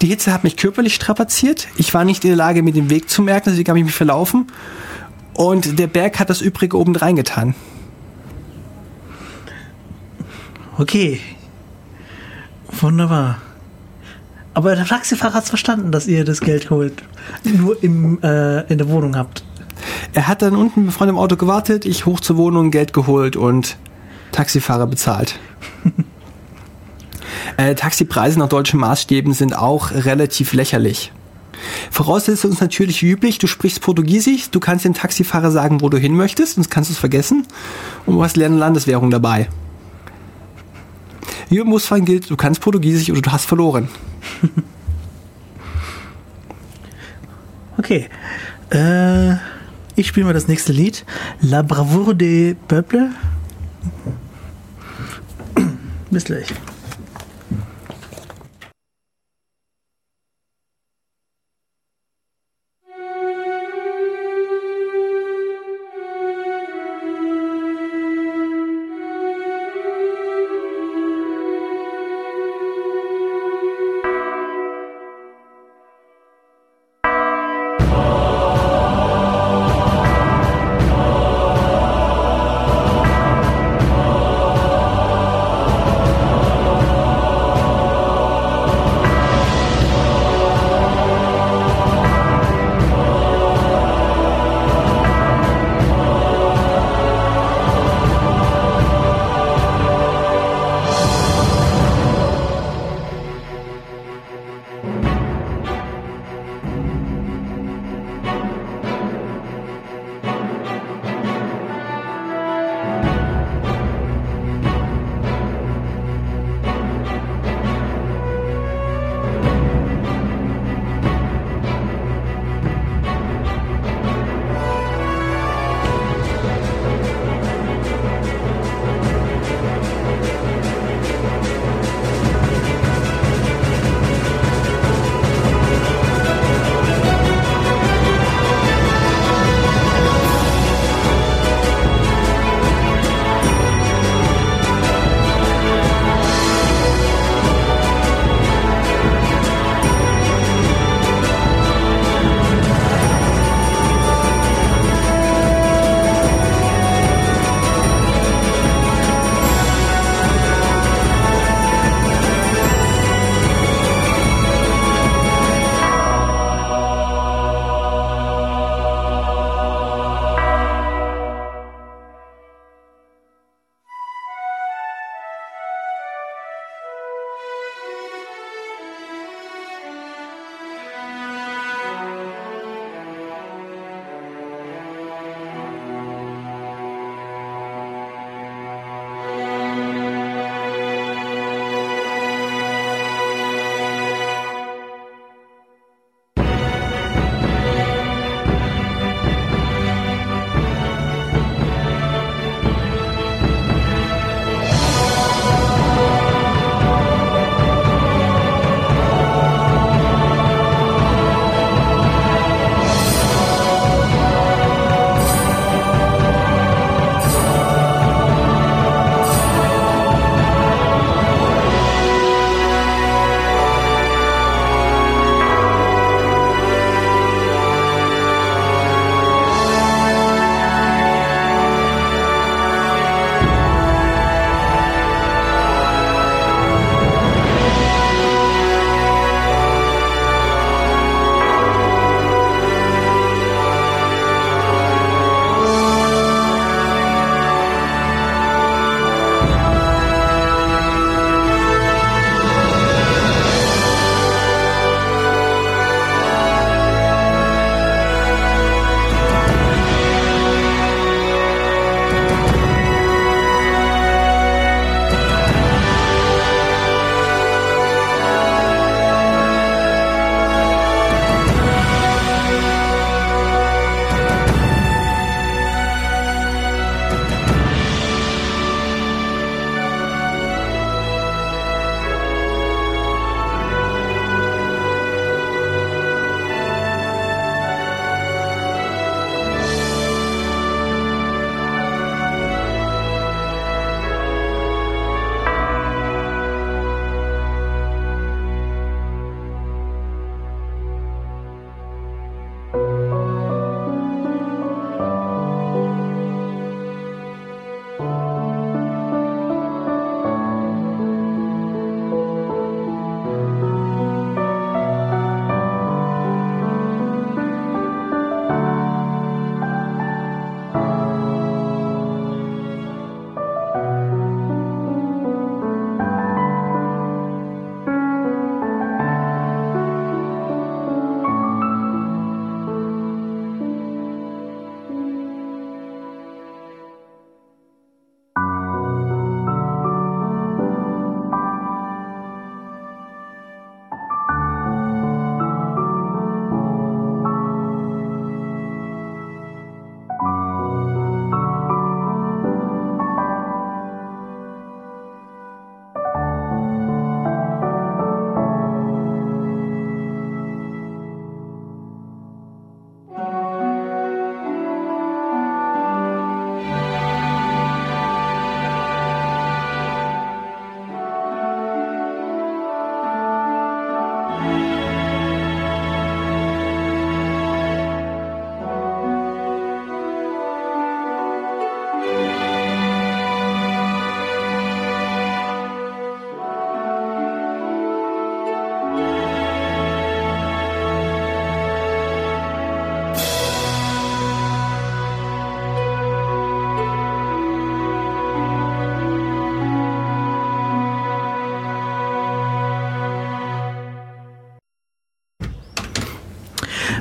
[0.00, 1.68] Die Hitze hat mich körperlich strapaziert.
[1.76, 3.94] Ich war nicht in der Lage, mir den Weg zu merken, deswegen habe ich mich
[3.94, 4.46] verlaufen.
[5.34, 7.54] Und der Berg hat das Übrige oben reingetan.
[10.78, 11.20] Okay.
[12.80, 13.38] Wunderbar.
[14.54, 17.02] Aber der Taxifahrer hat es verstanden, dass ihr das Geld holt.
[17.44, 19.44] Nur im, äh, in der Wohnung habt.
[20.12, 23.36] Er hat dann unten mit Freund im Auto gewartet, ich hoch zur Wohnung, Geld geholt
[23.36, 23.76] und
[24.32, 25.38] Taxifahrer bezahlt.
[27.56, 31.12] äh, Taxipreise nach deutschen Maßstäben sind auch relativ lächerlich.
[31.90, 36.14] Voraussetzung ist natürlich üblich, du sprichst Portugiesisch, du kannst dem Taxifahrer sagen, wo du hin
[36.14, 37.46] möchtest, sonst kannst du es vergessen.
[38.06, 39.48] Und du hast Landeswährung dabei.
[41.50, 43.88] Hier im Musfall gilt, du kannst Portugiesisch oder du hast verloren.
[47.76, 48.08] okay.
[48.70, 49.32] Äh,
[49.96, 51.04] ich spiele mal das nächste Lied.
[51.40, 53.10] La Bravoure des Peuples.
[56.12, 56.54] Bis gleich.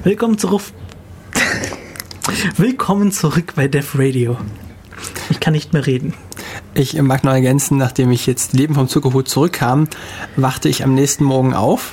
[0.04, 0.62] Willkommen zurück.
[2.56, 4.38] Willkommen zurück bei Def Radio.
[5.30, 6.14] Ich kann nicht mehr reden.
[6.74, 9.90] Ich mag noch ergänzen, nachdem ich jetzt Leben vom Zuckerhut zurückkam,
[10.38, 11.92] wachte ich am nächsten Morgen auf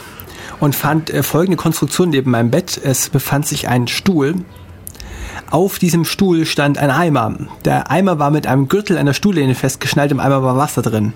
[0.61, 2.81] und fand äh, folgende Konstruktion neben meinem Bett.
[2.81, 4.37] Es befand sich ein Stuhl.
[5.51, 7.35] Auf diesem Stuhl stand ein Eimer.
[7.65, 11.13] Der Eimer war mit einem Gürtel der Stuhllehne festgeschnallt, im Eimer war Wasser drin.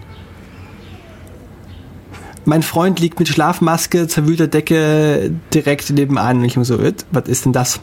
[2.45, 6.39] Mein Freund liegt mit Schlafmaske, zerwühlter Decke direkt nebenan.
[6.39, 6.79] Und ich mir so,
[7.11, 7.81] was ist denn das?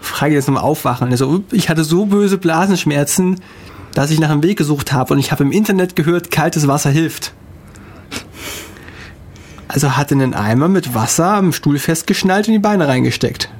[0.00, 1.06] Frage jetzt nochmal aufwachen.
[1.06, 3.40] Und er so, ich hatte so böse Blasenschmerzen,
[3.94, 5.14] dass ich nach einem Weg gesucht habe.
[5.14, 7.34] Und ich habe im Internet gehört, kaltes Wasser hilft.
[9.68, 13.50] Also hat er einen Eimer mit Wasser am Stuhl festgeschnallt und die Beine reingesteckt.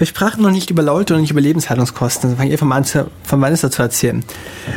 [0.00, 2.30] Wir sprachen noch nicht über Leute und nicht über Lebenshaltungskosten.
[2.30, 4.24] Dann fange ich einfach mal an, von Vanessa zu erzählen.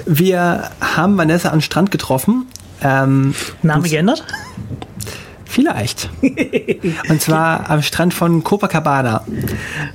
[0.06, 2.46] Wir haben Vanessa am Strand getroffen.
[2.82, 4.26] Ähm, Name geändert?
[5.46, 6.10] Vielleicht.
[7.10, 9.24] Und zwar am Strand von Copacabana.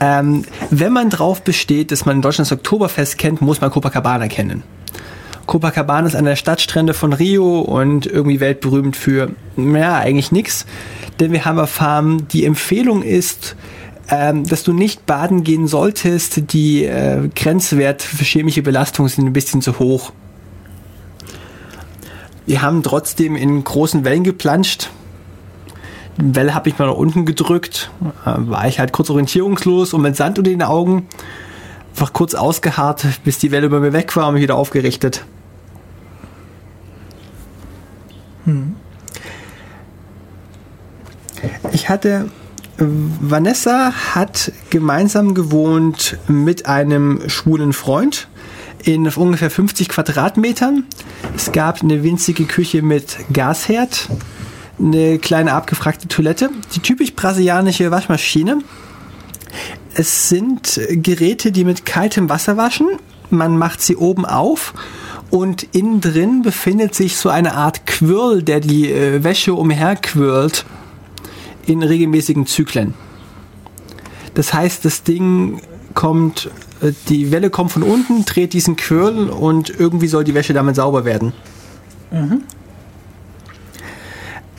[0.01, 4.29] Ähm, wenn man drauf besteht, dass man in Deutschland das Oktoberfest kennt, muss man Copacabana
[4.29, 4.63] kennen.
[5.45, 10.65] Copacabana ist einer der Stadtstrände von Rio und irgendwie weltberühmt für, naja, eigentlich nichts.
[11.21, 13.57] Denn wir haben erfahren, die Empfehlung ist,
[14.11, 16.53] ähm, dass du nicht baden gehen solltest.
[16.53, 20.13] Die äh, Grenzwerte für chemische Belastungen sind ein bisschen zu hoch.
[22.47, 24.91] Wir haben trotzdem in großen Wellen geplanscht.
[26.17, 27.91] Die Welle habe ich mal nach unten gedrückt.
[28.25, 31.07] Äh, war ich halt kurz orientierungslos und mit Sand unter den Augen.
[31.91, 35.25] Einfach kurz ausgeharrt, bis die Welle über mir weg war und mich wieder aufgerichtet.
[38.45, 38.75] Hm.
[41.73, 42.31] Ich hatte
[42.79, 48.29] Vanessa hat gemeinsam gewohnt mit einem schwulen Freund
[48.85, 50.85] in ungefähr 50 Quadratmetern.
[51.37, 54.09] Es gab eine winzige Küche mit Gasherd,
[54.79, 58.61] eine kleine abgefragte Toilette, die typisch brasilianische Waschmaschine.
[59.95, 62.87] Es sind Geräte, die mit kaltem Wasser waschen.
[63.31, 64.73] Man macht sie oben auf
[65.31, 70.65] und innen drin befindet sich so eine Art Quirl, der die äh, Wäsche umherquirlt
[71.69, 72.95] in regelmäßigen Zyklen.
[74.35, 75.61] Das heißt, das Ding
[75.95, 76.51] kommt,
[76.81, 80.77] äh, die Welle kommt von unten, dreht diesen Quirl und irgendwie soll die Wäsche damit
[80.77, 81.33] sauber werden.
[82.11, 82.43] Mhm.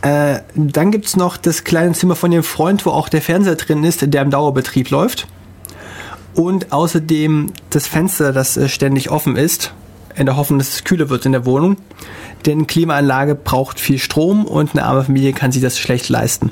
[0.02, 3.56] Äh, dann gibt es noch das kleine Zimmer von dem Freund, wo auch der Fernseher
[3.56, 5.28] drin ist, der im Dauerbetrieb läuft.
[6.36, 9.74] Und außerdem das Fenster, das äh, ständig offen ist,
[10.16, 11.78] in der Hoffnung, dass es kühler wird in der Wohnung.
[12.46, 16.52] Denn Klimaanlage braucht viel Strom und eine arme Familie kann sich das schlecht leisten.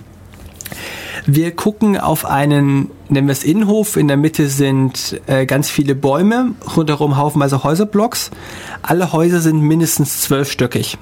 [1.26, 3.98] Wir gucken auf einen, nennen wir es Innenhof.
[3.98, 8.32] In der Mitte sind äh, ganz viele Bäume, rundherum haufenweise Häuserblocks.
[8.82, 10.98] Alle Häuser sind mindestens zwölfstöckig.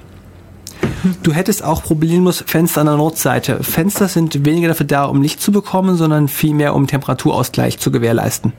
[1.22, 3.62] Du hättest auch problemlos Fenster an der Nordseite.
[3.62, 8.52] Fenster sind weniger dafür da, um Licht zu bekommen, sondern vielmehr um Temperaturausgleich zu gewährleisten.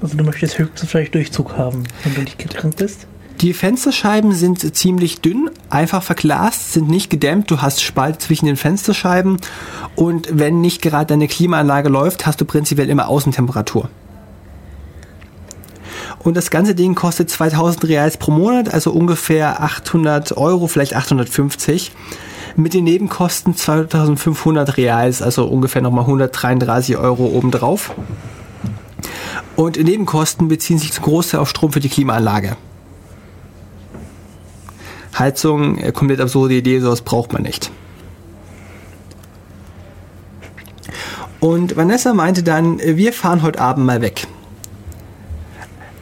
[0.00, 3.06] Also du möchtest höchstens vielleicht Durchzug haben, wenn du nicht getrennt bist?
[3.40, 7.50] Die Fensterscheiben sind ziemlich dünn, einfach verglast, sind nicht gedämmt.
[7.50, 9.38] Du hast Spalt zwischen den Fensterscheiben
[9.96, 13.90] und wenn nicht gerade deine Klimaanlage läuft, hast du prinzipiell immer Außentemperatur.
[16.20, 21.92] Und das ganze Ding kostet 2000 Reals pro Monat, also ungefähr 800 Euro, vielleicht 850.
[22.56, 27.94] Mit den Nebenkosten 2500 Reals, also ungefähr nochmal 133 Euro obendrauf.
[29.56, 32.56] Und Nebenkosten beziehen sich zum Großteil auf Strom für die Klimaanlage.
[35.18, 37.70] Heizung, äh, komplett absurde Idee, sowas braucht man nicht.
[41.40, 44.26] Und Vanessa meinte dann, wir fahren heute Abend mal weg.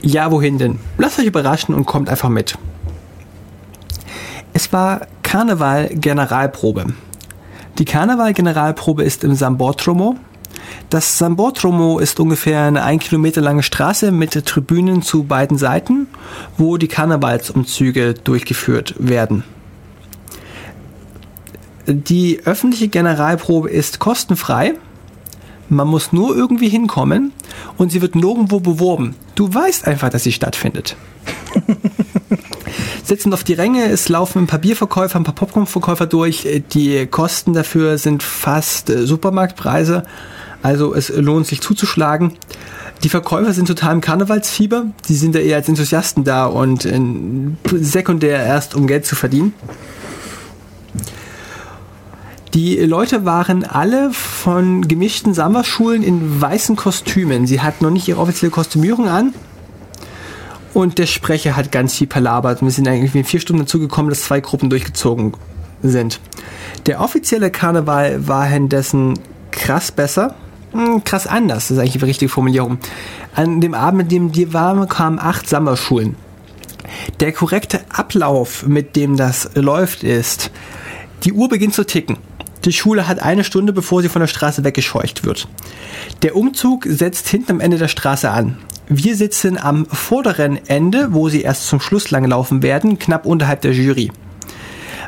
[0.01, 0.79] Ja, wohin denn?
[0.99, 2.57] Lasst euch überraschen und kommt einfach mit.
[4.53, 6.87] Es war Karneval Generalprobe.
[7.79, 10.17] Die Karneval Generalprobe ist im Sambortromo
[10.91, 16.07] das Sambortromo ist ungefähr eine ein Kilometer lange Straße mit Tribünen zu beiden Seiten,
[16.59, 19.45] wo die Karnevalsumzüge durchgeführt werden.
[21.87, 24.75] Die öffentliche Generalprobe ist kostenfrei.
[25.69, 27.33] Man muss nur irgendwie hinkommen
[27.79, 29.15] und sie wird nirgendwo beworben.
[29.35, 30.97] Du weißt einfach, dass sie stattfindet.
[33.05, 36.47] sitzen auf die Ränge, es laufen ein paar Bierverkäufer, ein paar Popcornverkäufer durch.
[36.73, 40.05] Die Kosten dafür sind fast äh, Supermarktpreise.
[40.63, 42.33] Also es lohnt sich zuzuschlagen.
[43.03, 44.87] Die Verkäufer sind total im Karnevalsfieber.
[45.09, 47.01] Die sind da eher als Enthusiasten da und äh,
[47.73, 49.55] sekundär erst, um Geld zu verdienen.
[52.55, 57.47] Die Leute waren alle von gemischten Sommerschulen in weißen Kostümen.
[57.47, 59.33] Sie hatten noch nicht ihre offizielle Kostümierung an.
[60.75, 62.63] Und der Sprecher hat ganz viel palabert.
[62.63, 65.33] Wir sind eigentlich in vier Stunden dazu gekommen, dass zwei Gruppen durchgezogen
[65.83, 66.21] sind.
[66.87, 69.19] Der offizielle Karneval war indessen
[69.51, 70.35] krass besser.
[70.73, 72.79] Hm, krass anders, das ist eigentlich die richtige Formulierung.
[73.35, 76.17] An dem Abend, in dem die waren, kamen acht Sommerschulen.
[77.21, 80.51] Der korrekte Ablauf, mit dem das läuft, ist,
[81.25, 82.17] die Uhr beginnt zu ticken.
[82.65, 85.49] Die Schule hat eine Stunde, bevor sie von der Straße weggescheucht wird.
[86.23, 88.59] Der Umzug setzt hinten am Ende der Straße an.
[88.89, 93.73] Wir sitzen am vorderen Ende, wo sie erst zum Schluss langlaufen werden, knapp unterhalb der
[93.73, 94.13] Jury.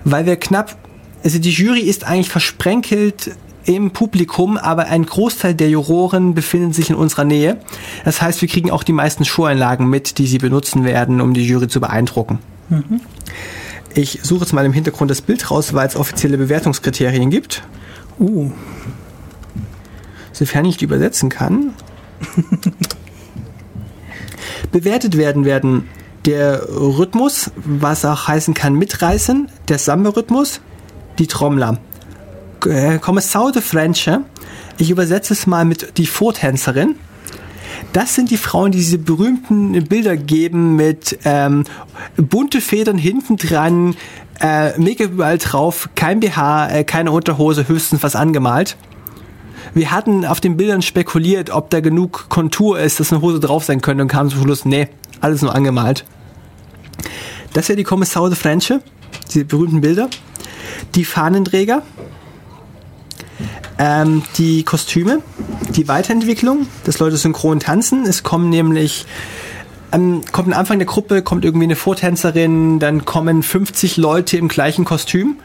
[0.05, 0.77] Weil wir knapp,
[1.23, 3.37] also die Jury ist eigentlich versprenkelt
[3.67, 7.59] im Publikum, aber ein Großteil der Juroren befinden sich in unserer Nähe.
[8.05, 11.47] Das heißt, wir kriegen auch die meisten Showeinlagen mit, die sie benutzen werden, um die
[11.47, 12.39] Jury zu beeindrucken.
[12.69, 13.01] Mhm.
[13.95, 17.63] Ich suche jetzt mal im Hintergrund das Bild raus, weil es offizielle Bewertungskriterien gibt.
[18.19, 18.51] Uh.
[20.33, 21.75] Sofern ich die übersetzen kann.
[24.73, 25.89] Bewertet werden werden
[26.25, 30.61] der Rhythmus, was auch heißen kann mitreißen, der Samba-Rhythmus,
[31.19, 31.79] die Trommler.
[32.67, 34.23] Äh, Kommissar de Frenche,
[34.79, 36.97] ich übersetze es mal mit die Vortänzerin.
[37.93, 41.65] Das sind die Frauen, die diese berühmten Bilder geben mit ähm,
[42.17, 43.97] bunte Federn hinten dran,
[44.41, 48.77] äh, Make-up überall drauf, kein BH, äh, keine Unterhose, höchstens was angemalt.
[49.75, 53.65] Wir hatten auf den Bildern spekuliert, ob da genug Kontur ist, dass eine Hose drauf
[53.65, 54.89] sein könnte und kam zum Schluss, nee,
[55.21, 56.05] alles nur angemalt.
[57.53, 58.81] Das wäre die Kommissar de Frenche,
[59.33, 60.09] diese berühmten Bilder.
[60.95, 61.83] Die Fahnenträger,
[63.79, 65.21] ähm, die Kostüme,
[65.71, 68.05] die Weiterentwicklung, dass Leute synchron tanzen.
[68.05, 69.07] Es kommen nämlich
[69.95, 74.49] ähm, kommt am Anfang der Gruppe, kommt irgendwie eine Vortänzerin, dann kommen 50 Leute im
[74.49, 75.37] gleichen Kostüm.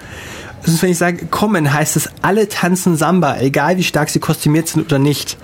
[0.65, 4.67] Also wenn ich sage, kommen, heißt es, alle tanzen Samba, egal wie stark sie kostümiert
[4.67, 5.37] sind oder nicht.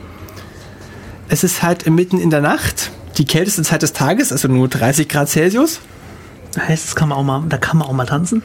[1.30, 5.08] Es ist halt mitten in der Nacht, die kälteste Zeit des Tages, also nur 30
[5.08, 5.80] Grad Celsius.
[6.60, 8.44] Heißt, das kann man auch mal, da kann man auch mal tanzen?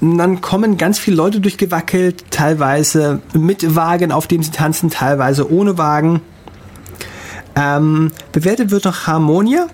[0.00, 5.78] Dann kommen ganz viele Leute durchgewackelt, teilweise mit Wagen, auf dem sie tanzen, teilweise ohne
[5.78, 6.20] Wagen.
[7.54, 9.68] Ähm, bewertet wird noch Harmonia.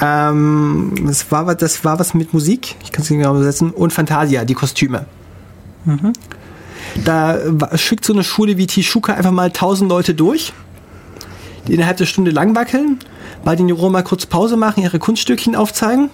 [0.00, 3.92] Ähm, das, war, das war was mit Musik, ich kann es nicht genau übersetzen, und
[3.92, 5.06] Fantasia, die Kostüme.
[5.84, 6.12] Mhm.
[7.04, 7.38] Da
[7.76, 10.52] schickt so eine Schule wie Tishuka einfach mal tausend Leute durch,
[11.66, 12.98] die innerhalb der Stunde lang wackeln,
[13.44, 16.10] bei den Juro mal kurz Pause machen, ihre Kunststückchen aufzeigen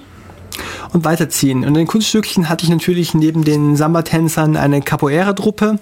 [0.93, 1.59] und weiterziehen.
[1.59, 5.79] Und in den Kunststückchen hatte ich natürlich neben den Samba-Tänzern eine Capoeira-Truppe,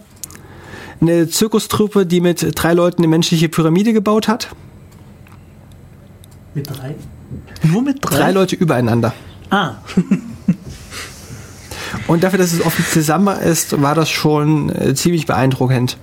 [1.01, 4.49] eine Zirkustruppe, die mit drei Leuten eine menschliche Pyramide gebaut hat.
[6.55, 6.95] Mit drei?
[7.63, 8.17] Nur mit drei?
[8.17, 9.13] Drei Leute übereinander.
[9.51, 9.75] Ah.
[12.07, 15.97] Und dafür, dass es offiziell Samba ist, war das schon äh, ziemlich beeindruckend.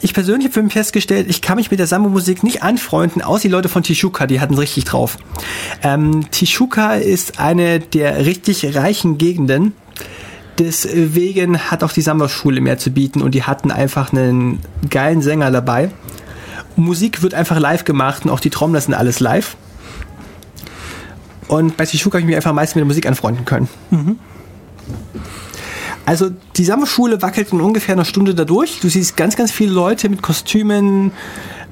[0.00, 3.42] Ich persönlich habe für mich festgestellt, ich kann mich mit der Samba-Musik nicht anfreunden, außer
[3.42, 5.18] die Leute von Tishuka, die hatten es richtig drauf.
[5.82, 9.72] Ähm, Tishuka ist eine der richtig reichen Gegenden.
[10.58, 15.50] Deswegen hat auch die Samba-Schule mehr zu bieten und die hatten einfach einen geilen Sänger
[15.50, 15.90] dabei.
[16.76, 19.56] Musik wird einfach live gemacht und auch die Trommler sind alles live.
[21.48, 23.68] Und bei Tishuka habe ich mich einfach am mit der Musik anfreunden können.
[23.90, 24.18] Mhm.
[26.06, 28.80] Also die Sommerschule wackelt in ungefähr einer Stunde dadurch.
[28.80, 31.12] Du siehst ganz, ganz viele Leute mit Kostümen.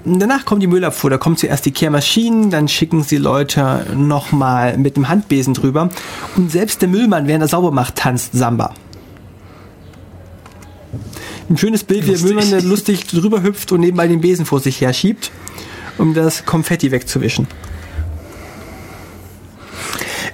[0.05, 1.11] Danach kommt die Müllabfuhr.
[1.11, 5.91] Da kommt zuerst die Kehrmaschinen, dann schicken sie Leute nochmal mit dem Handbesen drüber.
[6.37, 8.75] Und selbst der Müllmann, während er sauber macht, tanzt Samba.
[11.49, 14.61] Ein schönes Bild, wie der Müllmann der lustig drüber hüpft und nebenbei den Besen vor
[14.61, 15.31] sich her schiebt,
[15.99, 17.47] um das Konfetti wegzuwischen.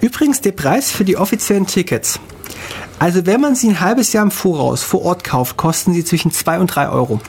[0.00, 2.20] Übrigens, der Preis für die offiziellen Tickets
[2.98, 6.32] also wenn man sie ein halbes Jahr im Voraus vor Ort kauft, kosten sie zwischen
[6.32, 7.20] 2 und 3 Euro.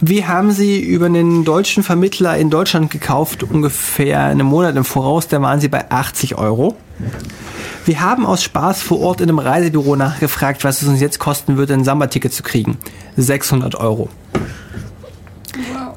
[0.00, 5.28] Wir haben sie über einen deutschen Vermittler in Deutschland gekauft, ungefähr einen Monat im Voraus,
[5.28, 6.76] da waren sie bei 80 Euro.
[7.84, 11.56] Wir haben aus Spaß vor Ort in einem Reisebüro nachgefragt, was es uns jetzt kosten
[11.56, 12.78] würde, ein Samba-Ticket zu kriegen.
[13.16, 14.08] 600 Euro.
[15.72, 15.93] Wow.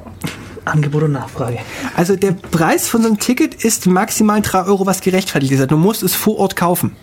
[0.68, 1.60] Angebot und Nachfrage.
[1.96, 5.72] Also der Preis von so einem Ticket ist maximal 3 Euro, was gerechtfertigt ist.
[5.72, 6.96] Du musst es vor Ort kaufen.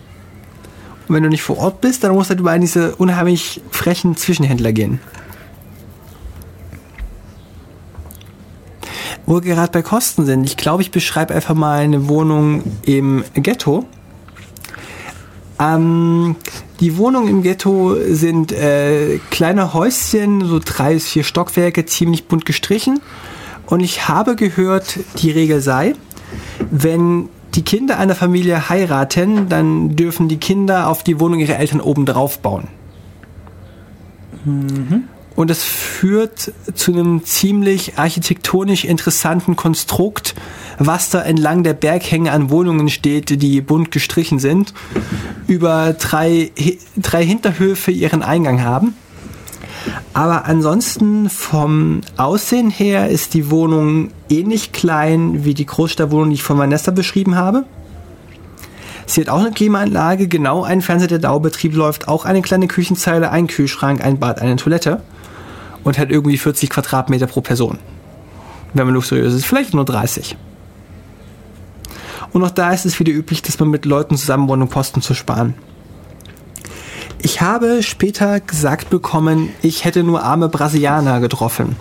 [1.09, 4.17] Und wenn du nicht vor Ort bist, dann musst du halt über diese unheimlich frechen
[4.17, 5.01] Zwischenhändler gehen.
[9.27, 10.45] Wo wir gerade bei Kosten sind.
[10.45, 13.87] Ich glaube, ich beschreibe einfach mal eine Wohnung im Ghetto.
[15.59, 16.37] Ähm,
[16.81, 22.45] die Wohnungen im Ghetto sind äh, kleine Häuschen, so drei bis vier Stockwerke, ziemlich bunt
[22.45, 23.01] gestrichen.
[23.67, 25.95] Und ich habe gehört, die Regel sei,
[26.71, 31.81] wenn die Kinder einer Familie heiraten, dann dürfen die Kinder auf die Wohnung ihrer Eltern
[31.81, 32.69] oben drauf bauen.
[34.45, 35.05] Mhm.
[35.37, 40.35] Und das führt zu einem ziemlich architektonisch interessanten Konstrukt,
[40.79, 44.75] was da entlang der Berghänge an Wohnungen steht, die bunt gestrichen sind,
[45.49, 46.53] über drei,
[46.97, 48.95] drei Hinterhöfe ihren Eingang haben.
[50.13, 56.43] Aber ansonsten vom Aussehen her ist die Wohnung ähnlich klein wie die Großstadtwohnung, die ich
[56.43, 57.65] von Vanessa beschrieben habe.
[59.07, 63.31] Sie hat auch eine Klimaanlage, genau ein Fernseher, der Dauerbetrieb läuft, auch eine kleine Küchenzeile,
[63.31, 65.03] ein Kühlschrank, ein Bad, eine Toilette
[65.85, 67.79] und hat irgendwie 40 Quadratmeter pro Person.
[68.73, 70.37] Wenn man luxuriös ist, vielleicht nur 30.
[72.33, 75.03] Und auch da ist es wieder üblich, dass man mit Leuten zusammen wohnt, um Kosten
[75.03, 75.55] zu sparen.
[77.25, 81.75] Ich habe später gesagt bekommen, ich hätte nur arme Brasilianer getroffen.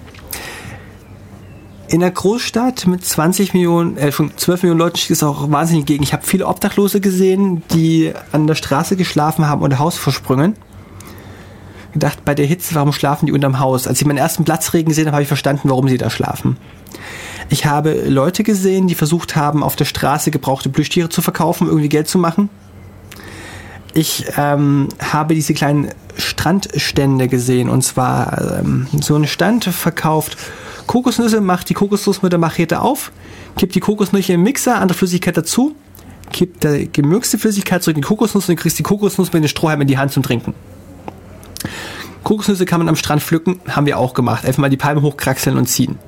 [1.89, 6.01] In der Großstadt mit 20 Millionen, äh, 12 Millionen Leuten steht es auch wahnsinnig gegen.
[6.01, 10.55] Ich habe viele Obdachlose gesehen, die an der Straße geschlafen haben oder Hausversprüngen.
[11.91, 13.85] Gedacht, bei der Hitze, warum schlafen die unterm Haus?
[13.85, 16.55] Als ich meinen ersten Platzregen gesehen habe, habe ich verstanden, warum sie da schlafen.
[17.49, 21.89] Ich habe Leute gesehen, die versucht haben, auf der Straße gebrauchte Plüschtiere zu verkaufen, irgendwie
[21.89, 22.49] Geld zu machen.
[23.93, 30.37] Ich ähm, habe diese kleinen Strandstände gesehen und zwar ähm, so ein Stand verkauft
[30.87, 33.11] Kokosnüsse, macht die Kokosnuss mit der Machete auf,
[33.57, 35.75] kippt die Kokosnüsse im Mixer, andere Flüssigkeit dazu,
[36.31, 39.81] kippt die gemürkste Flüssigkeit zurück in die Kokosnuss und kriegst die Kokosnuss mit den Strohhalm
[39.81, 40.53] in die Hand zum Trinken.
[42.23, 44.45] Kokosnüsse kann man am Strand pflücken, haben wir auch gemacht.
[44.45, 45.99] Einfach mal die Palme hochkraxeln und ziehen.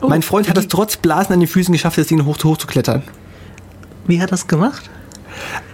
[0.00, 2.56] Oh, mein Freund hat es trotz Blasen an den Füßen geschafft, das Ding hoch, hoch
[2.56, 3.02] zu klettern.
[4.06, 4.90] Wie hat er das gemacht?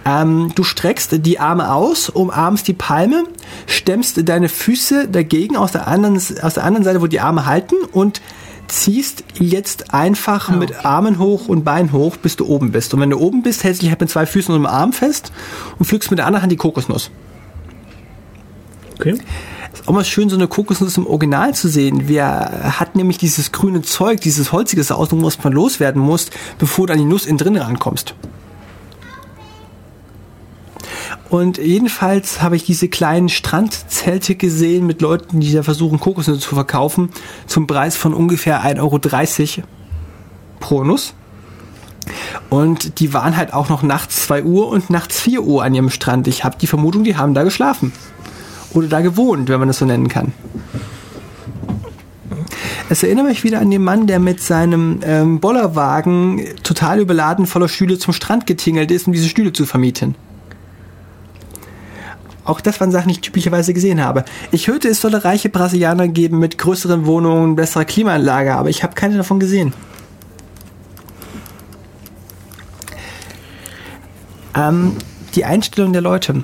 [0.05, 3.23] Ähm, du streckst die Arme aus, umarmst die Palme,
[3.67, 7.75] stemmst deine Füße dagegen aus der anderen, aus der anderen Seite, wo die Arme halten
[7.91, 8.21] und
[8.67, 10.55] ziehst jetzt einfach oh.
[10.55, 12.93] mit Armen hoch und Beinen hoch, bis du oben bist.
[12.93, 14.93] Und wenn du oben bist, hältst du dich halt mit zwei Füßen und einem Arm
[14.93, 15.31] fest
[15.77, 17.11] und pflückst mit der anderen Hand die Kokosnuss.
[18.95, 19.17] Okay.
[19.73, 22.07] Ist auch mal schön, so eine Kokosnuss im Original zu sehen.
[22.07, 22.25] Wir
[22.79, 26.99] hat nämlich dieses grüne Zeug, dieses holzige Außen, was man loswerden muss, bevor du an
[26.99, 28.15] die Nuss innen drin rankommst.
[31.31, 36.55] Und jedenfalls habe ich diese kleinen Strandzelte gesehen mit Leuten, die da versuchen, Kokosnüsse zu
[36.55, 37.07] verkaufen,
[37.47, 38.79] zum Preis von ungefähr 1,30
[39.59, 39.67] Euro
[40.59, 41.13] pro Nuss.
[42.49, 45.89] Und die waren halt auch noch nachts 2 Uhr und nachts 4 Uhr an ihrem
[45.89, 46.27] Strand.
[46.27, 47.93] Ich habe die Vermutung, die haben da geschlafen.
[48.73, 50.33] Oder da gewohnt, wenn man das so nennen kann.
[52.89, 57.69] Es erinnert mich wieder an den Mann, der mit seinem ähm, Bollerwagen total überladen voller
[57.69, 60.15] Stühle zum Strand getingelt ist, um diese Stühle zu vermieten.
[62.51, 64.25] Auch das waren Sachen, die ich typischerweise gesehen habe.
[64.51, 68.93] Ich hörte, es solle reiche Brasilianer geben mit größeren Wohnungen, besserer Klimaanlage, aber ich habe
[68.93, 69.73] keine davon gesehen.
[74.53, 74.97] Ähm,
[75.33, 76.43] die Einstellung der Leute.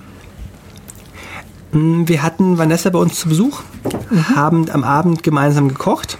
[1.73, 3.63] Hm, wir hatten Vanessa bei uns zu Besuch,
[4.09, 4.29] mhm.
[4.33, 6.17] haben am Abend gemeinsam gekocht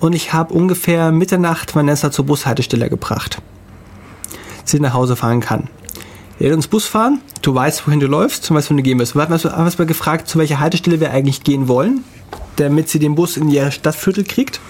[0.00, 3.40] und ich habe ungefähr Mitternacht Vanessa zur Bushaltestelle gebracht.
[4.64, 5.68] Sie nach Hause fahren kann.
[6.38, 8.98] Wir werden uns Bus fahren, du weißt, wohin du läufst, und weißt, wohin du gehen
[8.98, 9.14] wirst.
[9.14, 12.04] Wir haben uns mal gefragt, zu welcher Haltestelle wir eigentlich gehen wollen,
[12.56, 14.60] damit sie den Bus in ihr Stadtviertel kriegt.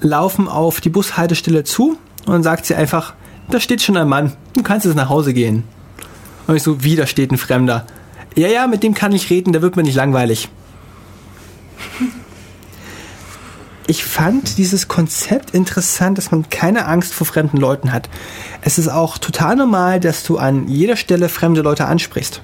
[0.00, 3.14] Laufen auf die Bushaltestelle zu und dann sagt sie einfach,
[3.48, 5.64] da steht schon ein Mann, du kannst jetzt nach Hause gehen.
[6.46, 7.86] Und ich so, wieder steht ein Fremder.
[8.34, 10.50] Ja, ja, mit dem kann ich reden, da wird mir nicht langweilig.
[13.86, 18.08] Ich fand dieses Konzept interessant, dass man keine Angst vor fremden Leuten hat.
[18.62, 22.40] Es ist auch total normal, dass du an jeder Stelle fremde Leute ansprichst.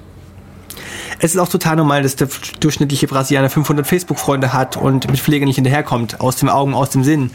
[1.19, 2.27] Es ist auch total normal, dass der
[2.59, 6.21] durchschnittliche Brasilianer 500 Facebook-Freunde hat und mit Pflege nicht hinterherkommt.
[6.21, 7.31] Aus dem Augen, aus dem Sinn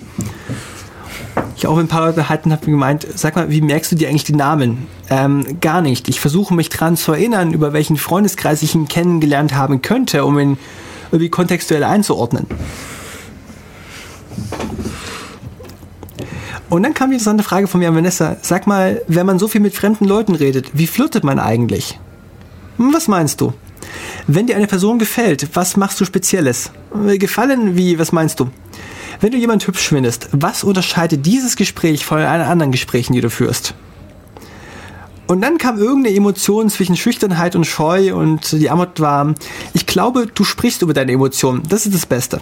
[1.57, 4.09] ich auch mit ein paar Leuten halten habe gemeint, sag mal, wie merkst du dir
[4.09, 4.87] eigentlich die Namen?
[5.09, 6.09] Ähm, gar nicht.
[6.09, 10.39] Ich versuche mich dran zu erinnern, über welchen Freundeskreis ich ihn kennengelernt haben könnte, um
[10.39, 10.59] ihn
[11.11, 12.47] irgendwie kontextuell einzuordnen.
[16.69, 18.37] Und dann kam die interessante Frage von mir an Vanessa.
[18.43, 21.99] Sag mal, wenn man so viel mit fremden Leuten redet, wie flirtet man eigentlich?
[22.79, 23.53] Hm, was meinst du?
[24.27, 26.71] Wenn dir eine Person gefällt, was machst du Spezielles?
[27.19, 28.51] Gefallen, wie, was meinst du?
[29.21, 33.31] Wenn du jemand hübsch findest, was unterscheidet dieses Gespräch von allen anderen Gesprächen, die du
[33.31, 33.75] führst?
[35.27, 39.35] Und dann kam irgendeine Emotion zwischen Schüchternheit und Scheu und die Antwort war,
[39.73, 41.63] ich glaube, du sprichst über deine Emotionen.
[41.69, 42.41] Das ist das Beste.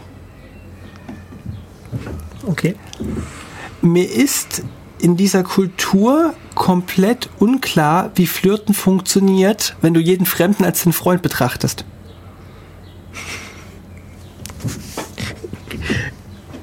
[3.83, 4.63] Mir ist
[4.99, 11.21] in dieser Kultur komplett unklar, wie Flirten funktioniert, wenn du jeden Fremden als deinen Freund
[11.23, 11.85] betrachtest.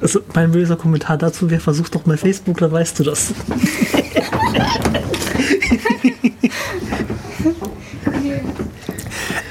[0.01, 3.33] Also mein böser Kommentar dazu wäre, versuch doch mal Facebook, da weißt du das.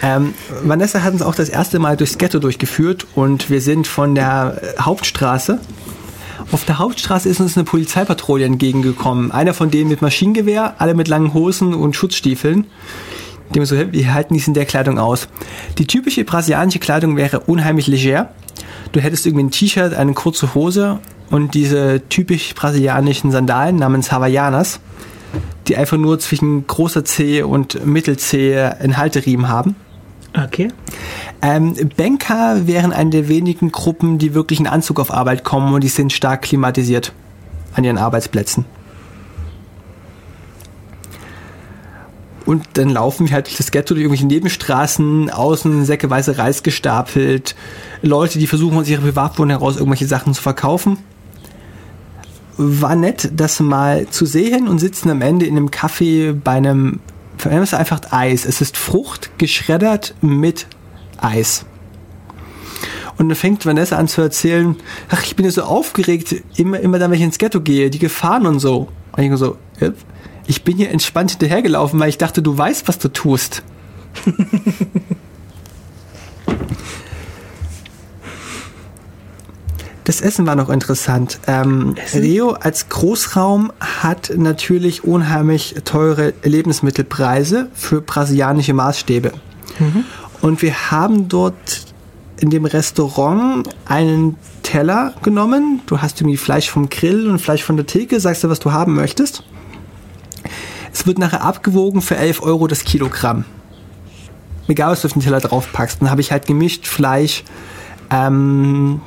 [0.02, 4.14] Ähm, Vanessa hat uns auch das erste Mal durchs Ghetto durchgeführt und wir sind von
[4.14, 5.60] der Hauptstraße.
[6.52, 9.30] Auf der Hauptstraße ist uns eine Polizeipatrouille entgegengekommen.
[9.30, 12.66] Einer von denen mit Maschinengewehr, alle mit langen Hosen und Schutzstiefeln.
[13.54, 15.28] Dem so, wir halten dies in der Kleidung aus.
[15.78, 18.30] Die typische brasilianische Kleidung wäre unheimlich leger.
[18.92, 20.98] Du hättest irgendwie ein T-Shirt, eine kurze Hose
[21.30, 24.80] und diese typisch brasilianischen Sandalen namens Havaianas,
[25.68, 29.76] die einfach nur zwischen großer C und Mittel-C einen Halteriemen haben.
[30.36, 30.68] Okay.
[31.42, 35.82] Ähm, Banker wären eine der wenigen Gruppen, die wirklich in Anzug auf Arbeit kommen und
[35.82, 37.12] die sind stark klimatisiert
[37.74, 38.64] an ihren Arbeitsplätzen.
[42.46, 47.54] Und dann laufen wir halt durch das Ghetto durch irgendwelche Nebenstraßen, außen säckeweise Reis gestapelt,
[48.02, 50.98] Leute, die versuchen aus ihrer Privatwohnung heraus irgendwelche Sachen zu verkaufen.
[52.56, 57.00] War nett, das mal zu sehen und sitzen am Ende in einem Café bei einem
[57.46, 58.44] es ist einfach Eis.
[58.44, 60.66] Es ist Frucht geschreddert mit
[61.18, 61.64] Eis.
[63.18, 64.76] Und dann fängt Vanessa an zu erzählen,
[65.10, 67.98] ach, ich bin ja so aufgeregt, immer, immer dann, wenn ich ins Ghetto gehe, die
[67.98, 68.88] Gefahren und so.
[69.12, 69.58] Und ich so,
[70.46, 73.62] ich bin hier entspannt hinterhergelaufen, weil ich dachte, du weißt, was du tust.
[80.10, 81.38] Das Essen war noch interessant.
[81.46, 89.30] Ähm, Rio als Großraum hat natürlich unheimlich teure Lebensmittelpreise für brasilianische Maßstäbe.
[89.78, 90.04] Mhm.
[90.40, 91.86] Und wir haben dort
[92.40, 94.34] in dem Restaurant einen
[94.64, 95.80] Teller genommen.
[95.86, 98.72] Du hast irgendwie Fleisch vom Grill und Fleisch von der Theke, sagst du, was du
[98.72, 99.44] haben möchtest.
[100.92, 103.44] Es wird nachher abgewogen für 11 Euro das Kilogramm.
[104.66, 106.02] Egal, was du auf den Teller draufpackst.
[106.02, 107.44] Dann habe ich halt gemischt Fleisch,
[108.10, 109.02] ähm,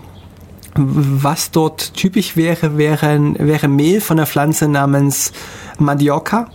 [0.76, 5.32] was dort typisch wäre, wäre, wäre Mehl von der Pflanze namens
[5.78, 6.48] Mandioca.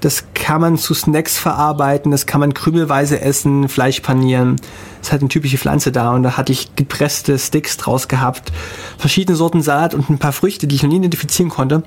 [0.00, 4.56] Das kann man zu Snacks verarbeiten, das kann man krümelweise essen, Fleisch panieren.
[4.98, 8.52] Das ist halt eine typische Pflanze da und da hatte ich gepresste Sticks draus gehabt,
[8.98, 11.84] verschiedene Sorten Salat und ein paar Früchte, die ich noch nie identifizieren konnte.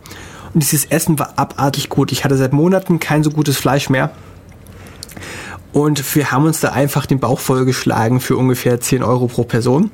[0.54, 2.12] Und dieses Essen war abartig gut.
[2.12, 4.10] Ich hatte seit Monaten kein so gutes Fleisch mehr.
[5.78, 9.92] Und wir haben uns da einfach den Bauch vollgeschlagen für ungefähr 10 Euro pro Person.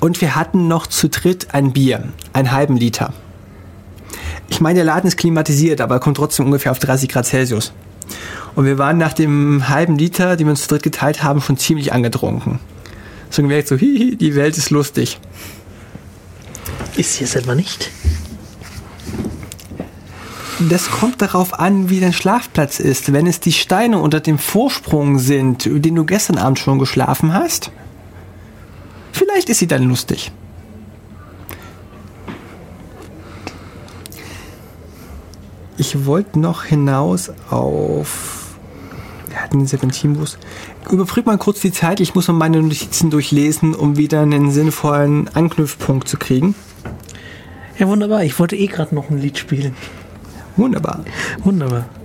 [0.00, 3.14] Und wir hatten noch zu dritt ein Bier, einen halben Liter.
[4.50, 7.72] Ich meine, der Laden ist klimatisiert, aber kommt trotzdem ungefähr auf 30 Grad Celsius.
[8.54, 11.56] Und wir waren nach dem halben Liter, den wir uns zu dritt geteilt haben, schon
[11.56, 12.58] ziemlich angetrunken.
[13.30, 15.18] So gemerkt, so, hihi, die Welt ist lustig.
[16.98, 17.90] Ist sie es etwa nicht?
[20.60, 23.12] Das kommt darauf an, wie dein Schlafplatz ist.
[23.12, 27.32] Wenn es die Steine unter dem Vorsprung sind, über den du gestern Abend schon geschlafen
[27.32, 27.70] hast,
[29.12, 30.32] vielleicht ist sie dann lustig.
[35.76, 38.56] Ich wollte noch hinaus auf.
[39.28, 40.38] Wir hatten den Serpentinbus.
[40.90, 42.00] Überbrück mal kurz die Zeit.
[42.00, 46.56] Ich muss mal meine Notizen durchlesen, um wieder einen sinnvollen Anknüpfpunkt zu kriegen.
[47.78, 48.24] Ja, wunderbar.
[48.24, 49.76] Ich wollte eh gerade noch ein Lied spielen.
[50.58, 51.04] Wunderbar.
[51.44, 51.97] Wunderbar.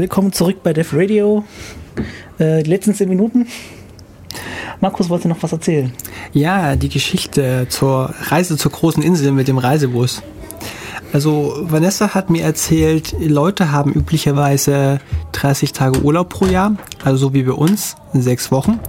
[0.00, 1.44] Willkommen zurück bei Def Radio.
[2.38, 3.46] Äh, die letzten zehn Minuten.
[4.80, 5.92] Markus wollte noch was erzählen.
[6.32, 10.22] Ja, die Geschichte zur Reise zur großen Insel mit dem Reisebus.
[11.12, 15.00] Also Vanessa hat mir erzählt, Leute haben üblicherweise
[15.32, 18.80] 30 Tage Urlaub pro Jahr, also so wie bei uns, sechs Wochen.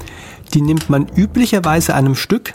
[0.54, 2.54] Die nimmt man üblicherweise an einem Stück.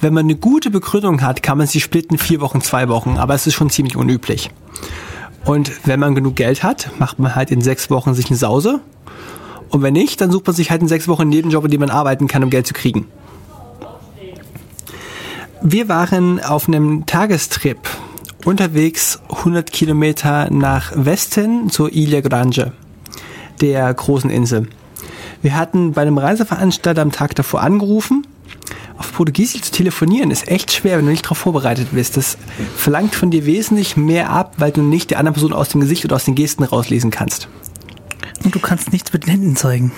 [0.00, 3.34] Wenn man eine gute Begründung hat, kann man sie splitten vier Wochen, zwei Wochen, aber
[3.34, 4.50] es ist schon ziemlich unüblich.
[5.44, 8.80] Und wenn man genug Geld hat, macht man halt in sechs Wochen sich eine Sause.
[9.70, 11.80] Und wenn nicht, dann sucht man sich halt in sechs Wochen einen Nebenjob, in dem
[11.80, 13.06] man arbeiten kann, um Geld zu kriegen.
[15.60, 17.78] Wir waren auf einem Tagestrip
[18.44, 22.72] unterwegs 100 Kilometer nach Westen zur Ilha Grande,
[23.60, 24.68] der großen Insel.
[25.42, 28.26] Wir hatten bei einem Reiseveranstalter am Tag davor angerufen.
[28.98, 32.16] Auf Portugiesisch zu telefonieren ist echt schwer, wenn du nicht darauf vorbereitet bist.
[32.16, 32.36] Das
[32.76, 36.04] verlangt von dir wesentlich mehr ab, weil du nicht der anderen Person aus dem Gesicht
[36.04, 37.48] oder aus den Gesten rauslesen kannst.
[38.44, 39.92] Und du kannst nichts mit den Händen zeigen.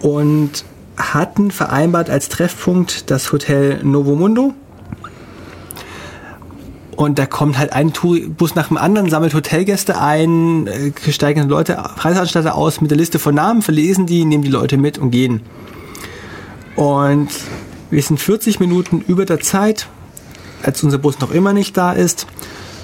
[0.00, 0.64] Und
[0.96, 4.54] hatten vereinbart als Treffpunkt das Hotel Novo Mundo.
[6.94, 11.76] Und da kommt halt ein Tourbus nach dem anderen, sammelt Hotelgäste ein, äh, steigen Leute,
[11.76, 15.40] Reiseanstalter aus mit der Liste von Namen, verlesen die, nehmen die Leute mit und gehen.
[16.76, 17.28] Und
[17.90, 19.86] wir sind 40 Minuten über der Zeit,
[20.62, 22.26] als unser Bus noch immer nicht da ist,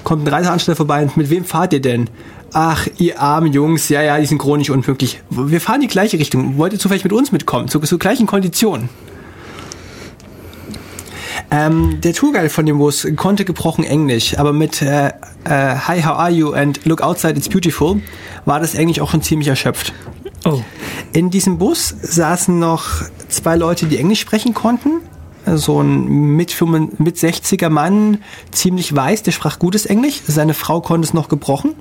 [0.03, 2.09] kommt ein Reiseansteller vorbei und mit wem fahrt ihr denn?
[2.53, 5.21] Ach, ihr armen Jungs, ja, ja, die sind chronisch unpünktlich.
[5.29, 6.57] Wir fahren die gleiche Richtung.
[6.57, 7.69] Wollt ihr zufällig mit uns mitkommen?
[7.69, 8.89] Zu, zu gleichen Konditionen.
[11.49, 15.11] Ähm, der Tourguide von dem Bus konnte gebrochen Englisch, aber mit äh, äh,
[15.45, 18.01] Hi, how are you and look outside, it's beautiful
[18.45, 19.93] war das Englisch auch schon ziemlich erschöpft.
[20.45, 20.61] Oh.
[21.13, 22.85] In diesem Bus saßen noch
[23.31, 25.01] zwei Leute, die Englisch sprechen konnten.
[25.55, 28.19] So ein mit, 65, mit 60er Mann,
[28.51, 30.21] ziemlich weiß, der sprach gutes Englisch.
[30.27, 31.73] Seine Frau konnte es noch gebrochen.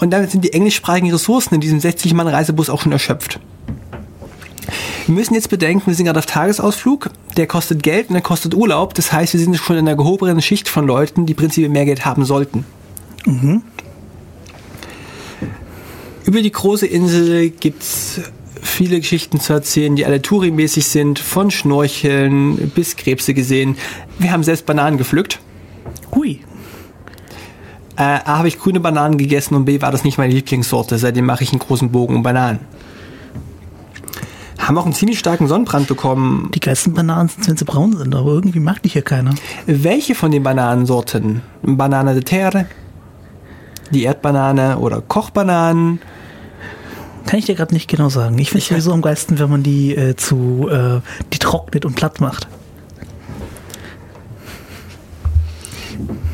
[0.00, 3.38] Und damit sind die englischsprachigen Ressourcen in diesem 60-Mann-Reisebus auch schon erschöpft.
[5.06, 8.54] Wir müssen jetzt bedenken, wir sind gerade auf Tagesausflug, der kostet Geld und der kostet
[8.54, 8.94] Urlaub.
[8.94, 12.04] Das heißt, wir sind schon in einer gehobenen Schicht von Leuten, die prinzipiell mehr Geld
[12.04, 12.64] haben sollten.
[13.26, 13.62] Mhm.
[16.24, 18.20] Über die große Insel gibt's
[18.64, 23.76] viele Geschichten zu erzählen, die alle Touri-mäßig sind, von Schnorcheln bis Krebse gesehen.
[24.18, 25.38] Wir haben selbst Bananen gepflückt.
[26.14, 26.40] Hui.
[27.96, 30.98] Äh, A habe ich grüne Bananen gegessen und B war das nicht meine Lieblingssorte.
[30.98, 32.60] Seitdem mache ich einen großen Bogen um Bananen.
[34.58, 36.50] Haben auch einen ziemlich starken Sonnenbrand bekommen.
[36.54, 39.34] Die geilsten Bananen sind, wenn sie braun sind, aber irgendwie mag die hier keiner.
[39.66, 41.42] Welche von den Bananensorten?
[41.62, 42.66] Banane de Terre,
[43.90, 46.00] die Erdbanane oder Kochbananen?
[47.26, 48.38] Kann ich dir gerade nicht genau sagen.
[48.38, 51.00] Ich finde es sowieso am geilsten, wenn man die äh, zu äh,
[51.32, 52.48] die trocknet und platt macht.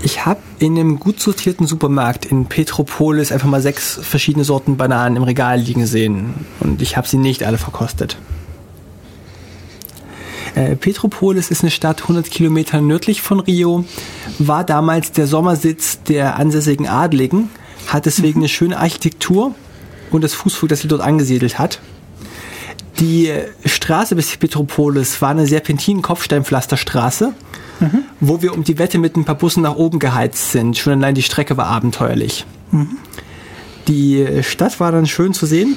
[0.02, 5.16] Ich habe in einem gut sortierten Supermarkt in Petropolis einfach mal sechs verschiedene Sorten Bananen
[5.16, 6.34] im Regal liegen sehen.
[6.60, 8.16] Und ich habe sie nicht alle verkostet.
[10.54, 13.84] Äh, Petropolis ist eine Stadt 100 Kilometer nördlich von Rio,
[14.38, 17.50] war damals der Sommersitz der ansässigen Adligen,
[17.86, 18.44] hat deswegen mhm.
[18.44, 19.54] eine schöne Architektur
[20.10, 21.80] und das Fußvolk, das sie dort angesiedelt hat.
[22.98, 23.32] Die
[23.64, 27.32] Straße bis Petropolis war eine Serpentin-Kopfsteinpflasterstraße
[27.80, 28.04] mhm.
[28.20, 30.76] wo wir um die Wette mit ein paar Bussen nach oben geheizt sind.
[30.78, 32.44] Schon allein die Strecke war abenteuerlich.
[32.70, 32.98] Mhm.
[33.88, 35.76] Die Stadt war dann schön zu sehen.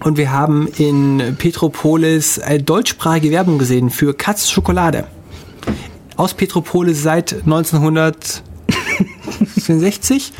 [0.00, 5.06] Und wir haben in Petropolis eine deutschsprachige Werbung gesehen für Katz Schokolade.
[6.16, 10.32] Aus Petropolis seit 1964.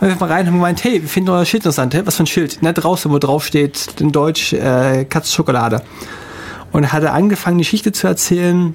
[0.00, 1.94] Und wir mal rein und gemeint, hey, wir finden euer Schild interessant.
[1.94, 2.58] Hey, was für ein Schild?
[2.60, 5.82] Na, draußen, wo drauf steht, in Deutsch, äh, Katz Schokolade
[6.76, 8.74] und hatte angefangen, die Geschichte zu erzählen.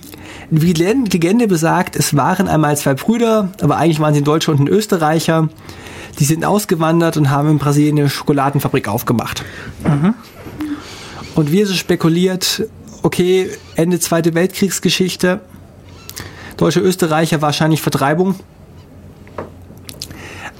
[0.50, 4.60] Die Legende besagt, es waren einmal zwei Brüder, aber eigentlich waren sie ein Deutscher und
[4.60, 5.50] ein Österreicher.
[6.18, 9.44] Die sind ausgewandert und haben in Brasilien eine Schokoladenfabrik aufgemacht.
[9.84, 10.16] Mhm.
[11.36, 12.64] Und wir so spekuliert,
[13.04, 15.40] okay, Ende Zweite Weltkriegsgeschichte,
[16.58, 18.36] Deutsche Österreicher wahrscheinlich Vertreibung.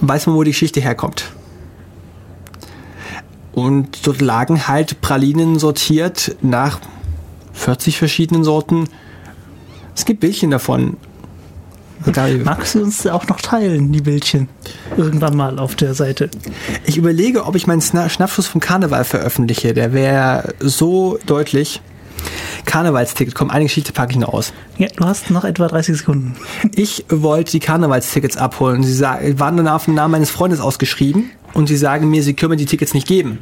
[0.02, 1.30] Weiß man, wo die Geschichte herkommt.
[3.52, 6.80] Und dort lagen halt Pralinen sortiert nach
[7.52, 8.88] 40 verschiedenen Sorten.
[9.94, 10.96] Es gibt Bildchen davon.
[12.42, 14.48] Magst du uns auch noch teilen, die Bildchen?
[14.96, 16.30] Irgendwann mal auf der Seite.
[16.84, 19.72] Ich überlege, ob ich meinen Schnappschuss vom Karneval veröffentliche.
[19.72, 21.80] Der wäre so deutlich.
[22.64, 24.52] Karnevalsticket, komm, eine Geschichte packe ich noch aus.
[24.78, 26.36] Ja, du hast noch etwa 30 Sekunden.
[26.74, 28.82] Ich wollte die Karnevalstickets abholen.
[28.82, 32.50] Sie waren dann auf den Namen meines Freundes ausgeschrieben und sie sagen mir, sie können
[32.50, 33.38] mir die Tickets nicht geben.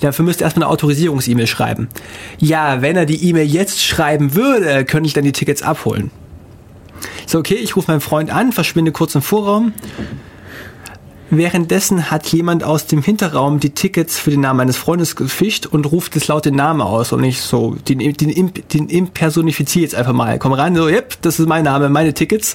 [0.00, 1.88] Dafür müsst ihr erstmal eine Autorisierungs-E-Mail schreiben.
[2.38, 6.10] Ja, wenn er die E-Mail jetzt schreiben würde, könnte ich dann die Tickets abholen.
[7.26, 9.72] So, okay, ich rufe meinen Freund an, verschwinde kurz im Vorraum.
[11.30, 15.90] Währenddessen hat jemand aus dem Hinterraum die Tickets für den Namen eines Freundes gefischt und
[15.90, 20.12] ruft es laut den Namen aus und nicht so, den, den, den impersonifiziere jetzt einfach
[20.12, 20.38] mal.
[20.38, 22.54] Komm rein, so, yep, das ist mein Name, meine Tickets.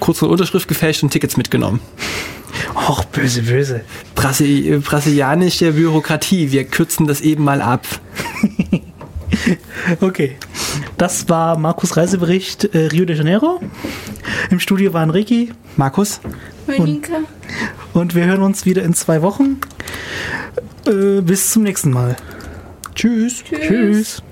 [0.00, 1.80] Kurz eine Unterschrift gefälscht und Tickets mitgenommen.
[2.74, 3.82] Och, böse, böse.
[4.16, 7.86] Brasi brasilianische Bürokratie, wir kürzen das eben mal ab.
[10.00, 10.36] okay,
[10.96, 13.60] das war Markus Reisebericht äh, Rio de Janeiro.
[14.50, 16.20] Im Studio waren Ricky, Markus
[16.66, 17.18] Monika.
[17.92, 19.60] und wir hören uns wieder in zwei Wochen.
[20.86, 22.16] Äh, bis zum nächsten Mal.
[22.94, 23.44] Tschüss.
[23.44, 23.60] Tschüss.
[23.60, 24.22] Tschüss.